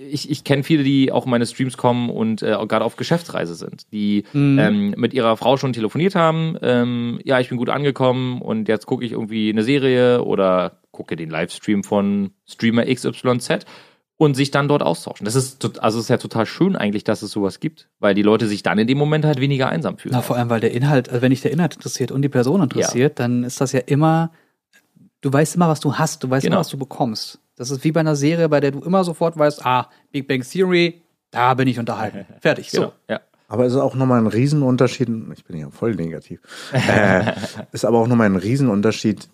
Ich, 0.00 0.30
ich 0.30 0.44
kenne 0.44 0.62
viele, 0.62 0.82
die 0.84 1.10
auch 1.12 1.24
in 1.24 1.30
meine 1.30 1.46
Streams 1.46 1.76
kommen 1.76 2.10
und 2.10 2.42
äh, 2.42 2.56
gerade 2.66 2.84
auf 2.84 2.96
Geschäftsreise 2.96 3.54
sind, 3.54 3.92
die 3.92 4.24
Mhm. 4.32 4.58
ähm, 4.58 4.94
mit 4.96 5.12
ihrer 5.14 5.36
Frau 5.36 5.56
schon 5.56 5.72
telefoniert 5.72 6.14
haben. 6.14 6.56
Ähm, 6.62 7.20
ja, 7.24 7.40
ich 7.40 7.48
bin 7.48 7.58
gut 7.58 7.68
angekommen 7.70 8.40
und 8.42 8.68
jetzt 8.68 8.86
gucke 8.86 9.04
ich 9.04 9.12
irgendwie 9.12 9.50
eine 9.50 9.62
Serie 9.62 10.22
oder 10.24 10.78
gucke 10.90 11.16
den 11.16 11.30
Livestream 11.30 11.84
von 11.84 12.30
Streamer 12.46 12.84
XYZ 12.86 13.64
und 14.16 14.34
sich 14.34 14.50
dann 14.50 14.66
dort 14.66 14.82
austauschen. 14.82 15.24
Das 15.24 15.36
ist, 15.36 15.78
also 15.80 16.00
ist 16.00 16.10
ja 16.10 16.16
total 16.16 16.44
schön 16.44 16.74
eigentlich, 16.74 17.04
dass 17.04 17.22
es 17.22 17.30
sowas 17.30 17.60
gibt, 17.60 17.88
weil 18.00 18.14
die 18.14 18.22
Leute 18.22 18.48
sich 18.48 18.64
dann 18.64 18.78
in 18.78 18.88
dem 18.88 18.98
Moment 18.98 19.24
halt 19.24 19.40
weniger 19.40 19.68
einsam 19.68 19.96
fühlen. 19.96 20.12
Na, 20.14 20.22
vor 20.22 20.36
allem, 20.36 20.50
weil 20.50 20.58
der 20.60 20.72
Inhalt, 20.72 21.08
also 21.08 21.22
wenn 21.22 21.30
dich 21.30 21.40
der 21.42 21.52
Inhalt 21.52 21.74
interessiert 21.76 22.10
und 22.10 22.22
die 22.22 22.28
Person 22.28 22.60
interessiert, 22.62 23.20
dann 23.20 23.44
ist 23.44 23.60
das 23.60 23.70
ja 23.72 23.80
immer, 23.86 24.32
du 25.20 25.32
weißt 25.32 25.54
immer, 25.54 25.68
was 25.68 25.78
du 25.80 25.94
hast, 25.94 26.24
du 26.24 26.30
weißt 26.30 26.42
Genau. 26.44 26.56
immer, 26.56 26.60
was 26.60 26.68
du 26.68 26.78
bekommst. 26.78 27.38
Das 27.58 27.70
ist 27.70 27.82
wie 27.84 27.92
bei 27.92 28.00
einer 28.00 28.16
Serie, 28.16 28.48
bei 28.48 28.60
der 28.60 28.70
du 28.70 28.80
immer 28.80 29.04
sofort 29.04 29.36
weißt, 29.38 29.64
ah, 29.66 29.90
Big 30.12 30.26
Bang 30.28 30.42
Theory, 30.42 31.02
da 31.30 31.54
bin 31.54 31.68
ich 31.68 31.78
unterhalten. 31.78 32.24
Fertig. 32.40 32.70
genau. 32.70 32.86
So. 32.88 32.92
Ja. 33.08 33.20
Aber 33.48 33.64
es 33.64 33.72
ist 33.72 33.78
auch 33.80 33.94
nochmal 33.94 34.20
ein 34.20 34.26
Riesenunterschied, 34.26 35.08
ich 35.34 35.44
bin 35.44 35.56
ja 35.58 35.70
voll 35.70 35.94
negativ, 35.94 36.40
äh, 36.72 37.32
ist 37.72 37.84
aber 37.84 37.98
auch 37.98 38.06
nochmal 38.06 38.26
ein 38.26 38.36
Riesenunterschied, 38.36 39.28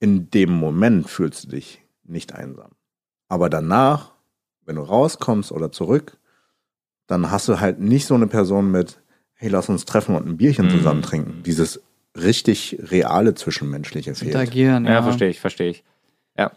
in 0.00 0.30
dem 0.30 0.50
Moment 0.52 1.08
fühlst 1.10 1.44
du 1.44 1.48
dich 1.48 1.82
nicht 2.04 2.34
einsam. 2.34 2.70
Aber 3.28 3.50
danach, 3.50 4.12
wenn 4.64 4.76
du 4.76 4.82
rauskommst 4.82 5.52
oder 5.52 5.70
zurück, 5.70 6.16
dann 7.06 7.30
hast 7.30 7.46
du 7.48 7.60
halt 7.60 7.78
nicht 7.80 8.06
so 8.06 8.14
eine 8.14 8.26
Person 8.26 8.70
mit, 8.70 9.00
hey, 9.34 9.50
lass 9.50 9.68
uns 9.68 9.84
treffen 9.84 10.14
und 10.14 10.26
ein 10.26 10.36
Bierchen 10.38 10.66
Mhm. 10.66 10.70
zusammen 10.70 11.02
trinken. 11.02 11.42
Dieses 11.44 11.82
richtig 12.16 12.78
reale 12.90 13.34
Zwischenmenschliche 13.34 14.14
fehlt. 14.14 14.28
Interagieren, 14.32 14.84
Ja, 14.86 14.92
ja. 14.92 15.02
verstehe 15.02 15.28
ich, 15.28 15.40
verstehe 15.40 15.70
ich. 15.70 15.84
Ja. 16.38 16.52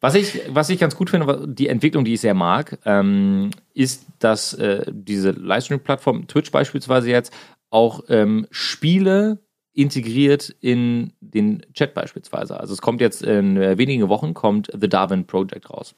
Was 0.00 0.14
ich, 0.14 0.40
was 0.48 0.68
ich 0.68 0.78
ganz 0.78 0.96
gut 0.96 1.10
finde, 1.10 1.46
die 1.48 1.68
Entwicklung, 1.68 2.04
die 2.04 2.14
ich 2.14 2.20
sehr 2.20 2.34
mag, 2.34 2.78
ähm, 2.84 3.50
ist, 3.74 4.06
dass 4.18 4.54
äh, 4.54 4.84
diese 4.90 5.30
Livestream-Plattform, 5.30 6.26
Twitch 6.26 6.50
beispielsweise 6.50 7.10
jetzt, 7.10 7.32
auch 7.70 8.04
ähm, 8.08 8.46
Spiele 8.50 9.38
integriert 9.72 10.54
in 10.60 11.12
den 11.20 11.62
Chat 11.72 11.94
beispielsweise. 11.94 12.60
Also 12.60 12.74
es 12.74 12.82
kommt 12.82 13.00
jetzt 13.00 13.22
in 13.22 13.56
äh, 13.56 13.78
wenigen 13.78 14.08
Wochen 14.08 14.34
kommt 14.34 14.70
The 14.78 14.88
Darwin 14.88 15.26
Project 15.26 15.70
raus. 15.70 15.94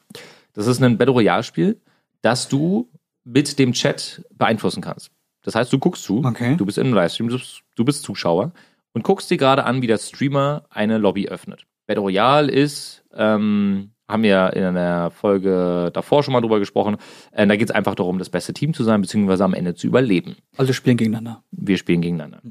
Das 0.53 0.67
ist 0.67 0.81
ein 0.81 0.97
Battle 0.97 1.13
Royale-Spiel, 1.13 1.81
das 2.21 2.47
du 2.47 2.89
mit 3.25 3.59
dem 3.59 3.73
Chat 3.73 4.23
beeinflussen 4.33 4.81
kannst. 4.81 5.11
Das 5.41 5.55
heißt, 5.55 5.71
du 5.73 5.79
guckst 5.79 6.03
zu, 6.03 6.23
Okay. 6.23 6.55
du 6.55 6.65
bist 6.65 6.79
einem 6.79 6.93
Livestream, 6.93 7.27
du 7.27 7.37
bist, 7.37 7.61
du 7.75 7.83
bist 7.83 8.03
Zuschauer 8.03 8.53
und 8.93 9.03
guckst 9.03 9.29
dir 9.29 9.37
gerade 9.37 9.65
an, 9.65 9.81
wie 9.81 9.87
der 9.87 9.97
Streamer 9.97 10.65
eine 10.69 10.97
Lobby 10.97 11.27
öffnet. 11.27 11.65
Battle 11.87 12.01
Royale 12.01 12.51
ist, 12.51 13.03
ähm, 13.13 13.91
haben 14.07 14.23
wir 14.23 14.53
in 14.53 14.63
einer 14.63 15.11
Folge 15.11 15.89
davor 15.93 16.23
schon 16.23 16.33
mal 16.33 16.41
drüber 16.41 16.59
gesprochen, 16.59 16.97
äh, 17.31 17.45
da 17.47 17.55
geht 17.55 17.69
es 17.69 17.75
einfach 17.75 17.95
darum, 17.95 18.19
das 18.19 18.29
beste 18.29 18.53
Team 18.53 18.73
zu 18.73 18.83
sein, 18.83 19.01
beziehungsweise 19.01 19.43
am 19.43 19.53
Ende 19.53 19.75
zu 19.75 19.87
überleben. 19.87 20.37
Also 20.57 20.73
spielen 20.73 20.97
gegeneinander. 20.97 21.43
Wir 21.51 21.77
spielen 21.77 22.01
gegeneinander. 22.01 22.41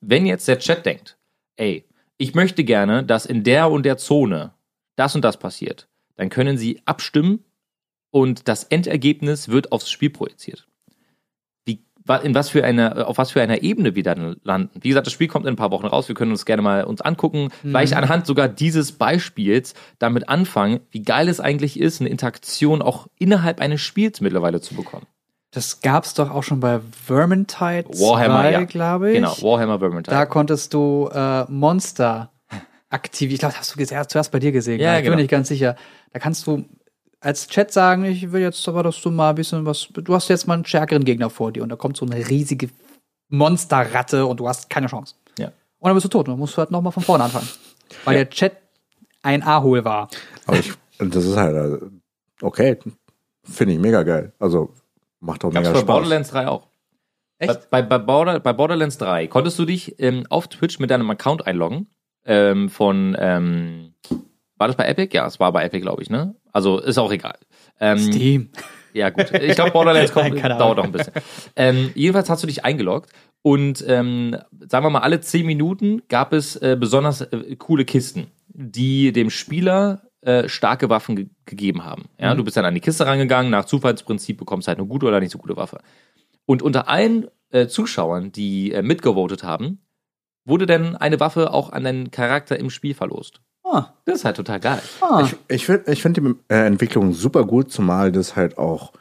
Wenn 0.00 0.26
jetzt 0.26 0.48
der 0.48 0.58
Chat 0.58 0.86
denkt, 0.86 1.18
ey, 1.56 1.86
ich 2.16 2.34
möchte 2.34 2.64
gerne, 2.64 3.04
dass 3.04 3.26
in 3.26 3.44
der 3.44 3.70
und 3.70 3.84
der 3.84 3.96
Zone 3.96 4.52
das 4.96 5.14
und 5.14 5.24
das 5.24 5.38
passiert, 5.38 5.88
dann 6.16 6.28
können 6.28 6.58
sie 6.58 6.82
abstimmen 6.84 7.44
und 8.10 8.48
das 8.48 8.64
Endergebnis 8.64 9.48
wird 9.48 9.72
aufs 9.72 9.90
Spiel 9.90 10.10
projiziert. 10.10 10.66
In 12.16 12.34
was 12.34 12.50
für 12.50 12.64
eine, 12.64 13.06
auf 13.06 13.18
was 13.18 13.30
für 13.30 13.40
einer 13.42 13.62
Ebene 13.62 13.94
wir 13.94 14.02
dann 14.02 14.36
landen. 14.42 14.80
Wie 14.80 14.88
gesagt, 14.88 15.06
das 15.06 15.12
Spiel 15.12 15.28
kommt 15.28 15.46
in 15.46 15.52
ein 15.52 15.56
paar 15.56 15.70
Wochen 15.70 15.86
raus. 15.86 16.08
Wir 16.08 16.14
können 16.14 16.30
uns 16.30 16.44
gerne 16.44 16.62
mal 16.62 16.84
uns 16.84 17.00
angucken. 17.00 17.50
Vielleicht 17.62 17.94
anhand 17.94 18.26
sogar 18.26 18.48
dieses 18.48 18.92
Beispiels 18.92 19.74
damit 19.98 20.28
anfangen, 20.28 20.80
wie 20.90 21.02
geil 21.02 21.28
es 21.28 21.40
eigentlich 21.40 21.78
ist, 21.78 22.00
eine 22.00 22.10
Interaktion 22.10 22.82
auch 22.82 23.06
innerhalb 23.18 23.60
eines 23.60 23.80
Spiels 23.80 24.20
mittlerweile 24.20 24.60
zu 24.60 24.74
bekommen. 24.74 25.06
Das 25.52 25.80
gab's 25.80 26.14
doch 26.14 26.30
auch 26.30 26.44
schon 26.44 26.60
bei 26.60 26.80
Vermintide 27.06 27.88
Warhammer, 27.88 28.42
2, 28.42 28.52
ja. 28.52 28.64
glaube 28.64 29.08
ich. 29.10 29.16
Genau, 29.16 29.34
Warhammer 29.42 29.80
Vermintide. 29.80 30.14
Da 30.14 30.26
konntest 30.26 30.74
du 30.74 31.10
äh, 31.12 31.44
Monster 31.50 32.30
aktivieren. 32.88 33.34
Ich 33.34 33.40
glaube, 33.40 33.54
hast 33.56 33.76
du 33.76 34.06
zuerst 34.06 34.32
bei 34.32 34.38
dir 34.38 34.52
gesehen. 34.52 34.80
Ja, 34.80 34.96
ich 34.96 35.02
genau. 35.02 35.12
bin 35.12 35.16
mir 35.16 35.22
nicht 35.22 35.30
ganz 35.30 35.48
sicher. 35.48 35.76
Da 36.12 36.18
kannst 36.18 36.46
du 36.46 36.64
als 37.20 37.46
Chat 37.48 37.72
sagen, 37.72 38.04
ich 38.04 38.32
will 38.32 38.40
jetzt 38.40 38.66
aber, 38.66 38.82
dass 38.82 39.00
du 39.00 39.10
mal 39.10 39.30
ein 39.30 39.34
bisschen 39.34 39.66
was, 39.66 39.88
du 39.92 40.14
hast 40.14 40.28
jetzt 40.28 40.46
mal 40.46 40.54
einen 40.54 40.64
stärkeren 40.64 41.04
Gegner 41.04 41.30
vor 41.30 41.52
dir 41.52 41.62
und 41.62 41.68
da 41.68 41.76
kommt 41.76 41.96
so 41.96 42.06
eine 42.06 42.28
riesige 42.28 42.70
Monsterratte 43.28 44.26
und 44.26 44.40
du 44.40 44.48
hast 44.48 44.70
keine 44.70 44.86
Chance. 44.86 45.14
Ja. 45.38 45.48
Und 45.78 45.88
dann 45.88 45.94
bist 45.94 46.04
du 46.04 46.08
tot 46.08 46.26
und 46.26 46.32
dann 46.32 46.38
musst 46.38 46.54
du 46.54 46.58
halt 46.58 46.70
nochmal 46.70 46.92
von 46.92 47.02
vorne 47.02 47.24
anfangen. 47.24 47.48
Weil 48.04 48.16
der 48.16 48.30
Chat 48.30 48.56
ein 49.22 49.42
A-Hol 49.42 49.84
war. 49.84 50.08
Aber 50.46 50.58
ich, 50.58 50.72
das 50.98 51.24
ist 51.24 51.36
halt, 51.36 51.82
äh, 51.82 51.86
okay, 52.40 52.78
finde 53.44 53.74
ich 53.74 53.80
mega 53.80 54.02
geil. 54.02 54.32
Also, 54.38 54.74
macht 55.20 55.44
auch 55.44 55.52
Gab's 55.52 55.68
mega 55.68 55.72
bei 55.72 55.80
Spaß. 55.80 55.86
Borderlands 55.86 56.30
3 56.30 56.48
auch. 56.48 56.68
Echt? 57.38 57.70
Bei, 57.70 57.82
bei, 57.82 57.98
Border, 57.98 58.40
bei 58.40 58.52
Borderlands 58.52 58.98
3 58.98 59.26
konntest 59.26 59.58
du 59.58 59.64
dich 59.64 59.98
ähm, 59.98 60.26
auf 60.28 60.48
Twitch 60.48 60.78
mit 60.78 60.90
deinem 60.90 61.10
Account 61.10 61.46
einloggen. 61.46 61.88
Ähm, 62.24 62.68
von, 62.68 63.16
ähm, 63.18 63.94
war 64.56 64.68
das 64.68 64.76
bei 64.76 64.86
Epic? 64.86 65.16
Ja, 65.16 65.26
es 65.26 65.40
war 65.40 65.52
bei 65.52 65.64
Epic, 65.64 65.80
glaube 65.80 66.02
ich, 66.02 66.10
ne? 66.10 66.34
Also 66.52 66.78
ist 66.78 66.98
auch 66.98 67.12
egal. 67.12 67.38
Ähm, 67.80 67.98
Steam. 67.98 68.50
ja, 68.92 69.10
gut. 69.10 69.30
Ich 69.32 69.54
glaube, 69.54 69.70
Borderlands 69.70 70.12
kommt, 70.14 70.34
Nein, 70.34 70.58
dauert 70.58 70.78
noch 70.78 70.84
ein 70.84 70.92
bisschen. 70.92 71.14
Ähm, 71.56 71.90
jedenfalls 71.94 72.28
hast 72.30 72.42
du 72.42 72.46
dich 72.46 72.64
eingeloggt 72.64 73.10
und 73.42 73.84
ähm, 73.86 74.36
sagen 74.68 74.84
wir 74.84 74.90
mal, 74.90 75.00
alle 75.00 75.20
10 75.20 75.46
Minuten 75.46 76.02
gab 76.08 76.32
es 76.32 76.56
äh, 76.56 76.76
besonders 76.78 77.22
äh, 77.22 77.56
coole 77.56 77.84
Kisten, 77.84 78.26
die 78.48 79.12
dem 79.12 79.30
Spieler 79.30 80.02
äh, 80.22 80.48
starke 80.48 80.90
Waffen 80.90 81.16
ge 81.16 81.26
gegeben 81.46 81.84
haben. 81.84 82.04
Ja, 82.16 82.34
du 82.36 82.44
bist 82.44 82.56
dann 82.56 82.64
an 82.64 82.74
die 82.74 82.80
Kiste 82.80 83.06
rangegangen, 83.06 83.50
nach 83.50 83.64
Zufallsprinzip 83.64 84.36
bekommst 84.36 84.68
halt 84.68 84.78
eine 84.78 84.86
gute 84.86 85.06
oder 85.06 85.18
nicht 85.18 85.32
so 85.32 85.38
gute 85.38 85.56
Waffe. 85.56 85.80
Und 86.46 86.62
unter 86.62 86.88
allen 86.88 87.26
äh, 87.50 87.66
Zuschauern, 87.66 88.30
die 88.30 88.70
äh, 88.70 88.82
mitgevotet 88.82 89.42
haben, 89.42 89.80
wurde 90.44 90.66
dann 90.66 90.94
eine 90.96 91.18
Waffe 91.18 91.52
auch 91.52 91.70
an 91.70 91.84
deinen 91.84 92.10
Charakter 92.10 92.58
im 92.58 92.70
Spiel 92.70 92.94
verlost. 92.94 93.40
Ah, 93.72 93.92
Das 94.04 94.16
ist 94.16 94.24
halt 94.24 94.36
total 94.36 94.58
geil. 94.60 94.82
ah. 95.00 95.22
Ich, 95.24 95.36
ich 95.48 95.66
finde 95.66 95.92
ich 95.92 96.02
find 96.02 96.16
die 96.16 96.34
äh, 96.48 96.66
Entwicklung 96.66 97.12
super 97.12 97.44
gut, 97.44 97.70
zumal 97.70 98.10
das 98.12 98.34
halt 98.36 98.58
auch 98.58 98.92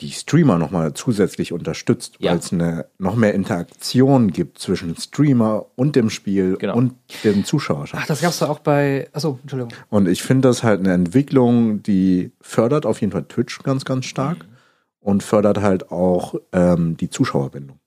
die 0.00 0.10
Streamer 0.12 0.56
nochmal 0.56 0.94
zusätzlich 0.94 1.52
unterstützt, 1.52 2.16
Ja. 2.20 2.30
weil 2.30 2.38
es 2.38 2.50
eine 2.54 2.86
noch 2.96 3.16
mehr 3.16 3.34
Interaktion 3.34 4.30
gibt 4.32 4.58
zwischen 4.58 4.96
Streamer 4.96 5.66
und 5.76 5.94
dem 5.96 6.08
Spiel 6.08 6.56
Genau. 6.56 6.74
und 6.76 6.94
dem 7.24 7.44
Zuschauerschaft. 7.44 8.02
Ach, 8.02 8.06
das 8.06 8.22
gab's 8.22 8.38
doch 8.38 8.48
auch 8.48 8.60
bei. 8.60 9.08
Achso, 9.12 9.38
Entschuldigung. 9.42 9.74
Und 9.90 10.08
ich 10.08 10.22
finde 10.22 10.48
das 10.48 10.62
halt 10.62 10.80
eine 10.80 10.94
Entwicklung, 10.94 11.82
die 11.82 12.32
fördert 12.40 12.86
auf 12.86 13.02
jeden 13.02 13.12
Fall 13.12 13.24
Twitch 13.24 13.62
ganz, 13.62 13.84
ganz 13.84 14.06
stark 14.06 14.38
Mhm. 14.38 14.44
und 15.00 15.22
fördert 15.22 15.60
halt 15.60 15.90
auch 15.90 16.34
ähm, 16.52 16.96
die 16.96 17.10
Zuschauerbindung. 17.10 17.79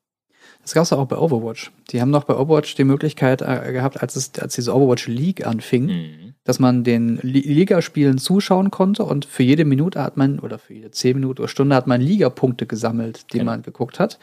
Das 0.63 0.73
gab's 0.73 0.89
doch 0.89 0.97
auch 0.97 1.07
bei 1.07 1.17
Overwatch. 1.17 1.71
Die 1.91 1.99
haben 2.01 2.11
doch 2.11 2.23
bei 2.23 2.35
Overwatch 2.35 2.75
die 2.75 2.85
Möglichkeit 2.85 3.41
äh, 3.41 3.71
gehabt, 3.73 4.01
als 4.01 4.15
es, 4.15 4.31
als 4.39 4.55
diese 4.55 4.73
Overwatch 4.73 5.07
League 5.07 5.45
anfing, 5.45 5.85
Mhm. 5.87 6.33
dass 6.45 6.59
man 6.59 6.83
den 6.85 7.17
Li 7.21 7.41
Ligaspielen 7.41 8.17
zuschauen 8.17 8.71
konnte 8.71 9.03
und 9.03 9.25
für 9.25 9.43
jede 9.43 9.65
Minute 9.65 10.01
hat 10.01 10.15
man, 10.17 10.39
oder 10.39 10.57
für 10.59 10.73
jede 10.73 10.91
zehn 10.91 11.15
Minuten 11.17 11.41
oder 11.41 11.49
Stunde 11.49 11.75
hat 11.75 11.85
man 11.87 11.99
Ligapunkte 12.01 12.65
gesammelt, 12.65 13.33
die 13.33 13.39
Genau. 13.39 13.51
man 13.51 13.61
geguckt 13.61 13.99
hat. 13.99 14.19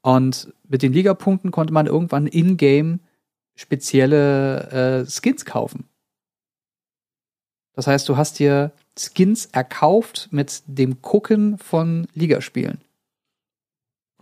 Und 0.00 0.52
mit 0.68 0.82
den 0.82 0.92
Ligapunkten 0.94 1.50
konnte 1.50 1.72
man 1.72 1.86
irgendwann 1.86 2.26
in-game 2.26 3.00
spezielle 3.54 5.04
äh, 5.04 5.10
Skins 5.10 5.44
kaufen. 5.44 5.84
Das 7.74 7.86
heißt, 7.86 8.08
du 8.08 8.16
hast 8.16 8.38
dir 8.38 8.72
Skins 8.98 9.46
erkauft 9.46 10.28
mit 10.30 10.62
dem 10.66 11.02
Gucken 11.02 11.58
von 11.58 12.06
Ligaspielen. 12.14 12.78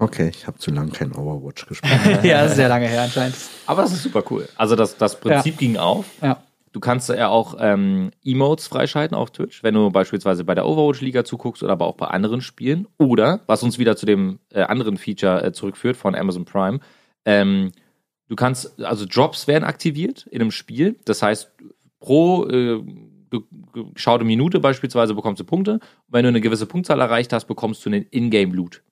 Okay, 0.02 0.30
ich 0.34 0.46
habe 0.48 0.58
zu 0.58 0.72
lange 0.72 0.90
kein 0.90 1.12
Overwatch 1.12 1.66
gespielt. 1.66 1.92
ja, 2.24 2.48
sehr 2.48 2.68
lange 2.74 2.88
her 2.88 3.02
anscheinend. 3.02 3.36
Aber 3.66 3.82
das 3.82 3.92
ist 3.92 4.02
super 4.02 4.24
cool. 4.30 4.48
Also 4.56 4.74
das, 4.74 4.96
das 4.96 5.18
Prinzip 5.20 5.58
ging 5.58 5.76
auf. 5.76 6.06
Ja. 6.20 6.42
Du 6.72 6.80
kannst 6.80 7.08
ja 7.10 7.28
auch 7.28 7.56
ähm, 7.60 8.10
Emotes 8.24 8.66
freischalten 8.66 9.16
auf 9.16 9.30
Twitch, 9.30 9.62
wenn 9.62 9.74
du 9.74 9.90
beispielsweise 9.90 10.42
bei 10.44 10.54
der 10.56 10.66
Overwatch-Liga 10.66 11.22
zuguckst 11.24 11.62
oder 11.62 11.72
aber 11.72 11.86
auch 11.86 11.94
bei 11.96 12.06
anderen 12.06 12.40
Spielen. 12.40 12.88
Oder, 12.98 13.40
was 13.46 13.62
uns 13.62 13.78
wieder 13.78 13.94
zu 13.94 14.06
dem 14.06 14.38
äh, 14.52 14.62
anderen 14.62 14.96
Feature 14.96 15.44
äh, 15.44 15.52
zurückführt 15.52 15.96
von 15.96 16.14
Amazon 16.16 16.46
Prime, 16.46 16.80
ähm, 17.24 17.70
du 18.28 18.34
kannst, 18.34 18.82
also 18.82 19.04
Drops 19.06 19.46
werden 19.46 19.62
aktiviert 19.64 20.26
in 20.30 20.40
einem 20.40 20.50
Spiel. 20.50 20.96
Das 21.04 21.22
heißt, 21.22 21.52
pro 22.00 22.46
äh, 22.48 22.80
ge- 23.30 23.42
ge- 23.74 23.84
geschaute 23.94 24.24
Minute 24.24 24.58
beispielsweise 24.58 25.14
bekommst 25.14 25.38
du 25.40 25.44
Punkte. 25.44 25.74
Und 25.74 25.80
wenn 26.08 26.22
du 26.24 26.28
eine 26.30 26.40
gewisse 26.40 26.66
Punktzahl 26.66 27.00
erreicht 27.00 27.32
hast, 27.32 27.44
bekommst 27.44 27.84
du 27.84 27.90
einen 27.90 28.06
Ingame-Loot. 28.10 28.82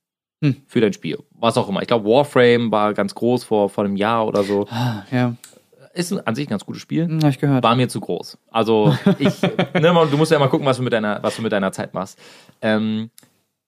Hm. 0.42 0.57
Für 0.66 0.81
dein 0.81 0.92
Spiel. 0.92 1.18
Was 1.38 1.57
auch 1.57 1.68
immer. 1.68 1.83
Ich 1.83 1.88
glaube, 1.88 2.09
Warframe 2.09 2.72
war 2.72 2.94
ganz 2.94 3.14
groß 3.14 3.44
vor, 3.44 3.68
vor 3.68 3.85
einem 3.85 3.96
Jahr 3.96 4.26
oder 4.26 4.42
so. 4.42 4.66
Ah, 4.70 5.05
ja, 5.11 5.35
Ist 5.92 6.12
an 6.12 6.35
sich 6.35 6.46
ein 6.46 6.50
ganz 6.50 6.64
gutes 6.64 6.81
Spiel 6.81 7.07
hm, 7.07 7.22
hab 7.22 7.31
ich 7.31 7.38
gehört. 7.38 7.62
war 7.62 7.76
mir 7.76 7.88
zu 7.88 8.00
groß. 8.00 8.38
Also 8.50 8.96
ich, 9.18 9.42
ne, 9.74 10.09
du 10.11 10.16
musst 10.16 10.33
ja 10.33 10.38
mal 10.38 10.48
gucken, 10.48 10.66
was 10.66 10.79
du 10.79 10.83
mit 10.83 10.92
deiner, 10.92 11.22
was 11.22 11.37
du 11.37 11.42
mit 11.42 11.53
deiner 11.53 11.72
Zeit 11.72 11.92
machst. 11.92 12.18
Ähm, 12.62 13.11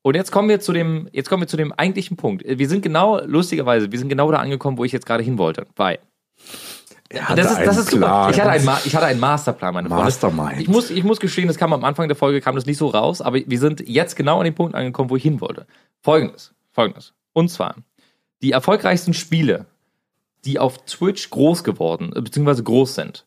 und 0.02 0.16
jetzt 0.16 0.32
kommen 0.32 0.48
wir 0.48 0.60
zu 0.60 0.72
dem, 0.72 1.08
jetzt 1.12 1.28
kommen 1.28 1.42
wir 1.42 1.46
zu 1.46 1.56
dem 1.56 1.72
eigentlichen 1.72 2.16
Punkt. 2.16 2.42
Wir 2.46 2.68
sind 2.68 2.82
genau, 2.82 3.20
lustigerweise, 3.24 3.92
wir 3.92 3.98
sind 3.98 4.08
genau 4.08 4.30
da 4.30 4.38
angekommen, 4.38 4.78
wo 4.78 4.84
ich 4.84 4.92
jetzt 4.92 5.06
gerade 5.06 5.22
hin 5.22 5.38
wollte. 5.38 5.66
Weil 5.76 5.98
das 7.12 7.50
ist, 7.50 7.58
das 7.58 7.68
einen 7.68 7.78
ist 7.78 7.90
super. 7.90 8.06
Plan. 8.06 8.30
Ich 8.30 8.40
hatte, 8.40 8.50
einen, 8.50 8.68
ich 8.84 8.96
hatte 8.96 9.06
einen 9.06 9.20
Masterplan, 9.20 9.74
meine 9.74 9.88
Freunde. 9.88 10.04
Mastermind. 10.04 10.60
Ich 10.60 10.68
muss, 10.68 10.90
ich 10.90 11.04
muss 11.04 11.20
gestehen, 11.20 11.46
das 11.46 11.58
kam 11.58 11.72
am 11.72 11.84
Anfang 11.84 12.08
der 12.08 12.16
Folge, 12.16 12.40
kam 12.40 12.54
das 12.54 12.66
nicht 12.66 12.78
so 12.78 12.88
raus, 12.88 13.20
aber 13.20 13.38
wir 13.44 13.58
sind 13.58 13.86
jetzt 13.86 14.16
genau 14.16 14.38
an 14.38 14.44
dem 14.44 14.54
Punkt 14.54 14.74
angekommen, 14.74 15.10
wo 15.10 15.16
ich 15.16 15.22
hin 15.22 15.40
wollte. 15.40 15.66
Folgendes, 16.02 16.54
folgendes. 16.72 17.12
Und 17.32 17.48
zwar, 17.50 17.76
die 18.42 18.52
erfolgreichsten 18.52 19.14
Spiele, 19.14 19.66
die 20.44 20.58
auf 20.58 20.84
Twitch 20.84 21.30
groß 21.30 21.62
geworden, 21.64 22.12
äh, 22.14 22.20
beziehungsweise 22.20 22.62
groß 22.64 22.94
sind, 22.94 23.24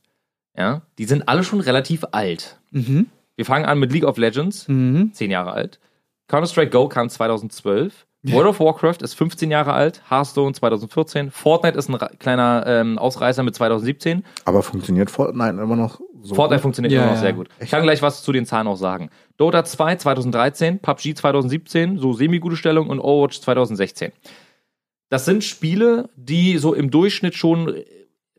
ja, 0.58 0.82
die 0.98 1.06
sind 1.06 1.28
alle 1.28 1.44
schon 1.44 1.60
relativ 1.62 2.04
alt. 2.12 2.60
Mhm. 2.72 3.08
Wir 3.36 3.46
fangen 3.46 3.66
an 3.66 3.80
mit 3.80 3.92
League 3.92 4.06
of 4.06 4.18
Legends, 4.18 4.68
Mhm. 4.68 5.12
10 5.14 5.32
Jahre 5.32 5.52
alt. 5.52 5.80
Counter-Strike 6.28 6.72
Go 6.72 6.88
kam 6.88 7.10
2012. 7.10 8.06
World 8.24 8.48
of 8.48 8.60
Warcraft 8.60 9.04
ist 9.04 9.14
15 9.14 9.52
Jahre 9.52 9.74
alt. 9.74 10.02
Hearthstone 10.10 10.54
2014. 10.54 11.30
Fortnite 11.30 11.78
ist 11.78 11.90
ein 11.90 11.98
kleiner 12.18 12.64
ähm, 12.66 12.98
Ausreißer 12.98 13.44
mit 13.44 13.54
2017. 13.54 14.24
Aber 14.46 14.64
funktioniert 14.64 15.12
Fortnite 15.12 15.62
immer 15.62 15.76
noch 15.76 16.02
so? 16.26 16.36
Fortnite 16.36 16.58
gut? 16.58 16.64
funktioniert 16.64 16.92
Ja, 16.92 17.00
immer 17.02 17.12
noch 17.12 17.18
ja. 17.18 17.22
sehr 17.22 17.34
gut. 17.34 17.50
Ich 17.60 17.70
kann 17.70 17.84
gleich 17.84 18.02
was 18.02 18.24
zu 18.24 18.32
den 18.32 18.46
Zahlen 18.46 18.68
auch 18.68 18.76
sagen. 18.76 19.10
Dota 19.38 19.64
2 19.64 19.98
2013, 19.98 20.80
PUBG 20.80 21.16
2017, 21.16 21.98
so 21.98 22.14
semi-gute 22.14 22.56
Stellung 22.56 22.90
und 22.90 23.00
Overwatch 23.00 23.42
2016. 23.42 24.12
Das 25.10 25.26
sind 25.26 25.44
Spiele, 25.44 26.10
die 26.16 26.58
so 26.58 26.74
im 26.74 26.90
Durchschnitt 26.90 27.36
schon 27.36 27.76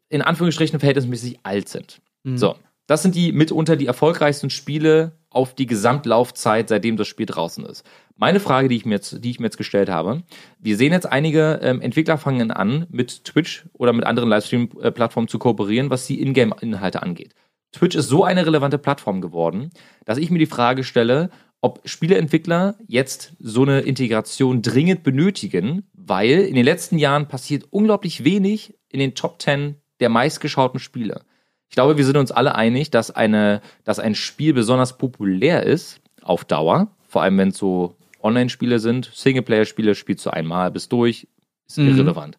in 0.09 0.23
Anführungsstrichen 0.23 0.79
verhältnismäßig 0.79 1.41
alt 1.43 1.69
sind. 1.69 2.01
Mhm. 2.25 2.39
So, 2.39 2.57
das 2.87 3.03
sind 3.03 3.15
die 3.15 3.33
mitunter 3.33 3.77
die 3.77 3.87
erfolgreichsten 3.87 4.51
Spiele 4.51 5.13
auf 5.31 5.55
die 5.55 5.67
Gesamtlaufzeit, 5.67 6.69
seitdem 6.69 6.97
das 6.97 7.09
Spiel 7.09 7.27
draußen 7.27 7.65
ist. 7.67 7.85
Meine 8.17 8.41
Frage, 8.41 8.69
die 8.69 8.77
ich 8.77 8.87
mir 8.87 8.95
jetzt, 8.95 9.23
die 9.23 9.31
ich 9.31 9.41
mir 9.41 9.47
jetzt 9.47 9.59
gestellt 9.59 9.91
habe, 9.91 10.23
wir 10.59 10.77
sehen 10.77 10.93
jetzt 10.93 11.05
einige 11.05 11.61
ähm, 11.63 11.83
Entwickler 11.83 12.17
fangen 12.17 12.51
an, 12.51 12.87
mit 12.91 13.25
Twitch 13.25 13.67
oder 13.75 13.93
mit 13.93 14.07
anderen 14.07 14.31
Livestream-Plattformen 14.31 15.29
zu 15.29 15.39
kooperieren, 15.39 15.91
was 15.91 16.07
die 16.07 16.23
Ingame-Inhalte 16.23 17.03
angeht. 17.03 17.35
Twitch 17.77 17.97
ist 17.97 18.09
so 18.09 18.25
eine 18.25 18.47
relevante 18.47 18.79
Plattform 18.79 19.21
geworden, 19.21 19.71
dass 20.05 20.19
ich 20.19 20.31
mir 20.31 20.39
die 20.39 20.47
Frage 20.47 20.83
stelle, 20.85 21.31
ob 21.61 21.81
Spieleentwickler 21.85 22.77
jetzt 22.87 23.33
so 23.39 23.63
eine 23.63 23.81
Integration 23.81 24.63
dringend 24.63 25.03
benötigen, 25.03 25.89
weil 25.95 26.41
in 26.41 26.55
den 26.55 26.65
letzten 26.65 26.99
Jahren 26.99 27.29
passiert 27.29 27.65
unglaublich 27.71 28.25
wenig 28.25 28.75
in 28.89 29.01
den 29.01 29.15
Top 29.15 29.41
10 29.43 29.77
der 30.01 30.09
meistgeschauten 30.09 30.79
Spiele. 30.81 31.23
Ich 31.69 31.75
glaube, 31.75 31.97
wir 31.97 32.05
sind 32.05 32.17
uns 32.17 32.31
alle 32.31 32.55
einig, 32.55 32.91
dass, 32.91 33.11
eine, 33.11 33.61
dass 33.85 33.99
ein 33.99 34.15
Spiel 34.15 34.53
besonders 34.53 34.99
populär 34.99 35.65
ist 35.65 36.01
auf 36.23 36.45
Dauer, 36.45 36.95
vor 37.09 37.23
allem 37.23 37.39
wenn 37.39 37.49
es 37.49 37.59
so 37.59 37.97
Online-Spiele 38.23 38.79
sind, 38.79 39.11
Singleplayer-Spiele 39.13 39.95
spielst 39.95 40.25
du 40.27 40.31
einmal 40.31 40.71
bis 40.71 40.89
durch, 40.89 41.27
ist 41.67 41.79
Mhm. 41.79 41.89
irrelevant. 41.89 42.39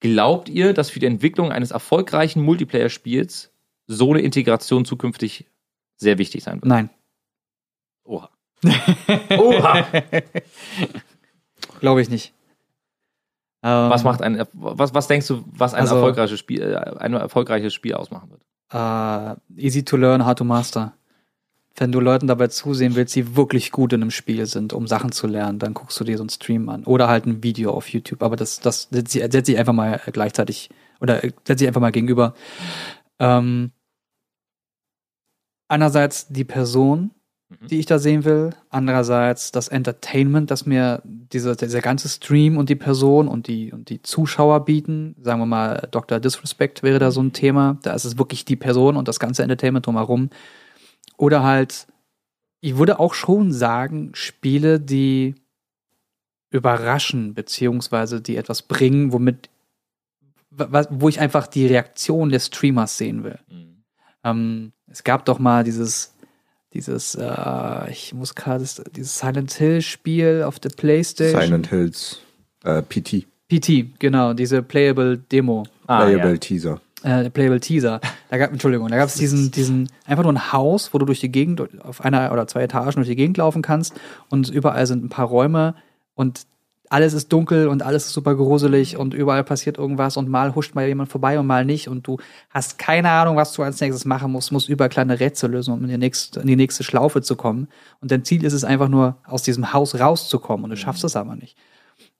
Glaubt 0.00 0.48
ihr, 0.48 0.72
dass 0.72 0.90
für 0.90 1.00
die 1.00 1.06
Entwicklung 1.06 1.50
eines 1.52 1.70
erfolgreichen 1.70 2.42
Multiplayer-Spiels 2.42 3.50
so 3.86 4.10
eine 4.10 4.20
Integration 4.20 4.84
zukünftig 4.84 5.46
sehr 5.96 6.18
wichtig 6.18 6.42
sein 6.44 6.56
wird? 6.56 6.66
Nein, 6.66 6.90
Oha. 8.04 8.30
Oha. 9.38 9.86
glaube 11.80 12.02
ich 12.02 12.08
nicht. 12.10 12.32
Ähm, 13.62 13.90
Was 13.90 14.04
macht 14.04 14.20
ein, 14.22 14.42
was, 14.52 14.92
was 14.94 15.06
denkst 15.08 15.26
du, 15.28 15.44
was 15.46 15.74
ein 15.74 15.82
Also- 15.82 15.96
erfolgreiches 15.96 16.38
Spiel, 16.38 16.60
äh, 16.62 16.76
ein 16.98 17.14
erfolgreiches 17.14 17.72
Spiel 17.74 17.94
ausmachen 17.94 18.30
wird? 18.30 18.40
äh, 18.72 19.36
easy 19.60 19.84
to 19.84 19.96
learn, 19.96 20.24
hard 20.24 20.38
to 20.38 20.44
master. 20.44 20.94
Wenn 21.76 21.92
du 21.92 22.00
Leuten 22.00 22.26
dabei 22.26 22.48
zusehen 22.48 22.94
willst, 22.94 23.14
die 23.16 23.36
wirklich 23.36 23.72
gut 23.72 23.92
in 23.92 24.00
einem 24.02 24.10
Spiel 24.10 24.46
sind, 24.46 24.72
um 24.72 24.86
Sachen 24.86 25.12
zu 25.12 25.26
lernen, 25.26 25.58
dann 25.58 25.74
guckst 25.74 25.98
du 25.98 26.04
dir 26.04 26.16
so 26.16 26.22
einen 26.22 26.30
Stream 26.30 26.68
an 26.68 26.84
oder 26.84 27.08
halt 27.08 27.26
ein 27.26 27.42
Video 27.42 27.72
auf 27.72 27.88
YouTube. 27.88 28.22
Aber 28.22 28.36
das, 28.36 28.60
das 28.60 28.88
setzt 28.90 29.12
sich 29.12 29.22
setz 29.30 29.48
ich 29.48 29.58
einfach 29.58 29.72
mal 29.72 30.00
gleichzeitig 30.12 30.70
oder 31.00 31.24
äh, 31.24 31.32
setz 31.46 31.60
ich 31.60 31.66
einfach 31.68 31.80
mal 31.80 31.90
gegenüber. 31.92 32.34
Ähm, 33.24 33.72
einerseits 35.68 36.28
die 36.28 36.44
Person, 36.44 37.10
Mhm. 37.60 37.68
die 37.68 37.78
ich 37.78 37.86
da 37.86 37.98
sehen 37.98 38.24
will, 38.24 38.50
andererseits 38.70 39.52
das 39.52 39.68
Entertainment, 39.68 40.50
das 40.50 40.66
mir 40.66 41.02
dieser, 41.04 41.56
dieser 41.56 41.80
ganze 41.80 42.08
Stream 42.08 42.56
und 42.56 42.68
die 42.68 42.74
Person 42.74 43.28
und 43.28 43.48
die, 43.48 43.72
und 43.72 43.88
die 43.90 44.02
Zuschauer 44.02 44.64
bieten. 44.64 45.14
Sagen 45.20 45.40
wir 45.40 45.46
mal, 45.46 45.88
Dr. 45.90 46.20
Disrespect 46.20 46.82
wäre 46.82 46.98
da 46.98 47.10
so 47.10 47.22
ein 47.22 47.32
Thema. 47.32 47.78
Da 47.82 47.92
ist 47.92 48.04
es 48.04 48.18
wirklich 48.18 48.44
die 48.44 48.56
Person 48.56 48.96
und 48.96 49.08
das 49.08 49.20
ganze 49.20 49.42
Entertainment 49.42 49.86
drumherum. 49.86 50.30
Oder 51.16 51.42
halt, 51.42 51.86
ich 52.60 52.76
würde 52.76 52.98
auch 52.98 53.14
schon 53.14 53.52
sagen, 53.52 54.10
Spiele, 54.14 54.80
die 54.80 55.34
überraschen, 56.50 57.34
beziehungsweise 57.34 58.20
die 58.20 58.36
etwas 58.36 58.62
bringen, 58.62 59.12
womit, 59.12 59.50
wo 60.90 61.08
ich 61.08 61.20
einfach 61.20 61.46
die 61.46 61.66
Reaktion 61.66 62.28
des 62.30 62.46
Streamers 62.46 62.96
sehen 62.98 63.24
will. 63.24 63.38
Mhm. 63.50 63.82
Ähm, 64.24 64.72
es 64.90 65.04
gab 65.04 65.24
doch 65.24 65.38
mal 65.38 65.64
dieses, 65.64 66.14
dieses, 66.72 67.14
äh, 67.14 67.90
ich 67.90 68.14
muss 68.14 68.34
gerade, 68.34 68.60
das- 68.60 68.82
dieses 68.94 69.18
Silent 69.18 69.52
Hill 69.54 69.82
Spiel 69.82 70.42
auf 70.46 70.58
der 70.60 70.70
Playstation. 70.70 71.40
Silent 71.42 71.66
Hills 71.68 72.20
äh, 72.64 72.82
PT, 72.82 73.26
PT, 73.48 73.98
genau, 73.98 74.32
diese 74.32 74.62
Playable 74.62 75.18
Demo, 75.18 75.64
Ah, 75.86 76.04
Playable 76.04 76.32
ja. 76.32 76.36
Teaser. 76.38 76.80
äh, 77.02 77.28
Playable 77.30 77.60
Teaser. 77.60 78.00
Da 78.30 78.38
gab, 78.38 78.50
Entschuldigung, 78.52 78.88
da 78.88 78.96
gab 78.96 79.08
es 79.08 79.16
diesen, 79.16 79.50
diesen, 79.50 79.90
einfach 80.06 80.22
nur 80.24 80.32
ein 80.32 80.52
Haus, 80.52 80.94
wo 80.94 80.98
du 80.98 81.04
durch 81.04 81.20
die 81.20 81.30
Gegend, 81.30 81.60
auf 81.84 82.00
einer 82.00 82.32
oder 82.32 82.46
zwei 82.46 82.62
Etagen 82.62 82.92
durch 82.94 83.08
die 83.08 83.16
Gegend 83.16 83.36
laufen 83.36 83.60
kannst 83.62 83.92
und 84.30 84.48
überall 84.48 84.86
sind 84.86 85.04
ein 85.04 85.10
paar 85.10 85.26
Räume 85.26 85.74
und 86.14 86.46
alles 86.90 87.14
ist 87.14 87.32
dunkel 87.32 87.68
und 87.68 87.82
alles 87.82 88.06
ist 88.06 88.12
super 88.12 88.34
gruselig 88.34 88.96
und 88.96 89.14
überall 89.14 89.44
passiert 89.44 89.78
irgendwas 89.78 90.16
und 90.16 90.28
mal 90.28 90.54
huscht 90.54 90.74
mal 90.74 90.86
jemand 90.86 91.10
vorbei 91.10 91.38
und 91.38 91.46
mal 91.46 91.64
nicht 91.64 91.88
und 91.88 92.06
du 92.06 92.18
hast 92.50 92.78
keine 92.78 93.10
Ahnung, 93.10 93.36
was 93.36 93.52
du 93.52 93.62
als 93.62 93.80
nächstes 93.80 94.04
machen 94.04 94.30
musst, 94.30 94.52
musst 94.52 94.68
überall 94.68 94.90
kleine 94.90 95.18
Rätsel 95.18 95.50
lösen, 95.50 95.72
um 95.72 95.82
in 95.82 95.88
die 95.88 95.98
nächste, 95.98 96.40
in 96.40 96.46
die 96.46 96.56
nächste 96.56 96.84
Schlaufe 96.84 97.22
zu 97.22 97.36
kommen. 97.36 97.68
Und 98.00 98.10
dein 98.10 98.24
Ziel 98.24 98.44
ist 98.44 98.52
es 98.52 98.64
einfach 98.64 98.88
nur, 98.88 99.16
aus 99.24 99.42
diesem 99.42 99.72
Haus 99.72 99.98
rauszukommen 99.98 100.64
und 100.64 100.70
du 100.70 100.76
schaffst 100.76 101.04
es 101.04 101.16
aber 101.16 101.36
nicht. 101.36 101.56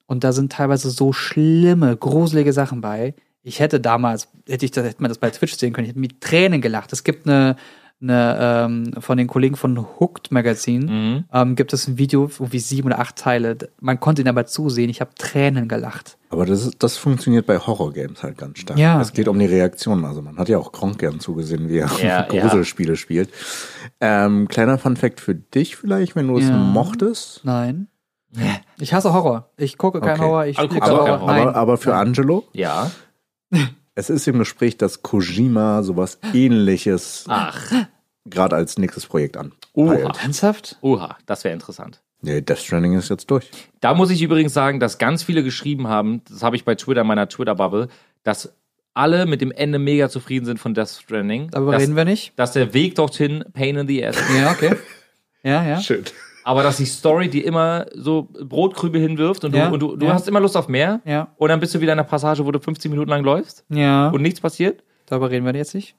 Und 0.06 0.24
da 0.24 0.32
sind 0.32 0.52
teilweise 0.52 0.90
so 0.90 1.12
schlimme, 1.12 1.96
gruselige 1.96 2.52
Sachen 2.52 2.80
bei. 2.80 3.14
Ich 3.42 3.60
hätte 3.60 3.80
damals, 3.80 4.28
hätte 4.48 4.64
ich 4.64 4.70
das, 4.70 4.84
hätte 4.84 5.02
man 5.02 5.10
das 5.10 5.18
bei 5.18 5.30
Twitch 5.30 5.56
sehen 5.56 5.72
können, 5.72 5.84
ich 5.84 5.90
hätte 5.90 6.00
mit 6.00 6.20
Tränen 6.20 6.60
gelacht. 6.60 6.92
Es 6.92 7.04
gibt 7.04 7.26
eine, 7.26 7.56
eine 8.02 8.36
ähm, 8.40 8.92
von 9.00 9.16
den 9.16 9.26
Kollegen 9.26 9.56
von 9.56 9.78
Hooked 9.98 10.30
Magazine, 10.30 10.86
Mhm. 10.90 11.24
ähm, 11.32 11.56
gibt 11.56 11.72
es 11.72 11.88
ein 11.88 11.96
Video, 11.96 12.24
irgendwie 12.38 12.58
sieben 12.58 12.88
oder 12.88 12.98
acht 12.98 13.16
Teile. 13.16 13.56
Man 13.80 13.98
konnte 14.00 14.20
ihn 14.22 14.28
aber 14.28 14.44
zusehen. 14.46 14.90
Ich 14.90 15.00
habe 15.00 15.12
Tränen 15.16 15.68
gelacht. 15.68 16.18
Aber 16.28 16.44
das, 16.44 16.66
ist, 16.66 16.82
das 16.82 16.96
funktioniert 16.98 17.46
bei 17.46 17.58
Horror-Games 17.58 18.22
halt 18.22 18.36
ganz 18.36 18.58
stark. 18.58 18.78
Ja. 18.78 19.00
Es 19.00 19.12
geht 19.12 19.28
um 19.28 19.38
die 19.38 19.46
Reaktion. 19.46 20.04
Also 20.04 20.20
man 20.20 20.36
hat 20.36 20.48
ja 20.48 20.58
auch 20.58 20.72
Kronk 20.72 20.98
gern 20.98 21.20
zugesehen, 21.20 21.68
wie 21.68 21.78
er 21.78 21.88
Ja, 22.02 22.04
ja. 22.04 22.22
Gruselspiele 22.42 22.96
spielt. 22.96 23.30
Ähm, 24.00 24.48
kleiner 24.48 24.76
Fun-Fact 24.76 25.20
für 25.20 25.34
dich 25.36 25.76
vielleicht, 25.76 26.16
wenn 26.16 26.26
du 26.28 26.38
es 26.38 26.48
Ja. 26.48 26.56
mochtest. 26.56 27.40
Nein. 27.44 27.88
Ich 28.80 28.92
hasse 28.92 29.12
Horror. 29.14 29.48
Ich 29.56 29.78
gucke 29.78 30.00
keinen 30.00 30.18
Okay. 30.18 30.24
Horror, 30.28 30.46
ich 30.46 30.58
Aber 30.58 30.68
spiele 30.68 30.86
Horror. 30.86 31.30
Aber, 31.30 31.54
aber 31.54 31.76
für 31.78 31.94
Angelo, 31.94 32.44
Ja. 32.52 32.90
es 33.94 34.10
ist 34.10 34.26
im 34.26 34.38
Gespräch, 34.38 34.76
dass 34.76 35.02
Kojima 35.02 35.82
sowas 35.82 36.18
ähnliches 36.32 37.24
Ach. 37.28 37.72
gerade 38.24 38.56
als 38.56 38.78
nächstes 38.78 39.06
Projekt 39.06 39.36
an. 39.36 39.52
Oha. 39.74 39.94
Ernsthaft? 39.94 40.78
Oha, 40.80 41.16
das 41.26 41.44
wäre 41.44 41.54
interessant. 41.54 42.02
Nee, 42.20 42.40
Death 42.40 42.58
Stranding 42.58 42.94
ist 42.94 43.10
jetzt 43.10 43.30
durch. 43.30 43.50
Da 43.80 43.92
muss 43.92 44.10
ich 44.10 44.22
übrigens 44.22 44.54
sagen, 44.54 44.80
dass 44.80 44.98
ganz 44.98 45.22
viele 45.22 45.42
geschrieben 45.44 45.88
haben, 45.88 46.22
das 46.28 46.42
habe 46.42 46.56
ich 46.56 46.64
bei 46.64 46.74
Twitter, 46.74 47.02
in 47.02 47.06
meiner 47.06 47.28
Twitter-Bubble, 47.28 47.88
dass 48.22 48.54
alle 48.94 49.26
mit 49.26 49.40
dem 49.40 49.52
Ende 49.52 49.78
mega 49.78 50.08
zufrieden 50.08 50.46
sind 50.46 50.58
von 50.58 50.72
Death 50.72 51.00
Stranding. 51.02 51.50
Darüber 51.50 51.72
dass, 51.72 51.82
reden 51.82 51.96
wir 51.96 52.04
nicht. 52.04 52.32
dass 52.36 52.52
der 52.52 52.72
Weg 52.72 52.94
dorthin 52.94 53.44
Pain 53.52 53.76
in 53.76 53.86
the 53.88 54.04
Ass 54.06 54.16
ist. 54.16 54.36
Ja, 54.36 54.52
okay. 54.52 54.76
Ja, 55.42 55.62
ja. 55.62 55.80
Schön. 55.80 56.04
Aber 56.44 56.62
dass 56.62 56.76
die 56.76 56.84
Story 56.84 57.28
dir 57.30 57.44
immer 57.44 57.86
so 57.94 58.24
Brotkrübel 58.24 59.00
hinwirft 59.00 59.44
und 59.44 59.52
du, 59.52 59.58
Ja, 59.58 59.68
und 59.70 59.80
du, 59.80 59.96
du 59.96 60.06
ja. 60.06 60.12
hast 60.12 60.28
immer 60.28 60.40
Lust 60.40 60.56
auf 60.56 60.68
mehr. 60.68 61.00
Ja, 61.04 61.32
Und 61.36 61.48
dann 61.48 61.58
bist 61.60 61.74
du 61.74 61.80
wieder 61.80 61.92
in 61.94 61.98
einer 61.98 62.06
Passage, 62.08 62.44
wo 62.44 62.50
du 62.52 62.60
15 62.60 62.90
Minuten 62.90 63.08
lang 63.10 63.24
läufst 63.24 63.64
ja. 63.70 64.08
und 64.10 64.20
nichts 64.22 64.40
passiert. 64.40 64.84
Darüber 65.06 65.30
reden 65.30 65.44
wir 65.46 65.54
jetzt 65.54 65.74
nicht. 65.74 65.96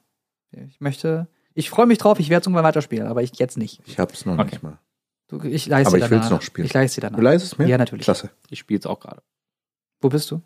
Ich 0.52 0.80
möchte, 0.80 1.26
ich 1.54 1.68
freue 1.68 1.86
mich 1.86 1.98
drauf, 1.98 2.20
ich 2.20 2.30
werde 2.30 2.42
es 2.42 2.46
irgendwann 2.46 2.64
weiterspielen, 2.64 3.08
aber 3.08 3.22
ich 3.22 3.36
jetzt 3.38 3.58
nicht. 3.58 3.80
Ich 3.86 3.98
hab's 3.98 4.24
noch 4.24 4.34
Okay. 4.38 4.50
nicht 4.52 4.62
mal. 4.62 4.78
Du, 5.28 5.40
ich 5.42 5.66
leiste 5.66 5.88
Aber 5.88 5.98
dir 5.98 6.04
ich 6.04 6.10
will's 6.12 6.20
danach. 6.26 6.36
noch 6.38 6.42
spielen. 6.42 6.66
Ich 6.66 6.72
leiste 6.74 7.00
dir 7.00 7.06
danach. 7.08 7.18
Du 7.18 7.24
leistest 7.24 7.54
es 7.54 7.58
mir? 7.58 7.66
Ja, 7.66 7.76
natürlich. 7.78 8.04
Klasse. 8.04 8.30
Ich 8.48 8.60
spiele 8.60 8.78
es 8.78 8.86
auch 8.86 9.00
gerade. 9.00 9.22
Wo 10.00 10.08
bist 10.08 10.30
du? 10.30 10.40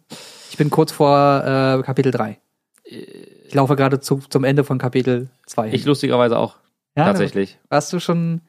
Ich 0.51 0.57
bin 0.57 0.71
kurz 0.71 0.91
vor 0.93 1.41
äh, 1.45 1.83
Kapitel 1.83 2.11
3. 2.13 2.39
Ich 2.85 3.53
laufe 3.55 3.77
gerade 3.77 4.01
zu, 4.01 4.21
zum 4.31 4.45
Ende 4.45 4.65
von 4.65 4.79
Kapitel 4.79 5.29
2. 5.47 5.73
Ich 5.73 5.85
lustigerweise 5.85 6.39
auch, 6.39 6.57
ja, 6.97 7.05
tatsächlich. 7.05 7.59
Warst 7.69 7.93
du 7.93 8.01
schon, 8.01 8.41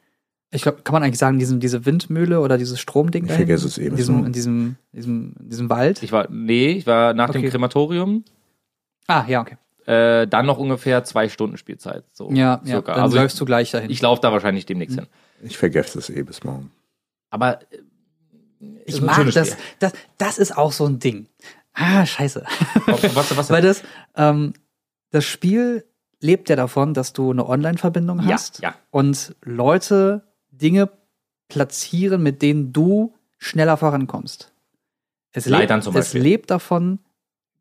ich 0.54 0.62
glaube, 0.62 0.82
kann 0.82 0.92
man 0.92 1.02
eigentlich 1.02 1.18
sagen, 1.18 1.38
diesen, 1.38 1.60
diese 1.60 1.86
Windmühle 1.86 2.40
oder 2.40 2.58
dieses 2.58 2.78
Stromding 2.78 3.24
Ich 3.24 3.32
vergesse 3.32 3.66
es 3.66 3.78
eben 3.78 3.90
In 3.90 3.96
diesem, 3.96 4.26
in 4.26 4.32
diesem, 4.32 4.76
diesem, 4.92 5.34
in 5.40 5.48
diesem 5.48 5.70
Wald? 5.70 6.02
Ich 6.02 6.12
war, 6.12 6.28
nee, 6.30 6.72
ich 6.72 6.86
war 6.86 7.14
nach 7.14 7.30
dem 7.30 7.40
Okay. 7.40 7.50
Krematorium, 7.50 8.24
ah, 9.06 9.24
ja, 9.26 9.40
okay. 9.40 9.56
äh, 9.86 10.26
dann 10.26 10.44
noch 10.44 10.58
ungefähr 10.58 11.04
zwei 11.04 11.30
Stunden 11.30 11.56
Spielzeit. 11.56 12.04
So 12.12 12.30
Ja, 12.30 12.60
ja. 12.64 12.82
Dann 12.82 13.00
also 13.00 13.16
läufst 13.16 13.40
du 13.40 13.46
gleich 13.46 13.70
dahin. 13.70 13.90
ich, 13.90 14.02
laufe 14.02 14.20
da 14.20 14.30
wahrscheinlich 14.30 14.66
demnächst 14.66 14.96
hin. 14.96 15.06
Ich 15.42 15.56
vergesse 15.56 15.98
es 15.98 16.10
eh 16.10 16.22
bis 16.22 16.44
morgen. 16.44 16.70
Aber 17.30 17.62
äh, 17.62 17.78
ich 18.84 19.00
mag 19.00 19.24
das, 19.32 19.56
das. 19.78 19.92
Das 20.18 20.38
ist 20.38 20.56
auch 20.56 20.72
so 20.72 20.84
ein 20.86 20.98
Ding. 20.98 21.26
Ah, 21.72 22.04
scheiße. 22.04 22.44
was, 22.86 23.16
was, 23.16 23.36
was 23.36 23.50
Weil 23.50 23.62
das, 23.62 23.82
ähm, 24.16 24.52
das 25.10 25.24
Spiel 25.24 25.86
lebt 26.20 26.50
ja 26.50 26.56
davon, 26.56 26.92
dass 26.92 27.14
du 27.14 27.30
eine 27.30 27.48
Online-Verbindung 27.48 28.20
ja, 28.20 28.34
hast 28.34 28.60
ja. 28.60 28.74
und 28.90 29.34
Leute 29.42 30.22
Dinge 30.62 30.88
platzieren, 31.48 32.22
mit 32.22 32.42
denen 32.42 32.72
du 32.72 33.14
schneller 33.38 33.76
vorankommst. 33.76 34.52
Es 35.32 35.46
Leitern 35.46 35.78
lebt, 35.78 35.84
zum 35.84 35.96
Es 35.96 36.06
Beispiel. 36.06 36.22
lebt 36.22 36.50
davon, 36.50 36.98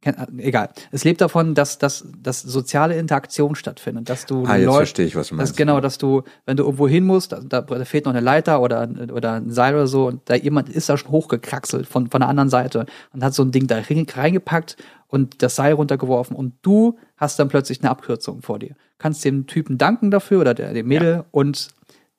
äh, 0.04 0.14
egal, 0.38 0.70
es 0.91 1.04
lebt 1.04 1.22
davon, 1.22 1.56
dass, 1.56 1.78
dass, 1.78 2.06
dass 2.22 2.41
soziale 2.41 2.97
Interaktion 2.97 3.56
stattfindet, 3.56 4.10
dass 4.10 4.26
du 4.26 4.45
Ah, 4.45 4.56
jetzt 4.58 4.66
Leute, 4.66 4.78
verstehe 4.78 5.06
ich, 5.06 5.16
was 5.16 5.28
du 5.30 5.36
das 5.36 5.49
meinst. 5.49 5.58
genau, 5.58 5.80
dass 5.80 5.97
du, 5.97 6.24
wenn 6.45 6.58
du 6.58 6.64
irgendwo 6.64 6.88
hin 6.88 7.06
musst, 7.06 7.32
da, 7.32 7.39
da, 7.41 7.86
fehlt 7.86 8.06
noch 8.06 8.12
eine 8.14 8.20
Leiter 8.22 8.62
oder, 8.62 8.88
oder 9.14 9.34
ein 9.34 9.52
Seil 9.52 9.74
oder 9.76 9.88
so 9.88 10.08
und 10.08 10.22
da 10.30 10.36
jemand 10.36 10.70
ist 10.70 10.89
da 10.89 10.97
schon 10.97 11.12
hochgekraxelt 11.12 11.88
von, 11.88 12.10
von 12.10 12.22
der 12.22 12.30
anderen 12.30 12.49
Seite 12.49 12.86
und 13.14 13.24
hat 13.24 13.34
so 13.34 13.43
ein 13.43 13.52
Ding 13.52 13.68
da 13.68 13.78
rein- 13.80 14.06
reingepackt 14.10 14.76
und 15.08 15.41
das 15.41 15.56
Seil 15.56 15.74
runtergeworfen 15.74 16.36
und 16.36 16.54
du 16.62 16.97
hast 17.18 17.39
dann 17.39 17.47
plötzlich 17.49 17.82
eine 17.82 17.89
Abkürzung 17.91 18.41
vor 18.41 18.60
dir. 18.60 18.76
Kannst 18.97 19.24
dem 19.26 19.47
Typen 19.47 19.78
danken 19.78 20.12
dafür 20.12 20.41
oder 20.41 20.54
der, 20.54 20.74
dem 20.74 20.88
Mädel 20.88 21.24
und 21.32 21.70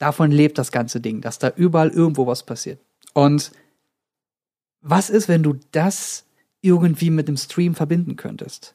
davon 0.03 0.33
lebt 0.33 0.59
das 0.59 0.73
ganze 0.73 1.01
Ding, 1.01 1.21
dass 1.21 1.39
da 1.39 1.53
überall 1.55 1.91
irgendwo 1.91 2.27
was 2.27 2.43
passiert. 2.43 2.81
Und 3.15 3.53
was 4.81 5.11
ist, 5.11 5.29
wenn 5.29 5.43
du 5.45 5.55
das 5.71 6.25
irgendwie 6.61 7.11
mit 7.11 7.29
dem 7.29 7.37
Stream 7.37 7.75
verbinden 7.75 8.17
könntest? 8.17 8.75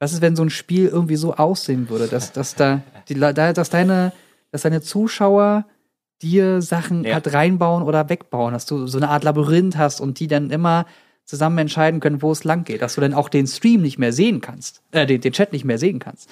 Was 0.00 0.12
ist, 0.12 0.20
wenn 0.20 0.34
so 0.36 0.42
ein 0.42 0.50
Spiel 0.50 0.88
irgendwie 0.88 1.16
so 1.16 1.34
aussehen 1.34 1.88
würde, 1.88 2.08
dass, 2.08 2.32
dass 2.32 2.56
da, 2.56 2.82
die, 3.08 3.14
dass 3.14 3.70
deine, 3.70 4.12
dass 4.50 4.62
deine 4.62 4.82
Zuschauer 4.82 5.64
dir 6.22 6.60
Sachen 6.60 7.04
Ja. 7.04 7.14
halt 7.14 7.32
reinbauen 7.32 7.84
oder 7.84 8.08
wegbauen, 8.08 8.52
dass 8.52 8.66
du 8.66 8.86
so 8.88 8.98
eine 8.98 9.08
Art 9.10 9.22
Labyrinth 9.24 9.76
hast 9.76 10.00
und 10.00 10.18
die 10.18 10.26
dann 10.26 10.50
immer 10.50 10.86
zusammen 11.24 11.58
entscheiden 11.58 12.00
können, 12.00 12.20
wo 12.20 12.32
es 12.32 12.44
lang 12.44 12.64
geht, 12.64 12.82
dass 12.82 12.96
du 12.96 13.00
dann 13.00 13.14
auch 13.14 13.28
den 13.28 13.46
Stream 13.46 13.80
nicht 13.82 13.98
mehr 13.98 14.12
sehen 14.12 14.40
kannst, 14.40 14.82
äh, 14.90 15.06
den, 15.06 15.20
den 15.20 15.32
Chat 15.32 15.52
nicht 15.52 15.64
mehr 15.64 15.78
sehen 15.78 16.00
kannst. 16.00 16.28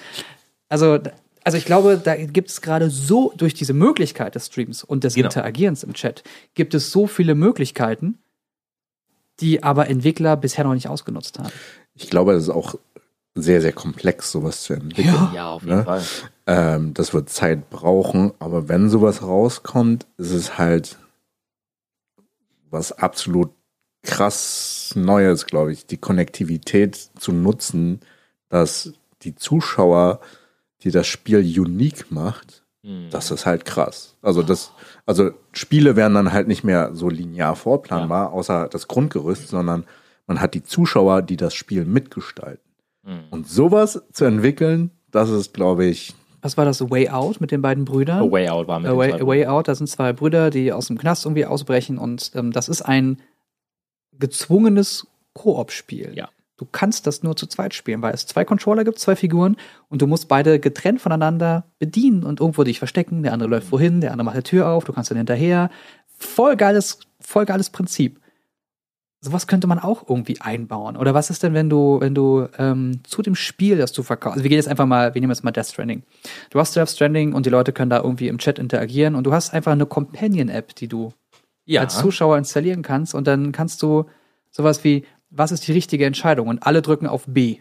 Also, 0.67 0.99
Also 1.43 1.57
ich 1.57 1.65
glaube, 1.65 1.97
da 2.03 2.15
gibt 2.15 2.49
es 2.49 2.61
gerade 2.61 2.89
so, 2.89 3.33
durch 3.37 3.53
diese 3.53 3.73
Möglichkeit 3.73 4.35
des 4.35 4.47
Streams 4.47 4.83
und 4.83 5.03
des 5.03 5.15
Genau. 5.15 5.27
Interagierens 5.27 5.83
im 5.83 5.93
Chat, 5.93 6.23
gibt 6.53 6.73
es 6.73 6.91
so 6.91 7.07
viele 7.07 7.35
Möglichkeiten, 7.35 8.17
die 9.39 9.63
aber 9.63 9.89
Entwickler 9.89 10.37
bisher 10.37 10.63
noch 10.63 10.73
nicht 10.73 10.87
ausgenutzt 10.87 11.39
haben. 11.39 11.51
Ich 11.95 12.09
glaube, 12.09 12.33
es 12.33 12.43
ist 12.43 12.49
auch 12.49 12.75
sehr, 13.35 13.61
sehr 13.61 13.73
komplex, 13.73 14.31
sowas 14.31 14.63
zu 14.63 14.73
entwickeln. 14.73 15.29
Ja, 15.33 15.49
auf 15.51 15.63
jeden 15.63 15.77
Ne? 15.77 15.83
Fall. 15.83 16.03
Ähm, 16.45 16.93
das 16.93 17.13
wird 17.13 17.29
Zeit 17.29 17.69
brauchen, 17.69 18.31
aber 18.39 18.69
wenn 18.69 18.89
sowas 18.89 19.21
rauskommt, 19.23 20.05
ist 20.17 20.31
es 20.31 20.57
halt 20.57 20.97
was 22.69 22.91
absolut 22.91 23.51
krass 24.03 24.93
Neues, 24.95 25.45
glaube 25.45 25.71
ich, 25.73 25.85
die 25.85 25.97
Konnektivität 25.97 26.95
zu 27.17 27.31
nutzen, 27.31 28.01
dass 28.49 28.93
die 29.23 29.35
Zuschauer, 29.35 30.19
die 30.83 30.91
das 30.91 31.07
Spiel 31.07 31.39
unique 31.39 32.11
macht, 32.11 32.63
Hm. 32.85 33.07
das 33.11 33.31
ist 33.31 33.45
halt 33.45 33.63
krass. 33.65 34.17
Also 34.21 34.43
das, 34.43 34.73
also 35.05 35.31
Spiele 35.53 35.95
werden 35.95 36.13
dann 36.15 36.33
halt 36.33 36.47
nicht 36.47 36.63
mehr 36.63 36.93
so 36.93 37.09
linear 37.09 37.55
vorplanbar, 37.55 38.33
außer 38.33 38.67
das 38.67 38.89
Grundgerüst, 38.89 39.47
sondern 39.47 39.85
man 40.27 40.41
hat 40.41 40.53
die 40.53 40.63
Zuschauer, 40.63 41.21
die 41.21 41.37
das 41.37 41.53
Spiel 41.53 41.85
mitgestalten. 41.85 42.63
Hm. 43.05 43.23
Und 43.29 43.47
sowas 43.47 44.03
zu 44.11 44.25
entwickeln, 44.25 44.91
das 45.11 45.29
ist, 45.29 45.53
glaube 45.53 45.85
ich, 45.85 46.13
Was 46.41 46.57
war 46.57 46.65
das? 46.65 46.81
A 46.81 46.89
Way 46.89 47.09
Out 47.09 47.39
mit 47.39 47.51
den 47.51 47.61
beiden 47.61 47.85
Brüdern? 47.85 48.21
A 48.21 48.29
Way 48.29 48.49
Out 48.49 48.67
war 48.67 48.79
mit 48.79 48.89
A 48.89 48.93
den 48.93 48.97
Way, 48.99 49.11
zwei 49.11 49.21
A 49.21 49.27
Way 49.27 49.45
Out, 49.45 49.67
da 49.69 49.75
sind 49.75 49.87
zwei 49.87 50.11
Brüder, 50.11 50.49
die 50.49 50.73
aus 50.73 50.87
dem 50.87 50.97
Knast 50.97 51.25
irgendwie 51.25 51.45
ausbrechen 51.45 51.97
und 51.97 52.31
ähm, 52.35 52.51
das 52.51 52.67
ist 52.67 52.81
ein 52.81 53.21
gezwungenes 54.19 55.07
Koop-Spiel. 55.33 56.11
Ja. 56.15 56.29
Du 56.63 56.69
kannst 56.71 57.07
das 57.07 57.23
nur 57.23 57.35
zu 57.35 57.45
zweit 57.45 57.73
spielen, 57.73 58.01
weil 58.01 58.13
es 58.13 58.25
zwei 58.25 58.45
Controller 58.45 58.85
gibt, 58.85 58.97
zwei 58.97 59.17
Figuren 59.17 59.57
und 59.89 60.01
du 60.01 60.07
musst 60.07 60.29
beide 60.29 60.61
getrennt 60.61 61.01
voneinander 61.01 61.65
bedienen 61.77 62.23
und 62.23 62.39
irgendwo 62.39 62.63
dich 62.63 62.79
verstecken. 62.79 63.21
Der 63.21 63.33
andere 63.33 63.49
läuft 63.49 63.69
wohin, 63.73 63.99
der 63.99 64.11
andere 64.11 64.23
macht 64.23 64.37
die 64.37 64.43
Tür 64.43 64.69
auf, 64.69 64.85
du 64.85 64.93
kannst 64.93 65.11
dann 65.11 65.17
hinterher. 65.17 65.69
Voll 66.17 66.55
geiles, 66.55 66.99
voll 67.19 67.43
geiles 67.43 67.69
Prinzip. 67.69 68.21
Sowas 69.19 69.45
könnte 69.45 69.67
man 69.67 69.77
auch 69.77 70.07
irgendwie 70.07 70.39
einbauen. 70.39 70.95
Oder 70.95 71.13
was 71.13 71.29
ist 71.29 71.43
denn, 71.43 71.53
wenn 71.53 71.69
du, 71.69 71.99
wenn 71.99 72.15
du 72.15 72.47
ähm, 72.57 73.01
zu 73.03 73.21
dem 73.21 73.35
Spiel, 73.35 73.77
das 73.77 73.91
du 73.91 74.01
verkaufst, 74.01 74.35
also 74.35 74.43
wir 74.43 74.49
gehen 74.49 74.57
jetzt 74.57 74.69
einfach 74.69 74.85
mal, 74.85 75.13
wir 75.13 75.19
nehmen 75.19 75.31
jetzt 75.31 75.43
mal 75.43 75.51
Death 75.51 75.67
Stranding. 75.67 76.03
Du 76.49 76.59
hast 76.61 76.77
Death 76.77 76.89
Stranding 76.91 77.33
und 77.33 77.45
die 77.45 77.49
Leute 77.49 77.73
können 77.73 77.89
da 77.89 77.99
irgendwie 78.01 78.29
im 78.29 78.37
Chat 78.37 78.57
interagieren 78.57 79.15
und 79.15 79.25
du 79.25 79.33
hast 79.33 79.53
einfach 79.53 79.73
eine 79.73 79.85
Companion-App, 79.85 80.75
die 80.75 80.87
du 80.87 81.11
Ja. 81.65 81.81
als 81.81 81.97
Zuschauer 81.97 82.37
installieren 82.37 82.83
kannst 82.83 83.13
und 83.15 83.27
dann 83.27 83.51
kannst 83.51 83.81
du 83.81 84.05
sowas 84.49 84.85
wie, 84.85 85.03
was 85.35 85.51
ist 85.51 85.67
die 85.67 85.71
richtige 85.71 86.05
Entscheidung? 86.05 86.47
Und 86.47 86.65
alle 86.65 86.81
drücken 86.81 87.07
auf 87.07 87.25
B 87.27 87.59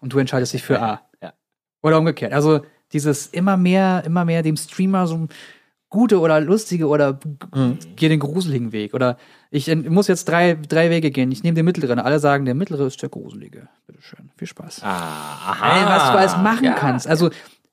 und 0.00 0.12
du 0.12 0.18
entscheidest 0.18 0.52
dich 0.54 0.62
für 0.62 0.80
A. 0.80 1.02
Ja. 1.22 1.32
Oder 1.82 1.98
umgekehrt. 1.98 2.32
Also 2.32 2.64
dieses 2.92 3.26
immer 3.28 3.56
mehr, 3.56 4.02
immer 4.06 4.24
mehr 4.24 4.42
dem 4.42 4.56
Streamer 4.56 5.06
so 5.06 5.26
gute 5.90 6.18
oder 6.18 6.40
lustige 6.40 6.88
oder 6.88 7.20
Mhm. 7.54 7.78
geh 7.94 8.08
den 8.08 8.18
gruseligen 8.20 8.72
Weg. 8.72 8.94
Oder 8.94 9.16
ich 9.50 9.68
äh, 9.68 9.76
muss 9.76 10.08
jetzt 10.08 10.28
drei, 10.28 10.54
drei 10.54 10.90
Wege 10.90 11.10
gehen. 11.12 11.30
Ich 11.30 11.42
nehme 11.44 11.54
den 11.54 11.64
mittleren. 11.64 11.98
Alle 12.00 12.18
sagen, 12.18 12.44
der 12.46 12.54
mittlere 12.54 12.86
ist 12.86 13.00
der 13.02 13.08
gruselige. 13.10 13.68
Bitteschön. 13.86 14.30
Viel 14.36 14.48
Spaß. 14.48 14.82
Ah, 14.82 14.88
aha. 14.88 15.78
Ey, 15.80 15.86
was 15.86 16.10
du 16.12 16.18
alles 16.18 16.36
machen 16.38 16.64
Ja. 16.64 16.72
kannst. 16.74 17.06
Also 17.06 17.30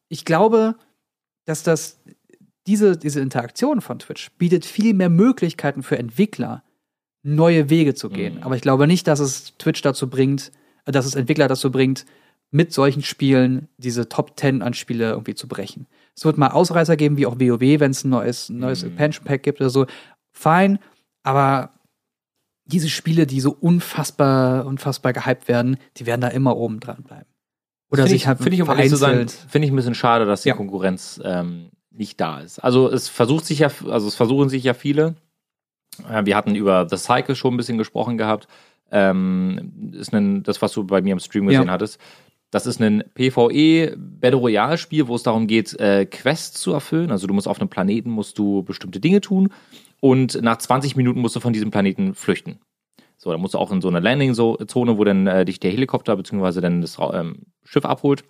ich 0.07 0.23
glaube, 0.25 0.75
dass 1.45 1.63
das 1.63 1.99
diese, 2.67 2.95
diese 2.95 3.21
Interaktion 3.21 3.81
von 3.81 3.97
Twitch 3.97 4.29
bietet 4.37 4.65
viel 4.65 4.93
mehr 4.93 5.09
Möglichkeiten 5.09 5.81
für 5.81 5.97
Entwickler, 5.97 6.63
neue 7.23 7.69
Wege 7.69 7.93
zu 7.93 8.09
gehen. 8.09 8.35
Mhm. 8.35 8.43
Aber 8.43 8.55
ich 8.55 8.61
glaube 8.61 8.87
nicht, 8.87 9.07
dass 9.07 9.19
es 9.19 9.57
Twitch 9.57 9.81
dazu 9.81 10.09
bringt, 10.09 10.51
äh, 10.85 10.91
dass 10.91 11.05
es 11.05 11.15
Entwickler 11.15 11.47
dazu 11.47 11.71
bringt, 11.71 12.05
mit 12.53 12.73
solchen 12.73 13.01
Spielen 13.01 13.69
diese 13.77 14.09
Top 14.09 14.37
10 14.37 14.61
an 14.61 14.73
Spiele 14.73 15.11
irgendwie 15.11 15.35
zu 15.35 15.47
brechen. 15.47 15.87
Es 16.15 16.25
wird 16.25 16.37
mal 16.37 16.49
Ausreißer 16.49 16.97
geben, 16.97 17.17
wie 17.17 17.25
auch 17.25 17.39
WoW, 17.39 17.79
wenn 17.79 17.91
es 17.91 18.03
ein 18.03 18.09
neues, 18.09 18.49
ein 18.49 18.59
neues 18.59 18.83
Mhm. 18.83 18.89
Expansion 18.89 19.25
Pack 19.25 19.43
gibt 19.43 19.61
oder 19.61 19.69
so. 19.69 19.85
Fein, 20.33 20.79
aber 21.23 21.71
diese 22.65 22.89
Spiele, 22.89 23.25
die 23.25 23.39
so 23.41 23.51
unfassbar, 23.59 24.65
unfassbar 24.65 25.13
gehypt 25.13 25.47
werden, 25.47 25.77
die 25.97 26.05
werden 26.05 26.21
da 26.21 26.27
immer 26.27 26.57
oben 26.57 26.79
dran 26.79 27.03
bleiben. 27.03 27.25
Oder 27.89 28.03
Finde 28.03 28.09
sich 28.11 28.21
ich, 28.21 28.27
halt 28.27 28.37
finde 28.39 28.55
ich, 28.55 28.61
um 28.61 28.89
zu 28.89 28.95
sein, 28.95 29.27
finde 29.27 29.65
ich 29.65 29.71
ein 29.73 29.75
bisschen 29.75 29.95
schade, 29.95 30.25
dass 30.25 30.43
die 30.43 30.49
Ja. 30.49 30.55
Konkurrenz 30.55 31.19
ähm, 31.23 31.71
nicht 31.89 32.19
da 32.21 32.39
ist. 32.39 32.59
Also 32.59 32.89
es 32.89 33.09
versucht 33.09 33.45
sich 33.45 33.59
ja, 33.59 33.69
also 33.89 34.07
es 34.07 34.15
versuchen 34.15 34.49
sich 34.49 34.63
ja 34.63 34.73
viele. 34.73 35.15
Äh, 36.09 36.25
wir 36.25 36.35
hatten 36.35 36.55
über 36.55 36.87
The 36.89 36.97
Cycle 36.97 37.35
schon 37.35 37.53
ein 37.53 37.57
bisschen 37.57 37.77
gesprochen 37.77 38.17
gehabt. 38.17 38.47
Ähm, 38.91 39.91
ist 39.93 40.13
ein, 40.13 40.43
das, 40.43 40.61
was 40.61 40.73
du 40.73 40.83
bei 40.83 41.01
mir 41.01 41.13
im 41.13 41.19
Stream 41.19 41.47
gesehen 41.47 41.67
Ja. 41.67 41.71
hattest. 41.71 41.99
Das 42.51 42.65
ist 42.65 42.81
ein 42.81 43.03
PvE 43.13 43.95
Battle 43.97 44.37
Royale 44.39 44.77
Spiel, 44.77 45.07
wo 45.07 45.15
es 45.15 45.23
darum 45.23 45.47
geht, 45.47 45.79
äh, 45.79 46.05
Quests 46.05 46.59
zu 46.59 46.73
erfüllen. 46.73 47.09
Also 47.09 47.25
du 47.25 47.33
musst 47.33 47.47
auf 47.47 47.61
einem 47.61 47.69
Planeten 47.69 48.09
musst 48.09 48.37
du 48.37 48.63
bestimmte 48.63 48.99
Dinge 48.99 49.21
tun 49.21 49.53
und 50.01 50.41
nach 50.41 50.57
20 50.57 50.97
Minuten 50.97 51.21
musst 51.21 51.35
du 51.37 51.39
von 51.39 51.53
diesem 51.53 51.71
Planeten 51.71 52.13
flüchten. 52.13 52.59
So, 53.17 53.31
dann 53.31 53.39
musst 53.39 53.53
du 53.53 53.59
auch 53.59 53.71
in 53.71 53.81
so 53.81 53.87
eine 53.87 54.01
Landing-Zone, 54.01 54.97
wo 54.97 55.03
dann 55.05 55.27
äh, 55.27 55.45
dich 55.45 55.61
der 55.61 55.71
Helikopter 55.71 56.17
bzw. 56.17 56.59
dann 56.59 56.81
das 56.81 56.97
ähm, 57.13 57.43
Schiff 57.63 57.85
abholt. 57.85 58.25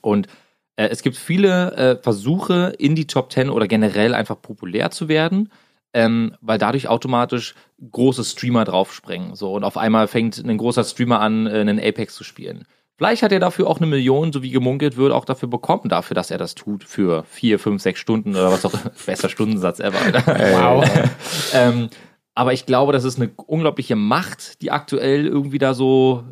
Und 0.00 0.28
äh, 0.76 0.88
es 0.88 1.02
gibt 1.02 1.16
viele 1.16 1.72
äh, 1.76 2.02
Versuche, 2.02 2.72
in 2.78 2.94
die 2.94 3.06
Top 3.06 3.32
10 3.32 3.50
oder 3.50 3.66
generell 3.66 4.14
einfach 4.14 4.40
populär 4.40 4.90
zu 4.90 5.08
werden, 5.08 5.50
ähm, 5.92 6.36
weil 6.40 6.58
dadurch 6.58 6.88
automatisch 6.88 7.54
große 7.90 8.24
Streamer 8.24 8.64
draufspringen. 8.64 9.34
So, 9.34 9.52
und 9.52 9.64
auf 9.64 9.76
einmal 9.76 10.08
fängt 10.08 10.38
ein 10.38 10.58
großer 10.58 10.84
Streamer 10.84 11.20
an, 11.20 11.46
äh, 11.46 11.60
einen 11.60 11.80
Apex 11.80 12.14
zu 12.14 12.24
spielen. 12.24 12.66
Vielleicht 12.96 13.22
hat 13.22 13.32
er 13.32 13.40
dafür 13.40 13.66
auch 13.66 13.76
eine 13.76 13.86
Million, 13.86 14.32
so 14.32 14.42
wie 14.42 14.50
gemunkelt 14.50 14.96
wird, 14.96 15.12
auch 15.12 15.26
dafür 15.26 15.50
bekommen, 15.50 15.90
dafür, 15.90 16.14
dass 16.14 16.30
er 16.30 16.38
das 16.38 16.54
tut, 16.54 16.82
für 16.82 17.24
vier, 17.24 17.58
fünf, 17.58 17.82
sechs 17.82 18.00
Stunden 18.00 18.30
oder 18.30 18.50
was 18.50 18.64
auch 18.64 18.72
immer. 18.72 18.90
Bester 19.06 19.28
Stundensatz 19.28 19.80
ever. 19.80 19.98
Wow. 20.24 20.88
ähm, 21.52 21.90
aber 22.34 22.54
ich 22.54 22.64
glaube, 22.64 22.92
das 22.92 23.04
ist 23.04 23.20
eine 23.20 23.30
unglaubliche 23.46 23.96
Macht, 23.96 24.62
die 24.62 24.70
aktuell 24.70 25.26
irgendwie 25.26 25.58
da 25.58 25.74
so 25.74 26.24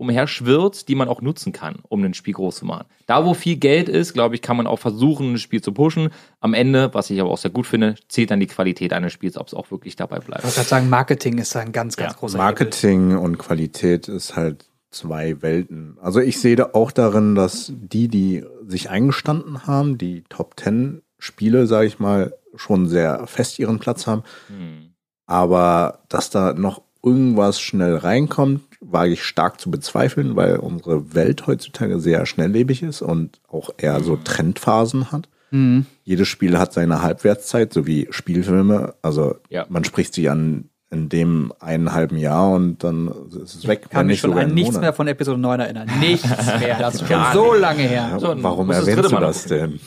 umherschwirrt, 0.00 0.88
die 0.88 0.94
man 0.94 1.08
auch 1.08 1.20
nutzen 1.22 1.52
kann, 1.52 1.76
um 1.88 2.02
ein 2.02 2.14
Spiel 2.14 2.34
groß 2.34 2.56
zu 2.56 2.64
machen. 2.64 2.86
Da, 3.06 3.24
wo 3.24 3.34
viel 3.34 3.56
Geld 3.56 3.88
ist, 3.88 4.12
glaube 4.14 4.34
ich, 4.34 4.42
kann 4.42 4.56
man 4.56 4.66
auch 4.66 4.78
versuchen, 4.78 5.34
ein 5.34 5.38
Spiel 5.38 5.62
zu 5.62 5.72
pushen. 5.72 6.08
Am 6.40 6.54
Ende, 6.54 6.92
was 6.94 7.10
ich 7.10 7.20
aber 7.20 7.30
auch 7.30 7.38
sehr 7.38 7.50
gut 7.50 7.66
finde, 7.66 7.94
zählt 8.08 8.30
dann 8.30 8.40
die 8.40 8.46
Qualität 8.46 8.92
eines 8.92 9.12
Spiels, 9.12 9.36
ob 9.36 9.46
es 9.46 9.54
auch 9.54 9.70
wirklich 9.70 9.94
dabei 9.96 10.18
Ich 10.18 10.24
bleibt. 10.24 10.42
wollte 10.42 10.56
gerade 10.56 10.68
sagen, 10.68 10.88
Marketing 10.88 11.38
ist 11.38 11.54
ein 11.54 11.70
ganz, 11.72 11.96
ganz 11.96 12.12
Ja, 12.14 12.18
großer 12.18 12.38
Hebel. 12.38 12.44
Marketing 12.46 13.16
und 13.16 13.38
Qualität 13.38 14.08
ist 14.08 14.34
halt 14.36 14.66
zwei 14.90 15.40
Welten. 15.42 15.96
Also 16.00 16.18
ich 16.20 16.40
sehe 16.40 16.56
da 16.56 16.70
auch 16.72 16.90
darin, 16.90 17.34
dass 17.36 17.72
die, 17.76 18.08
die 18.08 18.44
sich 18.66 18.90
eingestanden 18.90 19.66
haben, 19.66 19.98
die 19.98 20.24
Top 20.28 20.56
Ten 20.56 21.02
Spiele, 21.18 21.66
sage 21.66 21.86
ich 21.86 21.98
mal, 21.98 22.34
schon 22.56 22.88
sehr 22.88 23.26
fest 23.26 23.58
ihren 23.58 23.78
Platz 23.78 24.06
haben. 24.06 24.22
Hm. 24.48 24.94
Aber 25.26 26.00
dass 26.08 26.30
da 26.30 26.54
noch 26.54 26.82
irgendwas 27.02 27.60
schnell 27.60 27.96
reinkommt, 27.96 28.62
wage 28.80 29.12
ich 29.12 29.22
stark 29.24 29.60
zu 29.60 29.70
bezweifeln, 29.70 30.36
weil 30.36 30.56
unsere 30.56 31.14
Welt 31.14 31.46
heutzutage 31.46 32.00
sehr 32.00 32.26
schnelllebig 32.26 32.82
ist 32.82 33.02
und 33.02 33.40
auch 33.48 33.70
eher 33.78 34.02
so 34.02 34.16
Trendphasen 34.16 35.12
hat. 35.12 35.28
Mhm. 35.50 35.86
Jedes 36.04 36.28
Spiel 36.28 36.58
hat 36.58 36.72
seine 36.72 37.02
Halbwertszeit, 37.02 37.72
so 37.72 37.86
wie 37.86 38.06
Spielfilme. 38.10 38.94
Also 39.02 39.36
Ja. 39.48 39.66
man 39.68 39.84
spricht 39.84 40.14
sie 40.14 40.28
an 40.28 40.66
in 40.92 41.08
dem 41.08 41.52
einen 41.60 41.92
halben 41.92 42.16
Jahr 42.16 42.50
und 42.50 42.82
dann 42.82 43.08
ist 43.44 43.54
es 43.54 43.66
weg. 43.68 43.88
Kann 43.90 44.00
wenn 44.00 44.06
mich 44.08 44.20
schon 44.20 44.36
an 44.36 44.52
nichts 44.54 44.70
Monat. 44.70 44.80
mehr 44.82 44.92
von 44.92 45.06
Episode 45.06 45.38
9 45.38 45.60
erinnern. 45.60 45.88
Nichts 46.00 46.28
mehr. 46.58 46.78
Das 46.78 46.96
ist 46.96 47.06
schon 47.06 47.22
so 47.32 47.54
lange 47.54 47.82
her. 47.82 48.16
So, 48.18 48.34
warum 48.42 48.66
das 48.68 48.78
erwähnst 48.78 49.04
dritte 49.04 49.14
du 49.14 49.20
das 49.20 49.44
denn? 49.44 49.78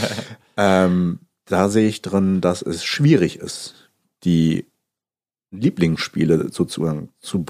ähm, 0.56 1.18
da 1.46 1.68
sehe 1.68 1.88
ich 1.88 2.02
drin, 2.02 2.40
dass 2.40 2.62
es 2.62 2.84
schwierig 2.84 3.38
ist, 3.40 3.90
die 4.24 4.66
Lieblingsspiele 5.54 6.50
sozusagen 6.50 7.10
zu, 7.20 7.44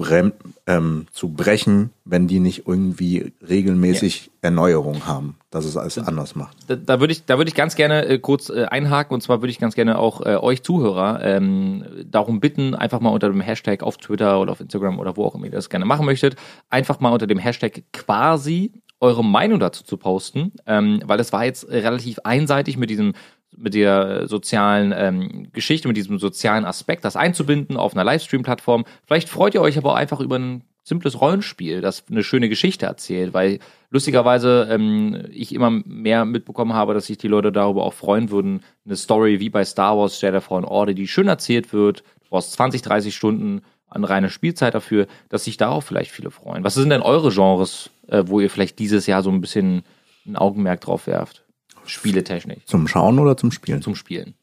ähm, 0.67 1.07
zu 1.13 1.29
brechen, 1.31 1.91
wenn 2.05 2.29
die 2.29 2.41
nicht 2.41 2.67
irgendwie 2.67 3.33
regelmäßig 3.47 4.31
Erneuerung 4.43 5.07
haben, 5.07 5.37
dass 5.51 5.65
es 5.65 5.77
alles 5.77 5.99
anders 5.99 6.37
macht. 6.37 6.57
Da, 6.67 6.77
da 6.77 7.01
würde 7.01 7.13
ich, 7.13 7.25
da 7.25 7.39
würde 7.39 7.49
ich 7.49 7.55
ganz 7.55 7.77
gerne 7.77 8.07
äh, 8.07 8.19
kurz 8.19 8.51
äh, 8.51 8.65
einhaken. 8.65 9.15
Und 9.15 9.21
zwar 9.23 9.41
würde 9.41 9.51
ich 9.51 9.59
ganz 9.59 9.75
gerne 9.75 9.99
auch 9.99 10.21
äh, 10.21 10.37
euch 10.37 10.63
Zuhörer 10.63 11.21
ähm, 11.23 11.85
darum 12.05 12.41
bitten, 12.41 12.75
einfach 12.75 13.01
mal 13.01 13.11
unter 13.11 13.29
dem 13.29 13.41
Hashtag 13.41 13.83
auf 13.83 13.97
Twitter 13.97 14.41
oder 14.41 14.53
auf 14.53 14.61
Instagram 14.61 14.99
oder 14.99 15.17
wo 15.17 15.25
auch 15.25 15.35
immer 15.35 15.47
ihr 15.47 15.51
das 15.51 15.71
gerne 15.71 15.87
machen 15.87 16.07
möchtet, 16.07 16.37
einfach 16.71 17.01
mal 17.01 17.11
unter 17.11 17.27
dem 17.27 17.39
Hashtag 17.39 17.85
quasi 17.93 18.73
eure 19.01 19.25
Meinung 19.25 19.61
dazu 19.61 19.85
zu 19.85 19.97
posten, 19.99 20.53
ähm, 20.67 21.03
weil 21.05 21.21
es 21.21 21.33
war 21.33 21.45
jetzt 21.45 21.69
relativ 21.69 22.21
einseitig 22.25 22.77
mit 22.77 22.91
diesem 22.91 23.13
mit 23.57 23.75
der 23.75 24.29
sozialen 24.29 24.93
ähm, 24.97 25.49
Geschichte, 25.53 25.89
mit 25.89 25.97
diesem 25.97 26.19
sozialen 26.19 26.65
Aspekt, 26.65 27.05
das 27.05 27.17
einzubinden 27.17 27.77
auf 27.77 27.95
einer 27.95 28.05
Livestream-Plattform. 28.05 28.85
Vielleicht 29.07 29.29
freut 29.29 29.55
ihr 29.55 29.61
euch 29.61 29.79
aber 29.79 29.93
auch 29.93 29.97
einfach 29.97 30.21
über 30.21 30.39
ein 30.39 30.63
simples 30.83 31.21
Rollenspiel, 31.21 31.81
das 31.81 32.05
eine 32.11 32.23
schöne 32.23 32.49
Geschichte 32.49 32.85
erzählt, 32.87 33.33
weil 33.33 33.59
lustigerweise 33.91 34.69
ähm, 34.71 35.25
ich 35.31 35.55
immer 35.55 35.71
mehr 35.71 36.27
mitbekommen 36.27 36.75
habe, 36.75 36.93
dass 36.93 37.07
sich 37.07 37.17
die 37.17 37.29
Leute 37.29 37.53
darüber 37.53 37.85
auch 37.85 37.95
freuen 37.95 38.31
würden, 38.31 38.63
eine 38.85 38.97
Story 38.97 39.41
wie 39.41 39.49
bei 39.49 39.65
Star 39.65 39.97
Wars 39.97 40.21
Jedi 40.21 40.41
Fallen 40.41 40.65
Order, 40.65 40.93
die 40.93 41.09
schön 41.09 41.29
erzählt 41.29 41.73
wird, 41.73 42.01
du 42.25 42.31
brauchst 42.31 42.53
20, 42.53 42.83
30 42.83 43.15
Stunden 43.15 43.63
an 43.89 44.05
reine 44.05 44.29
Spielzeit 44.29 44.75
dafür, 44.75 45.07
dass 45.31 45.45
sich 45.45 45.57
darauf 45.57 45.85
vielleicht 45.85 46.11
viele 46.11 46.31
freuen. 46.31 46.65
Was 46.65 46.75
sind 46.75 46.91
denn 46.91 47.01
eure 47.01 47.31
Genres, 47.31 47.91
äh, 48.09 48.25
wo 48.27 48.41
ihr 48.41 48.51
vielleicht 48.51 48.79
dieses 48.79 49.07
Jahr 49.07 49.23
so 49.23 49.31
ein 49.31 49.41
bisschen 49.41 49.85
ein 50.27 50.37
Augenmerk 50.37 50.81
drauf 50.81 51.07
werft. 51.07 51.44
Spieletechnisch. 51.87 52.65
Zum 52.67 52.89
Schauen 52.89 53.19
oder 53.19 53.37
zum 53.37 53.51
Spielen? 53.51 53.83
Zum 53.83 53.95
Spielen. 53.95 54.35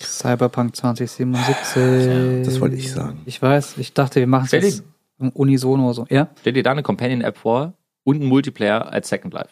Cyberpunk 0.00 0.76
2077. 0.76 2.44
das 2.44 2.60
wollte 2.60 2.76
ich 2.76 2.90
sagen. 2.92 3.20
Ich 3.26 3.40
weiß, 3.40 3.76
ich 3.78 3.92
dachte, 3.92 4.20
wir 4.20 4.26
machen 4.26 4.46
es 4.46 4.52
jetzt 4.52 4.84
unisono 5.34 5.92
so. 5.92 6.06
Ja? 6.08 6.30
Stell 6.40 6.54
dir 6.54 6.62
da 6.62 6.70
eine 6.72 6.82
Companion-App 6.82 7.36
vor 7.36 7.74
und 8.04 8.16
einen 8.16 8.26
Multiplayer 8.26 8.90
als 8.90 9.08
Second 9.08 9.34
Life. 9.34 9.50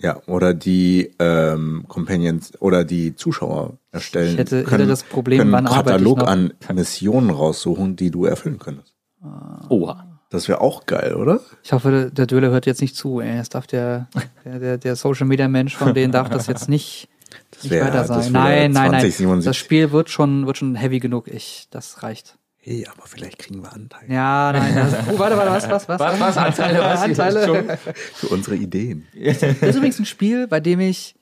Ja, 0.00 0.20
oder 0.26 0.52
die 0.52 1.10
ähm, 1.18 1.84
Companions 1.88 2.52
oder 2.60 2.84
die 2.84 3.14
Zuschauer 3.14 3.78
erstellen. 3.92 4.32
Ich 4.32 4.38
hätte, 4.38 4.62
können, 4.62 4.80
hätte 4.80 4.86
das 4.88 5.02
Problem, 5.02 5.38
können 5.38 5.52
wann 5.52 5.66
einen 5.66 5.74
arbeite 5.74 6.02
ich 6.02 6.04
Katalog 6.04 6.18
noch. 6.18 6.26
an 6.26 6.52
Missionen 6.74 7.30
raussuchen, 7.30 7.96
die 7.96 8.10
du 8.10 8.26
erfüllen 8.26 8.58
könntest. 8.58 8.94
Oha. 9.70 10.05
Das 10.30 10.48
wäre 10.48 10.60
auch 10.60 10.86
geil, 10.86 11.14
oder? 11.14 11.40
Ich 11.62 11.72
hoffe, 11.72 12.10
der- 12.12 12.26
Döle 12.26 12.50
hört 12.50 12.66
jetzt 12.66 12.80
nicht 12.80 12.96
zu. 12.96 13.20
Ey. 13.20 13.36
Das 13.38 13.48
darf 13.48 13.66
der, 13.66 14.08
der, 14.44 14.58
der, 14.58 14.78
der 14.78 14.96
Social 14.96 15.26
Media 15.26 15.46
Mensch 15.48 15.76
von 15.76 15.94
denen 15.94 16.12
darf 16.12 16.28
das 16.28 16.46
jetzt 16.48 16.68
nicht, 16.68 17.08
nicht 17.62 17.70
wär- 17.70 17.84
weiter 17.86 18.04
das 18.04 18.08
wär 18.08 18.16
Nein, 18.32 18.72
nein, 18.72 18.90
nein. 18.90 19.00
2077. 19.02 19.44
Das 19.48 19.56
Spiel 19.56 19.92
wird 19.92 20.10
schon, 20.10 20.46
wird 20.46 20.58
schon 20.58 20.74
heavy 20.74 20.98
genug. 20.98 21.28
Ich, 21.28 21.68
das 21.70 22.02
reicht. 22.02 22.36
Hey, 22.58 22.84
aber 22.92 23.06
vielleicht 23.06 23.38
kriegen 23.38 23.62
wir 23.62 23.72
Anteile 23.72 24.12
Ja, 24.12 24.52
nein. 24.52 24.74
Das, 24.74 24.94
oh, 25.14 25.18
warte, 25.20 25.36
warte, 25.36 25.52
was, 25.52 25.70
was, 25.70 25.88
was? 25.88 26.00
Was, 26.00 26.18
was? 26.20 26.36
Anteile, 26.36 26.80
was? 26.80 27.00
Anteile. 27.02 27.78
für 28.14 28.26
unsere 28.28 28.56
Ideen. 28.56 29.06
Das 29.14 29.40
ist 29.44 29.76
übrigens 29.76 30.00
ein 30.00 30.06
Spiel, 30.06 30.48
bei 30.48 30.58
dem 30.58 30.80
ich, 30.80 31.14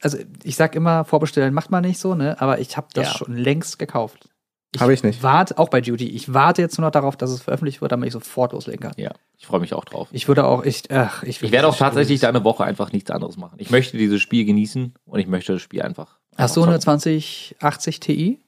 also 0.00 0.16
ich 0.42 0.56
sag 0.56 0.74
immer, 0.74 1.04
vorbestellen 1.04 1.52
macht 1.52 1.70
man 1.70 1.82
nicht 1.84 1.98
so, 2.00 2.14
ne? 2.14 2.40
Aber 2.40 2.60
ich 2.60 2.78
habe 2.78 2.86
das 2.94 3.08
Ja. 3.08 3.18
schon 3.18 3.36
längst 3.36 3.78
gekauft. 3.78 4.30
Habe 4.78 4.92
ich 4.92 5.02
nicht. 5.02 5.22
Warte, 5.22 5.58
auch 5.58 5.68
bei 5.68 5.80
Duty. 5.80 6.08
Ich 6.08 6.34
warte 6.34 6.60
jetzt 6.60 6.76
nur 6.78 6.86
noch 6.86 6.92
darauf, 6.92 7.16
dass 7.16 7.30
es 7.30 7.42
veröffentlicht 7.42 7.80
wird, 7.80 7.92
damit 7.92 8.08
ich 8.08 8.12
sofort 8.12 8.52
loslegen 8.52 8.80
kann. 8.80 8.92
Ja, 8.96 9.12
ich 9.38 9.46
freue 9.46 9.60
mich 9.60 9.72
auch 9.72 9.84
drauf. 9.84 10.08
Ich 10.12 10.28
würde 10.28 10.44
auch, 10.44 10.64
ich, 10.64 10.90
ach, 10.90 11.22
ich, 11.22 11.42
Ich 11.42 11.52
werde 11.52 11.68
auch 11.68 11.76
tatsächlich 11.76 12.20
da 12.20 12.28
eine 12.28 12.44
Woche 12.44 12.64
einfach 12.64 12.92
nichts 12.92 13.10
anderes 13.10 13.36
machen. 13.36 13.54
Ich 13.58 13.70
möchte 13.70 13.96
dieses 13.96 14.20
Spiel 14.20 14.44
genießen 14.44 14.94
und 15.06 15.18
ich 15.20 15.26
möchte 15.26 15.54
das 15.54 15.62
Spiel 15.62 15.82
einfach. 15.82 16.18
Hast 16.36 16.56
du 16.56 16.62
eine 16.62 16.78
zocken. 16.78 17.00
2080 17.00 18.00
Ti? 18.00 18.40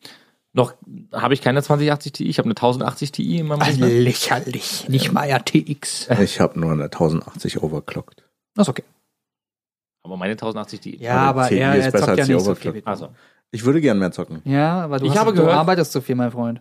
Noch 0.53 0.75
habe 1.13 1.35
ich 1.35 1.41
keine 1.41 1.63
2080 1.63 2.13
Ti, 2.13 2.25
ich 2.27 2.39
habe 2.39 2.47
eine 2.47 2.55
1080 2.57 3.13
Ti 3.13 3.39
in 3.39 3.47
meinem 3.47 3.63
Rechner. 3.63 3.87
lächerlich. 3.87 4.89
Nicht 4.89 5.13
mal 5.13 5.29
RTX. 5.31 6.09
Ich 6.21 6.41
habe 6.41 6.59
nur 6.59 6.73
eine 6.73 6.85
1080 6.85 7.63
overclocked. 7.63 8.25
Das 8.55 8.67
ist 8.67 8.71
okay. 8.71 8.85
Aber 10.03 10.17
meine 10.17 10.33
1080 10.33 10.81
Ti. 10.81 10.97
Ja, 11.01 11.17
Aber 11.17 11.51
er, 11.51 11.75
ist 11.77 11.87
er 11.87 11.93
besser 11.93 12.07
zockt 12.07 12.17
ja 12.19 12.23
als 12.23 12.27
die 12.29 12.35
nicht 12.35 12.45
so 12.45 12.55
viel. 12.55 12.83
Also, 12.85 13.09
Ich 13.51 13.65
würde 13.65 13.81
gern 13.81 13.99
mehr 13.99 14.13
zocken. 14.13 14.43
Ja, 14.45 14.83
aber 14.83 14.99
du, 14.99 15.07
Ich 15.07 15.13
hast, 15.13 15.19
habe 15.21 15.33
du 15.33 15.41
gehört- 15.43 15.57
arbeitest 15.57 15.93
zu 15.93 16.01
viel, 16.03 16.15
mein 16.17 16.31
Freund. 16.31 16.61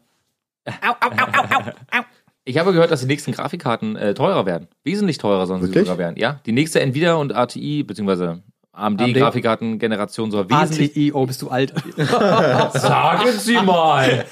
ich 2.46 2.58
habe 2.58 2.72
gehört, 2.74 2.92
dass 2.92 3.02
die 3.02 3.08
nächsten 3.08 3.32
Grafikkarten 3.34 3.96
äh, 3.96 4.14
teurer 4.14 4.46
werden. 4.46 4.68
Wesentlich 4.84 5.18
teurer 5.18 5.46
sollen 5.48 5.62
sie 5.62 5.68
Wirklich? 5.68 5.86
sogar 5.86 5.98
werden. 5.98 6.16
Ja, 6.18 6.40
die 6.46 6.52
nächste 6.54 6.80
Nvidia 6.82 7.16
und 7.16 7.32
RTI 7.32 7.84
beziehungsweise 7.84 8.42
AMD, 8.78 9.02
AMD. 9.02 9.14
Grafikkartengeneration 9.16 10.30
soll 10.32 10.50
wesentlich 10.50 10.92
ATI, 10.92 11.12
oh, 11.14 11.26
bist 11.26 11.42
du 11.42 11.50
alt. 11.50 11.74
Sagen 12.74 13.32
Sie 13.38 13.56
mal! 13.62 14.26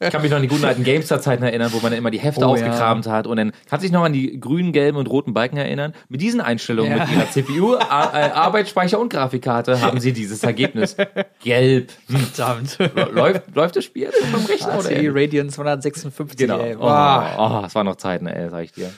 Ich 0.00 0.10
kann 0.10 0.22
mich 0.22 0.30
noch 0.30 0.36
an 0.36 0.42
die 0.42 0.48
guten 0.48 0.64
alten 0.64 0.84
GameStar-Zeiten 0.84 1.42
erinnern, 1.42 1.70
wo 1.72 1.78
man 1.80 1.90
dann 1.90 1.98
immer 1.98 2.10
die 2.10 2.18
Hefte 2.18 2.44
Oh, 2.46 2.50
aufgekramt 2.52 3.06
hat 3.08 3.26
und 3.26 3.36
dann 3.36 3.52
kannst 3.68 3.82
du 3.82 3.88
dich 3.88 3.92
noch 3.92 4.04
an 4.04 4.12
die 4.12 4.38
grünen, 4.38 4.72
gelben 4.72 4.96
und 4.98 5.08
roten 5.08 5.34
Balken 5.34 5.56
erinnern. 5.56 5.94
Mit 6.08 6.20
diesen 6.20 6.40
Einstellungen, 6.40 6.96
Ja. 6.96 7.04
mit 7.06 7.14
ihrer 7.14 7.30
CPU, 7.30 7.74
A 7.74 8.10
äh, 8.18 8.30
Arbeitsspeicher 8.30 8.98
und 9.00 9.12
Grafikkarte 9.12 9.80
haben 9.80 10.00
sie 10.00 10.12
dieses 10.12 10.42
Ergebnis. 10.44 10.96
Gelb. 11.42 11.90
Verdammt. 12.08 12.78
Läuft, 13.12 13.54
läuft 13.54 13.76
das 13.76 13.84
Spiel 13.84 14.04
jetzt 14.04 14.20
beim 14.32 14.44
Rechner 14.44 14.78
oder? 14.78 14.86
ATI 14.86 14.94
ähnlich? 15.06 15.14
Radeon 15.24 15.50
256, 15.50 16.36
Genau. 16.38 16.58
ey. 16.60 16.76
Oh, 16.76 16.82
Wow. 16.82 17.24
oh, 17.38 17.62
das 17.62 17.74
waren 17.74 17.86
noch 17.86 17.96
Zeiten, 17.96 18.26
ey, 18.26 18.48
sag 18.50 18.62
ich 18.64 18.72
dir. 18.72 18.90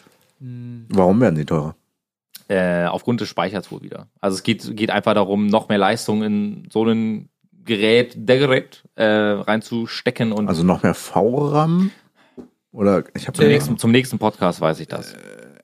Warum 0.90 1.20
werden 1.20 1.34
die 1.36 1.44
teurer? 1.44 1.74
Äh, 2.48 2.86
aufgrund 2.86 3.20
des 3.20 3.28
Speichers 3.28 3.70
wohl 3.70 3.82
wieder. 3.82 4.08
Also 4.20 4.36
es 4.36 4.42
geht, 4.42 4.74
geht 4.74 4.90
einfach 4.90 5.12
darum, 5.14 5.46
noch 5.48 5.68
mehr 5.68 5.76
Leistung 5.78 6.22
in 6.22 6.68
so 6.72 6.84
ein 6.84 7.28
Gerät, 7.64 8.14
der 8.16 8.38
Gerät, 8.38 8.82
äh, 8.94 9.04
reinzustecken 9.04 10.32
und 10.32 10.48
Also 10.48 10.62
noch 10.64 10.82
mehr 10.82 10.94
VRAM? 10.94 11.90
Oder 12.72 13.04
ich 13.14 13.26
habe 13.26 13.36
zum, 13.36 13.46
nächsten, 13.48 13.76
zum 13.78 13.90
nächsten 13.90 14.18
Podcast 14.18 14.60
weiß 14.60 14.80
ich 14.80 14.88
das. 14.88 15.14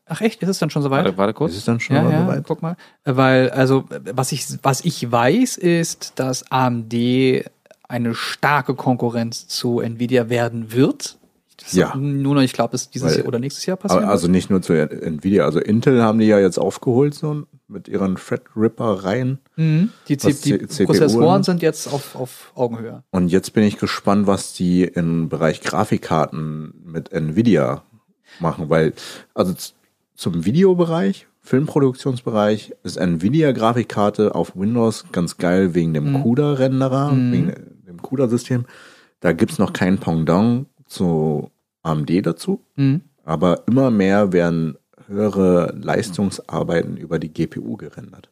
Ach 0.07 0.20
echt, 0.20 0.43
ist 0.43 0.49
es 0.51 0.59
dann 0.59 0.68
schon 0.68 0.82
soweit? 0.82 1.05
Warte, 1.05 1.16
warte 1.16 1.30
Ist 1.30 1.37
kurz. 1.37 1.57
es 1.57 1.64
dann 1.64 1.80
schon 1.80 1.97
Ja, 1.97 2.11
ja, 2.11 2.22
soweit? 2.26 2.45
guck 2.47 2.61
mal. 2.61 2.76
Äh, 3.05 3.16
Weil, 3.16 3.51
also, 3.51 3.85
äh, 3.91 4.01
was 4.14 4.32
ich, 4.32 4.45
was 4.62 4.85
ich 4.85 5.11
weiß, 5.11 5.57
ist, 5.57 6.12
dass 6.16 6.51
AMD 6.53 6.95
eine 7.89 8.14
starke 8.14 8.74
Konkurrenz 8.74 9.47
zu 9.49 9.80
Nvidia 9.80 10.28
werden 10.28 10.72
wird. 10.72 11.16
Das 11.64 11.72
Ja. 11.72 11.94
Nur 11.96 12.34
noch, 12.34 12.42
ich 12.42 12.52
glaube, 12.52 12.74
es 12.76 12.90
dieses 12.90 13.10
Weil- 13.12 13.18
Jahr 13.18 13.26
oder 13.28 13.38
nächstes 13.38 13.64
Jahr 13.66 13.76
passieren 13.76 14.04
Aber 14.04 14.12
Also 14.12 14.28
nicht 14.28 14.50
nur 14.50 14.60
zu 14.62 14.72
Nvidia, 14.74 15.44
also 15.44 15.58
Intel 15.60 16.02
haben 16.02 16.18
die 16.18 16.26
ja 16.26 16.38
jetzt 16.38 16.58
aufgeholt 16.58 17.14
so 17.14 17.44
mit 17.68 17.88
ihren 17.88 18.16
Threadripper-Reihen. 18.16 19.38
Mhm. 19.56 19.90
Die, 20.08 20.16
C 20.18 20.32
die 20.32 20.66
C- 20.68 20.84
Prozessoren 20.84 21.28
angeht. 21.28 21.44
sind 21.46 21.62
jetzt 21.62 21.86
auf, 21.92 22.14
auf 22.16 22.52
Augenhöhe. 22.54 23.02
Und 23.10 23.28
jetzt 23.28 23.52
bin 23.54 23.64
ich 23.64 23.78
gespannt, 23.78 24.26
was 24.26 24.52
die 24.52 24.84
im 24.84 25.28
Bereich 25.28 25.60
Grafikkarten 25.62 26.74
mit 26.84 27.12
Nvidia 27.12 27.82
machen, 28.40 28.68
weil 28.68 28.92
also 29.32 29.54
zum 30.16 30.44
Videobereich, 30.44 31.26
Filmproduktionsbereich 31.40 32.74
ist 32.84 32.96
Nvidia 32.96 33.52
Grafikkarte 33.52 34.34
auf 34.34 34.56
Windows 34.56 35.04
ganz 35.12 35.36
geil 35.36 35.74
wegen 35.74 35.92
dem 35.94 36.22
CUDA-Renderer, 36.22 37.10
wegen 37.12 37.52
dem 37.86 38.00
CUDA-System. 38.02 38.64
Da 39.20 39.32
gibt's 39.32 39.58
noch 39.58 39.72
kein 39.72 39.98
Pendant 39.98 40.66
zu 40.86 41.50
AMD 41.85 42.11
dazu, 42.26 42.61
Mhm. 42.76 43.03
aber 43.24 43.66
immer 43.68 43.91
mehr 43.91 44.32
werden 44.32 44.76
höhere 45.07 45.72
Leistungsarbeiten 45.76 46.97
über 46.97 47.18
die 47.18 47.32
GPU 47.32 47.76
gerendert. 47.76 48.30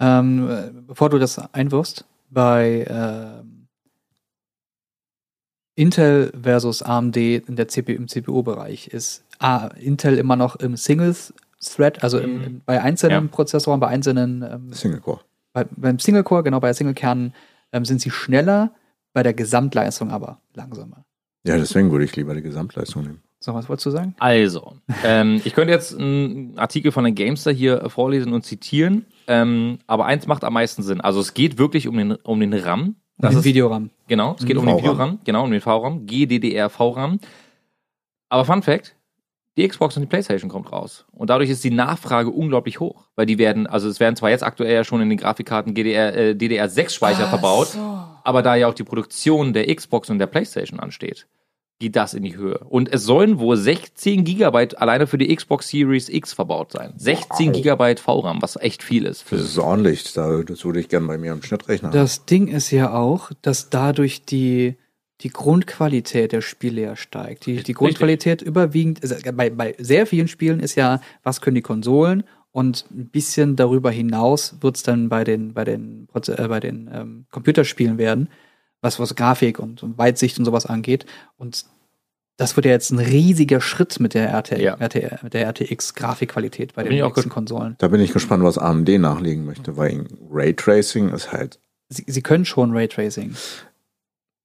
Ähm, 0.00 0.48
äh, 0.50 0.70
bevor 0.86 1.10
du 1.10 1.18
das 1.18 1.38
einwirfst, 1.54 2.04
bei 2.30 2.84
ähm, 2.88 3.66
Intel 5.76 6.32
versus 6.40 6.82
AMD 6.82 7.16
in 7.16 7.56
der 7.56 7.68
CPU, 7.68 7.92
im 7.92 8.08
CPU-Bereich 8.08 8.88
ist 8.88 9.24
A, 9.38 9.66
Intel 9.68 10.18
immer 10.18 10.36
noch 10.36 10.56
im 10.56 10.76
Single-Thread, 10.76 12.02
also 12.02 12.18
im, 12.18 12.38
Mhm. 12.38 12.44
im, 12.44 12.62
bei 12.64 12.80
einzelnen 12.80 13.24
Ja. 13.26 13.30
Prozessoren, 13.30 13.80
bei 13.80 13.88
einzelnen, 13.88 14.42
ähm, 14.42 14.72
Single-Core. 14.72 15.20
bei, 15.52 15.64
beim 15.76 15.98
Single-Core, 15.98 16.42
genau, 16.44 16.60
bei 16.60 16.72
Single-Kernen 16.72 17.34
ähm, 17.72 17.84
sind 17.84 18.00
sie 18.00 18.10
schneller, 18.10 18.72
bei 19.12 19.22
der 19.22 19.34
Gesamtleistung 19.34 20.10
aber 20.10 20.40
langsamer. 20.54 21.04
Ja, 21.46 21.56
deswegen 21.58 21.90
würde 21.90 22.04
ich 22.04 22.16
lieber 22.16 22.34
die 22.34 22.42
Gesamtleistung 22.42 23.02
nehmen. 23.02 23.22
So, 23.40 23.52
was 23.52 23.68
wolltest 23.68 23.84
du 23.86 23.90
sagen? 23.90 24.14
Also, 24.18 24.76
ähm, 25.04 25.42
ich 25.44 25.54
könnte 25.54 25.72
jetzt 25.72 25.94
einen 25.98 26.58
Artikel 26.58 26.90
von 26.92 27.04
der 27.04 27.12
Gamester 27.12 27.52
hier 27.52 27.90
vorlesen 27.90 28.32
und 28.32 28.42
zitieren, 28.46 29.04
ähm, 29.26 29.78
aber 29.86 30.06
eins 30.06 30.26
macht 30.26 30.44
am 30.44 30.54
meisten 30.54 30.82
Sinn. 30.82 31.02
Also 31.02 31.20
es 31.20 31.34
geht 31.34 31.58
wirklich 31.58 31.86
um 31.86 31.96
den, 31.98 32.12
um 32.12 32.40
den 32.40 32.54
RAM. 32.54 32.96
Das 33.18 33.30
Den 33.32 33.40
ist, 33.40 33.44
Videoram. 33.44 33.90
genau, 34.08 34.34
es 34.38 34.46
geht 34.46 34.56
um 34.56 34.64
den 34.64 34.70
VRAM. 34.78 34.82
Videoram, 34.82 35.18
genau, 35.24 35.44
um 35.44 35.50
den 35.50 35.60
VRAM, 35.60 36.06
GDDR 36.06 36.70
VRAM. 36.70 37.20
Aber 38.30 38.44
Fun 38.46 38.62
Fact, 38.62 38.93
die 39.56 39.68
Xbox 39.68 39.96
und 39.96 40.02
die 40.02 40.08
Playstation 40.08 40.50
kommt 40.50 40.72
raus. 40.72 41.04
Und 41.12 41.30
dadurch 41.30 41.50
ist 41.50 41.62
die 41.62 41.70
Nachfrage 41.70 42.30
unglaublich 42.30 42.80
hoch. 42.80 43.04
Weil 43.14 43.26
die 43.26 43.38
werden, 43.38 43.66
also 43.66 43.88
es 43.88 44.00
werden 44.00 44.16
zwar 44.16 44.30
jetzt 44.30 44.42
aktuell 44.42 44.74
ja 44.74 44.84
schon 44.84 45.00
in 45.00 45.08
den 45.08 45.18
Grafikkarten 45.18 45.74
GDR, 45.74 46.16
äh, 46.16 46.30
DDR6-Speicher 46.32 47.28
verbaut, 47.28 47.68
aber 48.24 48.42
da 48.42 48.56
ja 48.56 48.68
auch 48.68 48.74
die 48.74 48.84
Produktion 48.84 49.52
der 49.52 49.72
Xbox 49.72 50.10
und 50.10 50.18
der 50.18 50.26
Playstation 50.26 50.80
ansteht, 50.80 51.26
geht 51.78 51.96
das 51.96 52.14
in 52.14 52.22
die 52.22 52.36
Höhe. 52.36 52.58
Und 52.58 52.92
es 52.92 53.04
sollen 53.04 53.38
wohl 53.38 53.56
16 53.56 54.24
Gigabyte 54.24 54.78
alleine 54.78 55.06
für 55.06 55.18
die 55.18 55.34
Xbox 55.34 55.68
Series 55.68 56.08
X 56.08 56.32
verbaut 56.32 56.72
sein. 56.72 56.94
16 56.96 57.52
Gigabyte 57.52 58.00
VRAM, 58.00 58.42
was 58.42 58.56
echt 58.56 58.82
viel 58.82 59.04
ist. 59.04 59.30
Das 59.30 59.40
ist 59.40 59.58
ordentlich. 59.58 60.12
Da, 60.14 60.42
das 60.42 60.64
würde 60.64 60.80
ich 60.80 60.88
gerne 60.88 61.06
bei 61.06 61.18
mir 61.18 61.32
im 61.32 61.42
Schnittrechner 61.42 61.88
haben. 61.88 61.96
Das 61.96 62.24
Ding 62.26 62.48
ist 62.48 62.70
ja 62.70 62.92
auch, 62.92 63.30
dass 63.42 63.70
dadurch 63.70 64.24
die, 64.24 64.76
die 65.24 65.30
Grundqualität 65.30 66.32
der 66.32 66.40
Spiele 66.40 66.82
ja 66.82 66.96
steigt. 66.96 67.46
Die, 67.46 67.62
die 67.62 67.74
Grundqualität 67.74 68.42
überwiegend, 68.42 69.02
also 69.02 69.16
bei, 69.32 69.50
bei 69.50 69.74
sehr 69.78 70.06
vielen 70.06 70.28
Spielen 70.28 70.60
ist 70.60 70.76
ja, 70.76 71.00
was 71.22 71.40
können 71.40 71.56
die 71.56 71.62
Konsolen 71.62 72.22
und 72.52 72.86
ein 72.90 73.08
bisschen 73.08 73.56
darüber 73.56 73.90
hinaus 73.90 74.56
wird's 74.60 74.82
dann 74.84 75.08
bei 75.08 75.24
den, 75.24 75.54
bei 75.54 75.64
den, 75.64 76.08
äh, 76.14 76.48
bei 76.48 76.60
den 76.60 76.88
ähm, 76.92 77.26
Computerspielen 77.32 77.98
werden, 77.98 78.28
was, 78.80 79.00
was 79.00 79.16
Grafik 79.16 79.58
und, 79.58 79.82
und 79.82 79.98
Weitsicht 79.98 80.38
und 80.38 80.44
sowas 80.44 80.66
angeht. 80.66 81.06
Und 81.36 81.64
das 82.36 82.54
wird 82.54 82.66
ja 82.66 82.72
jetzt 82.72 82.90
ein 82.90 82.98
riesiger 82.98 83.60
Schritt 83.60 83.98
mit 83.98 84.14
der, 84.14 84.32
RT, 84.38 84.58
Ja. 84.58 84.74
RT, 84.74 85.22
mit 85.22 85.34
der 85.34 85.48
RTX-Grafikqualität 85.48 86.74
bei 86.74 86.82
Da 86.84 86.90
den 86.90 87.02
nächsten 87.02 87.30
Konsolen. 87.30 87.76
Da 87.78 87.88
bin 87.88 88.00
ich 88.00 88.12
gespannt, 88.12 88.44
was 88.44 88.58
AMD 88.58 88.88
nachlegen 89.00 89.44
möchte, 89.44 89.76
weil 89.76 90.06
Raytracing 90.30 91.08
ist 91.10 91.32
halt 91.32 91.58
Sie, 91.88 92.04
sie 92.06 92.22
können 92.22 92.44
schon 92.44 92.72
Raytracing. 92.72 93.34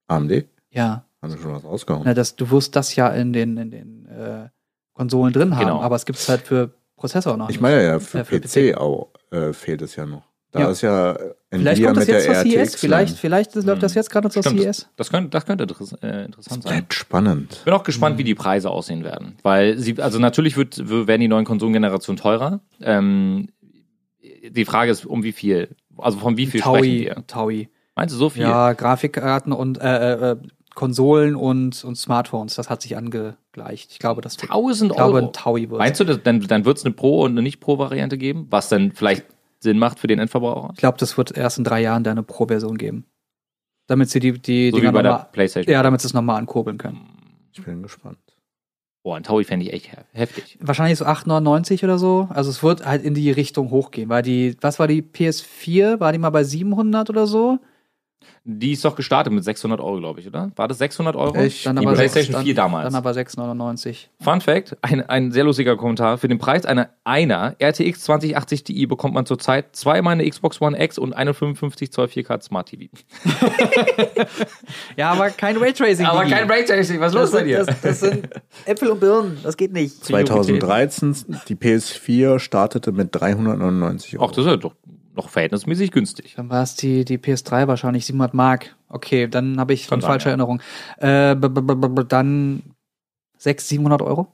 AMD. 0.07 0.45
Ja, 0.72 1.03
Haben 1.22 1.32
sie 1.32 1.38
schon 1.39 1.53
was 1.53 1.63
rausgehauen. 1.63 2.03
Na, 2.05 2.13
das, 2.13 2.36
du 2.36 2.49
wirst 2.51 2.76
das 2.76 2.95
ja 2.95 3.07
in 3.09 3.34
den, 3.34 3.57
in 3.57 3.72
den 3.72 4.05
äh, 4.07 4.49
Konsolen 4.93 5.34
drin 5.34 5.55
haben, 5.55 5.65
Genau. 5.65 5.82
aber 5.82 5.95
es 5.95 6.05
gibt 6.05 6.20
es 6.20 6.30
halt 6.30 6.41
für 6.41 6.72
Prozessor 6.95 7.38
noch 7.38 7.49
Ich 7.49 7.55
nicht. 7.55 7.61
meine 7.61 7.84
ja, 7.84 7.99
für, 7.99 8.20
Äh, 8.20 8.26
für 8.26 8.39
PC, 8.39 8.78
auch 8.78 9.09
äh, 9.32 9.53
fehlt 9.53 9.82
es 9.82 9.95
ja 9.95 10.05
noch. 10.05 10.24
Da 10.51 10.61
Ja. 10.61 10.70
ist 10.72 10.82
ja 10.82 11.11
äh, 11.13 11.34
vielleicht 11.51 11.67
Nvidia 11.82 11.86
kommt 11.88 11.97
das 11.97 12.07
mit 12.07 12.15
jetzt 12.15 12.26
zur. 12.26 12.36
CES, 12.36 12.76
vielleicht, 12.76 13.17
vielleicht 13.17 13.55
läuft 13.55 13.84
das 13.84 13.93
jetzt 13.93 14.09
gerade 14.09 14.30
zur 14.30 14.41
Stimmt, 14.43 14.61
CES. 14.61 14.89
das 14.95 15.09
könnte, 15.11 15.30
das 15.30 15.45
könnte 15.45 15.63
äh, 16.01 16.26
interessant 16.26 16.63
sein. 16.63 16.72
Bleibt 16.74 16.93
spannend. 16.95 17.61
bin 17.65 17.74
auch 17.74 17.84
gespannt, 17.84 18.17
wie 18.17 18.24
die 18.24 18.34
Preise 18.36 18.70
aussehen 18.72 19.03
werden. 19.03 19.38
Weil 19.43 19.78
sie, 19.78 20.01
also 20.01 20.17
natürlich 20.20 20.57
wird, 20.57 20.89
werden 20.89 21.22
die 21.22 21.28
neuen 21.28 21.45
Konsolengenerationen 21.45 22.20
teurer. 22.20 22.61
Ähm, 22.82 23.49
die 24.49 24.65
Frage 24.65 24.91
ist, 24.91 25.05
um 25.05 25.24
wie 25.24 25.32
viel? 25.32 25.70
Also 25.97 26.17
von 26.17 26.38
wie 26.38 26.47
viel 26.47 26.61
sprechen 26.61 26.74
Taui, 26.76 26.99
wir? 27.05 27.28
Taui. 27.28 27.70
Meinst 27.95 28.15
du 28.15 28.20
so 28.20 28.30
viel? 28.30 28.43
Ja, 28.43 28.74
Grafikkarten 28.74 29.51
und 29.53 29.80
äh, 29.80 30.32
äh, 30.32 30.36
Konsolen 30.80 31.36
und, 31.36 31.84
und 31.84 31.95
Smartphones, 31.97 32.55
das 32.55 32.69
hat 32.69 32.82
sich 32.82 32.95
angegleicht. 32.95 33.91
Ich 33.91 33.99
glaube, 33.99 34.21
das 34.21 34.41
wird, 34.41 34.49
1000 34.49 34.91
ich 34.91 34.97
glaube, 34.97 35.13
Euro. 35.17 35.27
ein 35.27 35.34
Taui 35.34 35.69
wird. 35.69 35.77
Meinst 35.80 35.99
du, 35.99 36.05
das, 36.05 36.23
dann, 36.23 36.39
dann 36.39 36.63
wird 36.63 36.77
es 36.77 36.86
eine 36.86 36.93
Pro- 36.93 37.23
und 37.25 37.32
eine 37.32 37.41
Nicht-Pro-Variante 37.41 38.17
geben, 38.17 38.47
was 38.49 38.69
dann 38.69 38.93
vielleicht 38.93 39.25
Sinn 39.59 39.77
macht 39.77 39.99
für 39.99 40.07
den 40.07 40.19
Endverbraucher? 40.19 40.69
Ich 40.73 40.80
glaube, 40.80 40.97
das 40.97 41.17
wird 41.17 41.36
erst 41.36 41.57
in 41.57 41.65
drei 41.65 41.82
Jahren 41.82 42.05
da 42.05 42.11
eine 42.11 42.23
Pro-Version 42.23 42.77
geben. 42.77 43.03
Damit 43.88 44.09
sie 44.09 44.19
die, 44.21 44.39
die 44.39 44.69
So 44.71 44.77
wie 44.77 44.82
Dinger 44.82 44.93
bei 44.93 45.01
der 45.01 45.30
PlayStation. 45.34 45.73
ja, 45.73 45.84
damit 45.84 45.99
sie 45.99 46.07
es 46.07 46.13
nochmal 46.13 46.38
ankurbeln 46.38 46.77
können. 46.77 47.01
Ich 47.51 47.61
bin 47.61 47.84
gespannt. 47.84 48.17
Boah, 49.03 49.17
ein 49.17 49.23
Taui 49.23 49.43
fände 49.43 49.65
ich 49.65 49.73
echt 49.73 49.88
he- 49.91 49.97
heftig. 50.13 50.57
Wahrscheinlich 50.61 50.97
so 50.99 51.05
8,99 51.05 51.84
oder 51.84 51.97
so. 51.97 52.27
Also 52.32 52.49
es 52.51 52.63
wird 52.63 52.86
halt 52.86 53.03
in 53.03 53.13
die 53.15 53.32
Richtung 53.32 53.69
hochgehen, 53.71 54.07
weil 54.09 54.21
die, 54.21 54.55
was 54.61 54.80
war 54.80 54.88
die 54.88 55.01
PS4? 55.01 55.99
War 55.99 56.11
die 56.13 56.19
mal 56.19 56.30
bei 56.30 56.43
700 56.43 57.09
oder 57.09 57.27
so? 57.27 57.59
Die 58.43 58.71
ist 58.71 58.83
doch 58.85 58.95
gestartet 58.95 59.31
mit 59.33 59.43
600 59.43 59.79
Euro, 59.79 59.97
glaube 59.99 60.19
ich, 60.21 60.27
oder? 60.27 60.51
War 60.55 60.67
das 60.67 60.77
600 60.79 61.15
Euro? 61.15 61.35
Echt? 61.35 61.65
Dann 61.65 61.75
Die 61.75 61.85
aber 61.85 61.95
PlayStation 61.95 62.33
sechs- 62.35 62.45
4 62.45 62.55
dann, 62.55 62.65
damals. 62.71 62.85
Dann 62.85 62.95
aber 62.95 63.11
6,99. 63.11 64.07
Fun 64.21 64.41
Fact, 64.41 64.77
ein, 64.81 65.07
ein 65.07 65.31
sehr 65.31 65.43
lustiger 65.43 65.75
Kommentar. 65.77 66.17
Für 66.17 66.27
den 66.27 66.37
Preis 66.39 66.65
einer, 66.65 66.89
einer 67.03 67.55
RTX 67.61 68.01
2080 68.01 68.63
Ti 68.63 68.85
bekommt 68.87 69.13
man 69.13 69.25
zurzeit 69.25 69.75
zweimal 69.75 70.13
eine 70.13 70.27
Xbox 70.29 70.61
One 70.61 70.81
X 70.81 70.97
und 70.97 71.13
eine 71.13 71.33
55 71.33 71.91
Zoll 71.91 72.05
4K 72.07 72.41
Smart 72.41 72.69
TV. 72.69 72.85
Ja, 74.95 75.11
aber 75.11 75.29
kein 75.29 75.57
Raytracing. 75.57 76.05
Digi. 76.05 76.33
Raytracing, 76.33 76.99
was 76.99 77.13
das, 77.13 77.31
sind, 77.31 77.49
das, 77.51 77.67
das 77.81 77.99
sind 77.99 78.29
Äpfel 78.65 78.89
und 78.89 78.99
Birnen. 78.99 79.37
Das 79.43 79.55
geht 79.57 79.71
nicht. 79.73 80.03
2013, 80.03 81.15
die 81.47 81.55
PS4 81.55 82.39
startete 82.39 82.91
mit 82.91 83.09
399 83.15 84.17
Euro. 84.17 84.25
Ach, 84.27 84.31
das 84.31 84.45
ist 84.45 84.51
ja 84.51 84.57
doch 84.57 84.75
noch 85.20 85.30
verhältnismäßig 85.30 85.91
günstig. 85.91 86.34
Dann 86.36 86.49
war 86.49 86.63
es 86.63 86.76
die, 86.76 87.05
die 87.05 87.17
PS3 87.17 87.67
wahrscheinlich 87.67 88.05
700 88.05 88.34
Mark. 88.34 88.76
Okay, 88.88 89.28
dann 89.28 89.59
habe 89.59 89.74
ich 89.74 89.88
Kann 89.88 89.95
eine 89.97 90.01
sein, 90.01 90.09
falsche 90.11 90.26
ja. 90.26 90.32
Erinnerung. 90.32 90.61
Äh, 90.97 91.36
b 91.36 91.47
-b 91.47 91.61
-b 91.61 91.88
-b 91.88 92.03
dann 92.03 92.63
600, 93.38 93.67
700 93.67 94.01
Euro. 94.01 94.28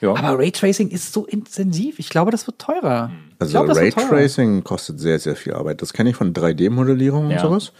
Ja. 0.00 0.14
Aber 0.14 0.38
Raytracing 0.38 0.88
ist 0.88 1.12
so 1.12 1.26
intensiv. 1.26 1.98
Ich 1.98 2.08
glaube, 2.08 2.30
das 2.30 2.46
wird 2.46 2.58
teurer. 2.58 3.10
also 3.38 3.64
ich 3.64 3.64
glaub. 3.66 3.76
Raytracing 3.76 4.64
kostet 4.64 4.98
sehr, 5.00 5.18
sehr 5.18 5.36
viel 5.36 5.54
Arbeit. 5.54 5.82
Das 5.82 5.92
kenne 5.92 6.10
ich 6.10 6.16
von 6.16 6.32
3D-Modellierung 6.32 7.26
und 7.26 7.30
Ja. 7.32 7.40
sowas. 7.40 7.72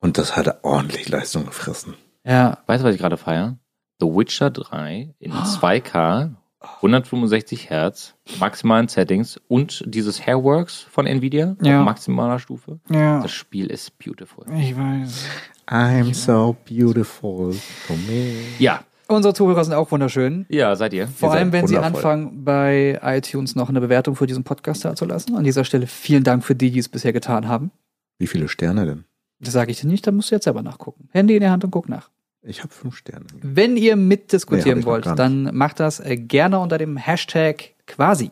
Und 0.00 0.18
das 0.18 0.36
hat 0.36 0.64
ordentlich 0.64 1.08
Leistung 1.08 1.46
gefressen. 1.46 1.94
Ja, 2.26 2.58
Weißt 2.66 2.82
du, 2.82 2.88
was 2.88 2.94
ich 2.94 3.00
gerade 3.00 3.16
feiere? 3.16 3.58
The 4.00 4.06
Witcher 4.06 4.50
3 4.50 5.14
in 5.18 5.32
2K, 5.60 6.34
165 6.76 7.70
Hertz, 7.70 8.14
maximalen 8.38 8.88
Settings 8.88 9.40
und 9.48 9.82
dieses 9.86 10.26
Hairworks 10.26 10.80
von 10.90 11.06
Nvidia 11.06 11.56
Ja. 11.62 11.80
auf 11.80 11.84
maximaler 11.86 12.38
Stufe. 12.38 12.78
ja. 12.90 13.20
Das 13.22 13.32
Spiel 13.32 13.66
ist 13.66 13.98
beautiful. 13.98 14.44
Ich 14.58 14.76
weiß. 14.76 15.24
I'm 15.66 16.12
so 16.14 16.56
beautiful 16.68 17.54
to 17.86 17.94
me. 18.08 18.34
Ja, 18.58 18.84
Unsere 19.06 19.34
Zuhörer 19.34 19.62
sind 19.64 19.74
auch 19.74 19.90
wunderschön. 19.90 20.46
ja, 20.48 20.74
seid 20.76 20.94
ihr. 20.94 21.06
Vor 21.08 21.28
Ihr 21.28 21.34
allem, 21.34 21.52
wenn 21.52 21.66
Sie 21.66 21.76
anfangen, 21.76 22.42
bei 22.44 22.98
iTunes 23.02 23.54
noch 23.54 23.68
eine 23.68 23.80
Bewertung 23.82 24.16
für 24.16 24.26
diesen 24.26 24.44
Podcast 24.44 24.82
da 24.84 24.94
zu 24.96 25.04
lassen. 25.04 25.36
An 25.36 25.44
dieser 25.44 25.64
Stelle 25.64 25.86
vielen 25.86 26.24
Dank 26.24 26.42
für 26.42 26.54
die, 26.54 26.70
die 26.70 26.78
es 26.78 26.88
bisher 26.88 27.12
getan 27.12 27.46
haben. 27.46 27.70
Wie 28.18 28.26
viele 28.26 28.48
Sterne 28.48 28.86
denn? 28.86 29.04
Das 29.40 29.52
sage 29.52 29.70
ich 29.72 29.80
dir 29.80 29.88
nicht, 29.88 30.06
da 30.06 30.10
musst 30.12 30.30
du 30.30 30.36
jetzt 30.36 30.44
selber 30.44 30.62
nachgucken. 30.62 31.08
Handy 31.12 31.34
in 31.34 31.40
der 31.40 31.50
Hand 31.50 31.64
und 31.64 31.70
guck 31.70 31.88
nach. 31.90 32.08
Ich 32.46 32.62
habe 32.62 32.72
fünf 32.72 32.96
Sterne. 32.96 33.26
Wenn 33.40 33.76
ihr 33.76 33.96
Nee, 33.96 34.02
mitdiskutieren 34.02 34.80
noch 34.80 34.86
wollt, 34.86 35.06
dann 35.06 35.54
macht 35.56 35.80
das 35.80 36.00
äh, 36.00 36.16
gerne 36.16 36.58
unter 36.58 36.78
dem 36.78 36.96
Hashtag 36.96 37.74
quasi. 37.86 38.30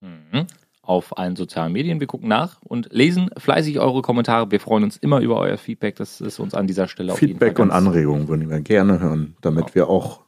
Mhm. 0.00 0.46
Auf 0.82 1.18
allen 1.18 1.36
sozialen 1.36 1.72
Medien. 1.72 1.98
Wir 2.00 2.06
gucken 2.06 2.28
nach 2.28 2.60
und 2.62 2.88
lesen 2.92 3.30
fleißig 3.36 3.80
eure 3.80 4.02
Kommentare. 4.02 4.50
Wir 4.50 4.60
freuen 4.60 4.84
uns 4.84 4.96
immer 4.96 5.20
über 5.20 5.38
euer 5.38 5.58
Feedback. 5.58 5.96
Das 5.96 6.20
ist 6.20 6.38
uns 6.38 6.54
an 6.54 6.66
dieser 6.66 6.86
Stelle 6.86 7.12
auf 7.12 7.18
Feedback 7.18 7.58
jeden 7.58 7.62
und 7.62 7.70
Anregungen 7.70 8.28
würden 8.28 8.48
wir 8.48 8.60
gerne 8.60 9.00
hören, 9.00 9.36
damit 9.40 9.74
wir 9.74 9.88
auch 9.88 10.20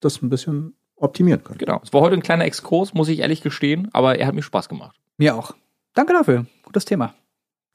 das 0.00 0.22
ein 0.22 0.28
bisschen 0.28 0.74
optimieren 0.96 1.42
können. 1.42 1.58
Genau. 1.58 1.80
Es 1.82 1.92
war 1.92 2.00
heute 2.00 2.14
ein 2.14 2.22
kleiner 2.22 2.44
Exkurs, 2.44 2.94
muss 2.94 3.08
ich 3.08 3.20
ehrlich 3.20 3.42
gestehen, 3.42 3.88
aber 3.92 4.18
er 4.18 4.26
hat 4.26 4.34
mir 4.34 4.42
Spaß 4.42 4.68
gemacht. 4.68 4.96
Mir 5.18 5.34
auch. 5.34 5.54
Danke 5.94 6.12
dafür. 6.12 6.46
Gutes 6.62 6.84
Thema. 6.84 7.14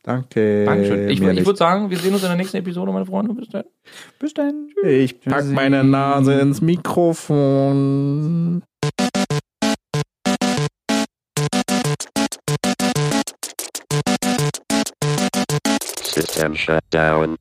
Danke. 0.04 0.66
Dankeschön. 0.66 1.10
Ich, 1.10 1.22
ich 1.22 1.46
würde 1.46 1.58
sagen, 1.58 1.92
wir 1.92 1.98
sehen 1.98 2.14
uns 2.14 2.24
in 2.24 2.30
der 2.30 2.38
nächsten 2.38 2.58
Episode, 2.58 2.92
meine 2.92 3.06
Freunde. 3.06 3.34
Bis 3.36 3.50
dann. 3.50 3.66
Bis 4.18 4.34
dann. 4.34 4.70
ich 4.84 5.20
pack 5.22 5.46
meine 5.46 5.84
Nase 5.84 6.40
ins 6.40 6.60
Mikrofon. 6.62 7.84
System 16.04 16.56
shut 16.56 16.84
down. 16.90 17.38